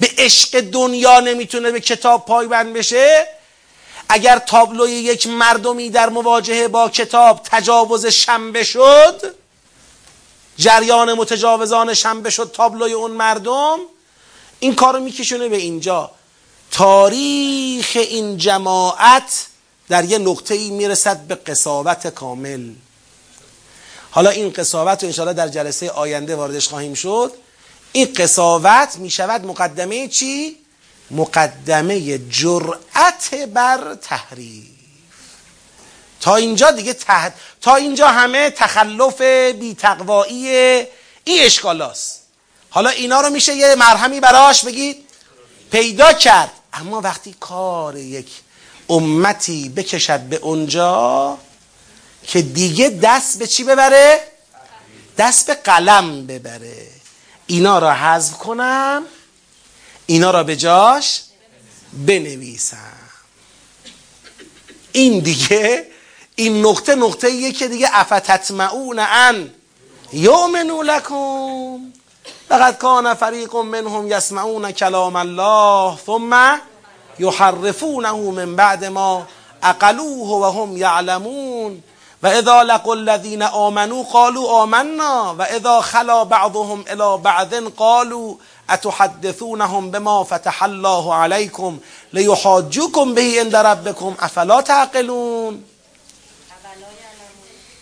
به 0.00 0.10
عشق 0.18 0.60
دنیا 0.60 1.20
نمی‌تونه 1.20 1.70
به 1.70 1.80
کتاب 1.80 2.26
پایبند 2.26 2.72
بشه 2.72 3.26
اگر 4.08 4.38
تابلوی 4.38 4.90
یک 4.90 5.26
مردمی 5.26 5.90
در 5.90 6.08
مواجهه 6.08 6.68
با 6.68 6.88
کتاب 6.88 7.40
تجاوز 7.44 8.06
شنبه 8.06 8.64
شد 8.64 9.34
جریان 10.56 11.12
متجاوزان 11.12 11.94
شنبه 11.94 12.30
شد 12.30 12.50
تابلوی 12.54 12.92
اون 12.92 13.10
مردم 13.10 13.78
این 14.60 14.74
کارو 14.74 15.00
میکشونه 15.00 15.48
به 15.48 15.56
اینجا. 15.56 16.10
تاریخ 16.70 17.90
این 17.94 18.38
جماعت 18.38 19.46
در 19.88 20.04
یه 20.04 20.18
نقطه 20.18 20.54
ای 20.54 20.70
می‌رسد 20.70 21.20
به 21.20 21.34
قصاوت 21.34 22.06
کامل. 22.06 22.70
حالا 24.10 24.30
این 24.30 24.52
قصاوت 24.52 25.02
رو 25.02 25.06
انشاءالله 25.06 25.36
در 25.36 25.48
جلسه 25.48 25.90
آینده 25.90 26.36
واردش 26.36 26.68
خواهیم 26.68 26.94
شد. 26.94 27.32
این 27.92 28.12
قصاوت 28.16 28.96
می‌شود 28.96 29.46
مقدمه 29.46 30.08
چی؟ 30.08 30.61
مقدمه 31.12 32.18
جرأت 32.18 33.34
بر 33.34 33.94
تحریف. 33.94 34.66
تا 36.20 36.36
اینجا 36.36 36.70
دیگه 36.70 36.92
تحت... 36.92 37.34
تا 37.60 37.74
اینجا 37.74 38.08
همه 38.08 38.50
تخلف 38.50 39.20
بیتقوایی 39.52 40.46
این 41.24 41.46
اشکالاست. 41.46 42.22
حالا 42.70 42.90
اینا 42.90 43.20
رو 43.20 43.30
میشه 43.30 43.54
یه 43.54 43.74
مرهمی 43.74 44.20
براش 44.20 44.64
بگید؟ 44.64 44.96
پیدا 45.70 46.12
کرد. 46.12 46.52
اما 46.72 47.00
وقتی 47.00 47.34
کار 47.40 47.96
یک 47.96 48.28
امتی 48.88 49.68
بکشد 49.68 50.20
به 50.20 50.36
اونجا 50.36 51.38
که 52.26 52.42
دیگه 52.42 52.88
دست 52.88 53.38
به 53.38 53.46
چی 53.46 53.64
ببره؟ 53.64 54.20
دست 55.18 55.46
به 55.46 55.54
قلم 55.54 56.26
ببره. 56.26 56.86
اینا 57.46 57.78
را 57.78 57.94
حذف 57.94 58.32
کنم. 58.32 59.02
اینا 60.06 60.30
را 60.30 60.42
به 60.42 60.56
جاش 60.56 61.22
بنویسم. 61.92 62.76
این 64.92 65.18
دیگه 65.18 65.86
این 66.36 66.66
نقطه 66.66 66.94
نقطه 66.94 67.28
ایه 67.28 67.52
که 67.52 67.68
دیگه 67.68 67.88
افتتمعون 67.92 68.98
ان 68.98 69.50
یؤمنوا 70.12 70.82
لکم. 70.82 71.92
فقد 72.48 72.78
کان 72.78 73.14
فریق 73.14 73.56
منهم 73.56 74.08
یسمعون 74.10 74.72
کلام 74.72 75.16
الله 75.16 75.98
ثم 76.06 76.58
یحرفونه 77.18 78.12
من 78.12 78.56
بعد 78.56 78.84
ما 78.84 79.26
اقلوه 79.62 80.28
و 80.28 80.62
هم 80.62 80.76
یعلمون. 80.76 81.82
و 82.22 82.26
اذا 82.26 82.62
لقوا 82.62 82.94
الذین 82.94 83.42
آمنوا 83.42 84.02
قالوا 84.02 84.62
آمنا 84.62 85.34
و 85.38 85.42
اذا 85.42 85.80
خلا 85.80 86.24
بعضهم 86.24 86.84
الى 86.88 87.22
بعض 87.22 87.54
قالوا 87.54 88.34
اتحدثونهم 88.70 89.90
بما 89.90 90.24
فتح 90.24 90.62
الله 90.62 91.14
عليكم 91.14 91.78
لیحاجوکم 92.12 93.14
به 93.14 93.40
عند 93.40 93.56
ربکم 93.56 94.14
افلا 94.18 94.60
تعقلون؟ 94.60 95.64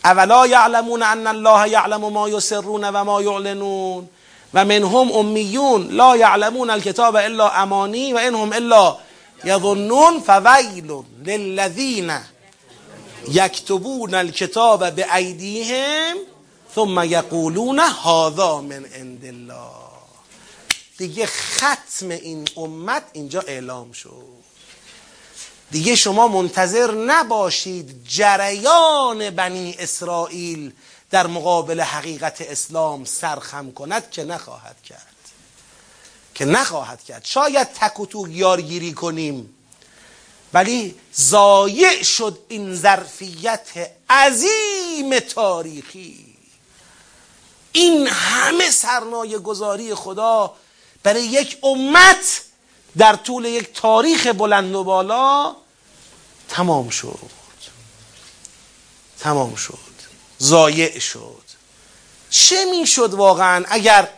اولا 0.05 0.47
یعلمون 0.47 1.03
ان 1.03 1.27
الله 1.27 1.69
یعلم 1.69 2.09
ما 2.13 2.29
یسرون 2.29 2.85
و 2.85 3.05
ما 3.05 3.23
یعلنون 3.23 4.09
و 4.55 4.65
منهم 4.65 5.13
امیون 5.13 5.89
لا 5.91 6.17
یعلمون 6.17 6.71
الكتاب 6.71 7.17
الا 7.17 7.49
امانی 7.49 8.13
و 8.13 8.19
انهم 8.19 8.53
الا 8.53 8.97
یظنون 9.45 10.21
فویل 10.21 10.93
للذین 11.27 12.13
یکتبون 13.29 14.15
الكتاب 14.15 14.91
به 14.91 15.15
ایدیهم 15.15 16.17
ثم 16.75 17.05
یقولون 17.05 17.81
هذا 17.81 18.61
من 18.61 18.85
عند 18.95 19.25
الله. 19.25 19.80
دیگه 21.01 21.27
ختم 21.27 22.09
این 22.09 22.49
امت 22.57 23.03
اینجا 23.13 23.41
اعلام 23.41 23.93
شد. 23.93 24.27
دیگه 25.71 25.97
شما 25.97 26.29
منتظر 26.29 26.95
نباشید 26.95 28.05
جریان 28.09 29.31
بنی 29.31 29.77
اسرائیل 29.79 30.73
در 31.11 31.27
مقابل 31.27 31.81
حقیقت 31.81 32.41
اسلام 32.41 33.05
سرخم 33.05 33.73
کند 33.73 34.11
که 34.11 34.25
نخواهد 34.25 34.83
کرد. 34.83 35.17
که 36.35 36.45
نخواهد 36.45 37.05
کرد. 37.05 37.25
شاید 37.25 37.69
تک 37.69 38.15
و 38.15 38.29
یارگیری 38.29 38.93
کنیم 38.93 39.55
ولی 40.53 40.95
زایع 41.13 42.03
شد 42.03 42.39
این 42.49 42.75
ظرفیت 42.75 43.91
عظیم 44.11 45.19
تاریخی. 45.19 46.37
این 47.73 48.07
همه 48.07 48.71
سرمایه 48.71 49.39
گذاری 49.39 49.95
خدا 49.95 50.55
برای 51.03 51.23
یک 51.23 51.59
امت 51.63 52.43
در 52.97 53.17
طول 53.17 53.45
یک 53.45 53.73
تاریخ 53.75 54.27
بلند 54.27 54.75
و 54.75 54.85
بالا 54.85 55.57
تمام 56.49 56.89
شد. 56.89 57.19
تمام 59.21 59.55
شد. 59.55 59.79
زایع 60.39 60.99
شد. 60.99 61.43
چه 62.31 62.65
می 62.65 62.87
شد 62.87 63.15
واقعا 63.15 63.65
اگر 63.69 64.09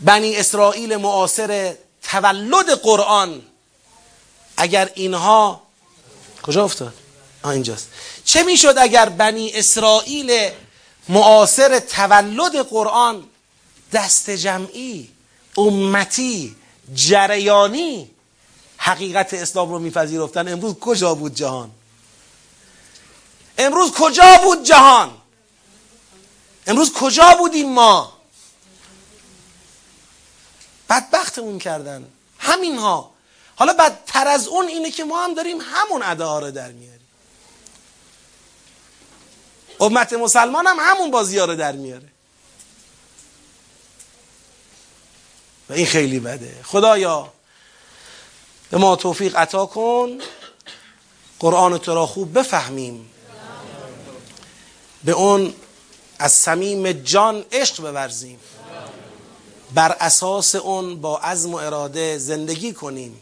بنی 0.00 0.36
اسرائیل 0.36 0.96
معاصر 0.96 1.74
تولد 2.02 2.70
قرآن 2.70 3.42
اگر 4.56 4.90
اینها 4.94 5.62
کجا 6.42 6.64
افتاد؟ 6.64 6.94
آه 7.42 7.50
اینجاست. 7.50 7.88
چه 8.24 8.42
می‌شد 8.42 8.74
اگر 8.78 9.08
بنی 9.08 9.52
اسرائیل 9.54 10.50
معاصر 11.08 11.78
تولد 11.78 12.56
قرآن 12.56 13.28
دست 13.92 14.30
جمعی 14.30 15.08
امتی 15.56 16.56
جریانی 16.94 18.10
حقیقت 18.76 19.34
اسلام 19.34 19.72
رو 19.72 19.78
میپذیرفتن. 19.78 20.48
امروز 20.48 20.74
کجا 20.74 21.14
بود 21.14 21.34
جهان؟ 21.34 21.70
امروز 23.58 23.92
کجا 23.92 24.38
بود 24.44 24.64
جهان؟ 24.64 25.10
امروز 26.66 26.92
کجا 26.92 27.34
بودیم 27.38 27.72
ما؟ 27.72 28.12
بدبختمون 30.90 31.58
کردن. 31.58 32.06
همین 32.38 32.78
ها 32.78 33.10
حالا 33.56 33.72
بدتر 33.72 34.28
از 34.28 34.48
اون 34.48 34.68
اینه 34.68 34.90
که 34.90 35.04
ما 35.04 35.24
هم 35.24 35.34
داریم 35.34 35.58
همون 35.60 36.02
ادعا 36.02 36.38
رو 36.38 36.50
در 36.50 36.72
میاریم. 36.72 37.08
امت 39.80 40.12
مسلمان 40.12 40.66
هم 40.66 40.76
همون 40.80 41.10
بازی 41.10 41.38
رو 41.38 41.54
در 41.54 41.72
میاره. 41.72 42.08
و 45.70 45.72
این 45.72 45.86
خیلی 45.86 46.20
بده. 46.20 46.56
خدایا 46.64 47.32
به 48.70 48.78
ما 48.78 48.96
توفیق 48.96 49.36
عطا 49.36 49.66
کن 49.66 50.18
قرآن 51.40 51.78
تو 51.78 51.94
را 51.94 52.06
خوب 52.06 52.38
بفهمیم. 52.38 53.10
به 55.04 55.12
اون 55.12 55.54
از 56.18 56.32
صمیم 56.32 56.92
جان 56.92 57.44
عشق 57.52 57.80
بورزیم. 57.80 58.40
بر 59.74 59.96
اساس 60.00 60.54
اون 60.54 61.00
با 61.00 61.18
عزم 61.18 61.54
و 61.54 61.56
اراده 61.56 62.18
زندگی 62.18 62.72
کنیم. 62.72 63.20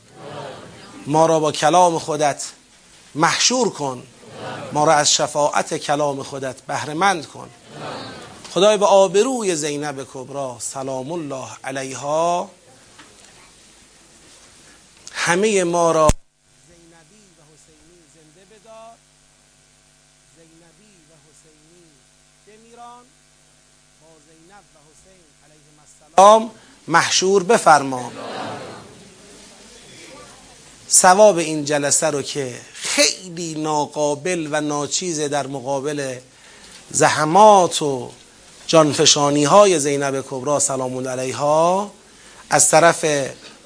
ما 1.07 1.27
را 1.27 1.41
با 1.41 1.53
کلام 1.53 1.99
خودت 1.99 2.45
محشور 3.15 3.71
کن. 3.71 4.03
ما 4.73 4.85
را 4.85 4.95
از 4.95 5.13
شفاعت 5.13 5.77
کلام 5.77 6.23
خودت 6.23 6.63
بهرمند 6.63 7.27
کن. 7.27 7.51
خدای 8.55 8.77
به 8.77 8.87
آبروی 8.87 9.57
زینب 9.57 10.07
کبرا 10.15 10.57
سلام 10.61 11.13
الله 11.13 11.49
علیها. 11.65 12.51
همه 15.13 15.65
ما 15.65 15.93
را 15.93 16.09
زینبی 16.69 17.25
و 17.39 17.43
حسینی 17.43 18.01
زنده 18.15 18.47
بدار. 18.55 18.95
زینبی 20.37 20.95
و 21.11 21.15
حسینی 21.27 21.85
بمیران 22.47 23.05
با 24.01 24.09
زینب 24.27 24.65
و 24.75 24.79
حسین 24.91 25.23
علیهم 25.45 25.77
السلام 26.11 26.51
محشور 26.89 27.43
بفرما 27.43 28.13
ثواب 30.91 31.39
این 31.39 31.65
جلسه 31.65 32.07
رو 32.07 32.23
که 32.23 32.61
خیلی 32.73 33.55
ناقابل 33.55 34.49
و 34.51 34.61
ناچیزه 34.61 35.29
در 35.29 35.47
مقابل 35.47 36.19
زحمات 36.91 37.83
و 37.83 38.11
جانفشانی 38.71 39.45
های 39.45 39.79
زینب 39.79 40.25
کبرا 40.31 40.59
سلام 40.59 41.09
علیها 41.09 41.91
از 42.51 42.71
طرف 42.71 43.05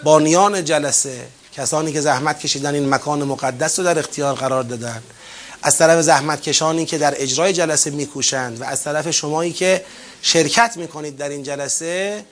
بانیان 0.04 0.64
جلسه 0.64 1.26
کسانی 1.56 1.92
که 1.92 2.00
زحمت 2.00 2.40
کشیدن 2.40 2.74
این 2.74 2.88
مکان 2.88 3.22
مقدس 3.24 3.78
رو 3.78 3.84
در 3.84 3.98
اختیار 3.98 4.34
قرار 4.34 4.62
دادن 4.62 5.02
از 5.62 5.78
طرف 5.78 6.00
زحمت 6.00 6.42
کشانی 6.42 6.86
که 6.86 6.98
در 6.98 7.14
اجرای 7.16 7.52
جلسه 7.52 7.90
میکوشند 7.90 8.60
و 8.60 8.64
از 8.64 8.82
طرف 8.82 9.10
شمایی 9.10 9.52
که 9.52 9.84
شرکت 10.22 10.76
می‌کنید 10.76 11.16
در 11.16 11.28
این 11.28 11.42
جلسه 11.42 12.24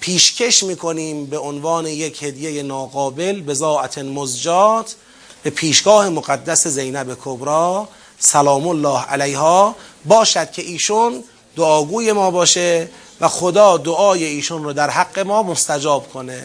پیشکش 0.00 0.62
می‌کنیم 0.62 1.26
به 1.26 1.38
عنوان 1.38 1.86
یک 1.86 2.22
هدیه 2.22 2.62
ناقابل 2.62 3.40
به 3.40 3.54
ذاعت 3.54 3.98
مزجات 3.98 4.94
به 5.42 5.50
پیشگاه 5.50 6.08
مقدس 6.08 6.66
زینب 6.66 7.16
کبرا 7.24 7.88
سلام 8.18 8.68
الله 8.68 9.02
علیها. 9.04 9.76
باشد 10.04 10.50
که 10.50 10.62
ایشون 10.62 11.24
دعاگوی 11.56 12.12
ما 12.12 12.30
باشه 12.30 12.88
و 13.20 13.28
خدا 13.28 13.76
دعای 13.76 14.24
ایشون 14.24 14.64
رو 14.64 14.72
در 14.72 14.90
حق 14.90 15.18
ما 15.18 15.42
مستجاب 15.42 16.12
کنه. 16.12 16.42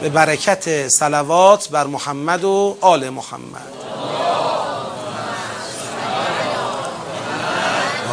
به 0.00 0.08
برکت 0.08 0.88
صلوات 0.88 1.68
بر 1.68 1.86
محمد 1.86 2.44
و 2.44 2.76
آل 2.80 3.08
محمد. 3.08 3.72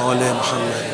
آل 0.05 0.17
محمد. 0.17 0.84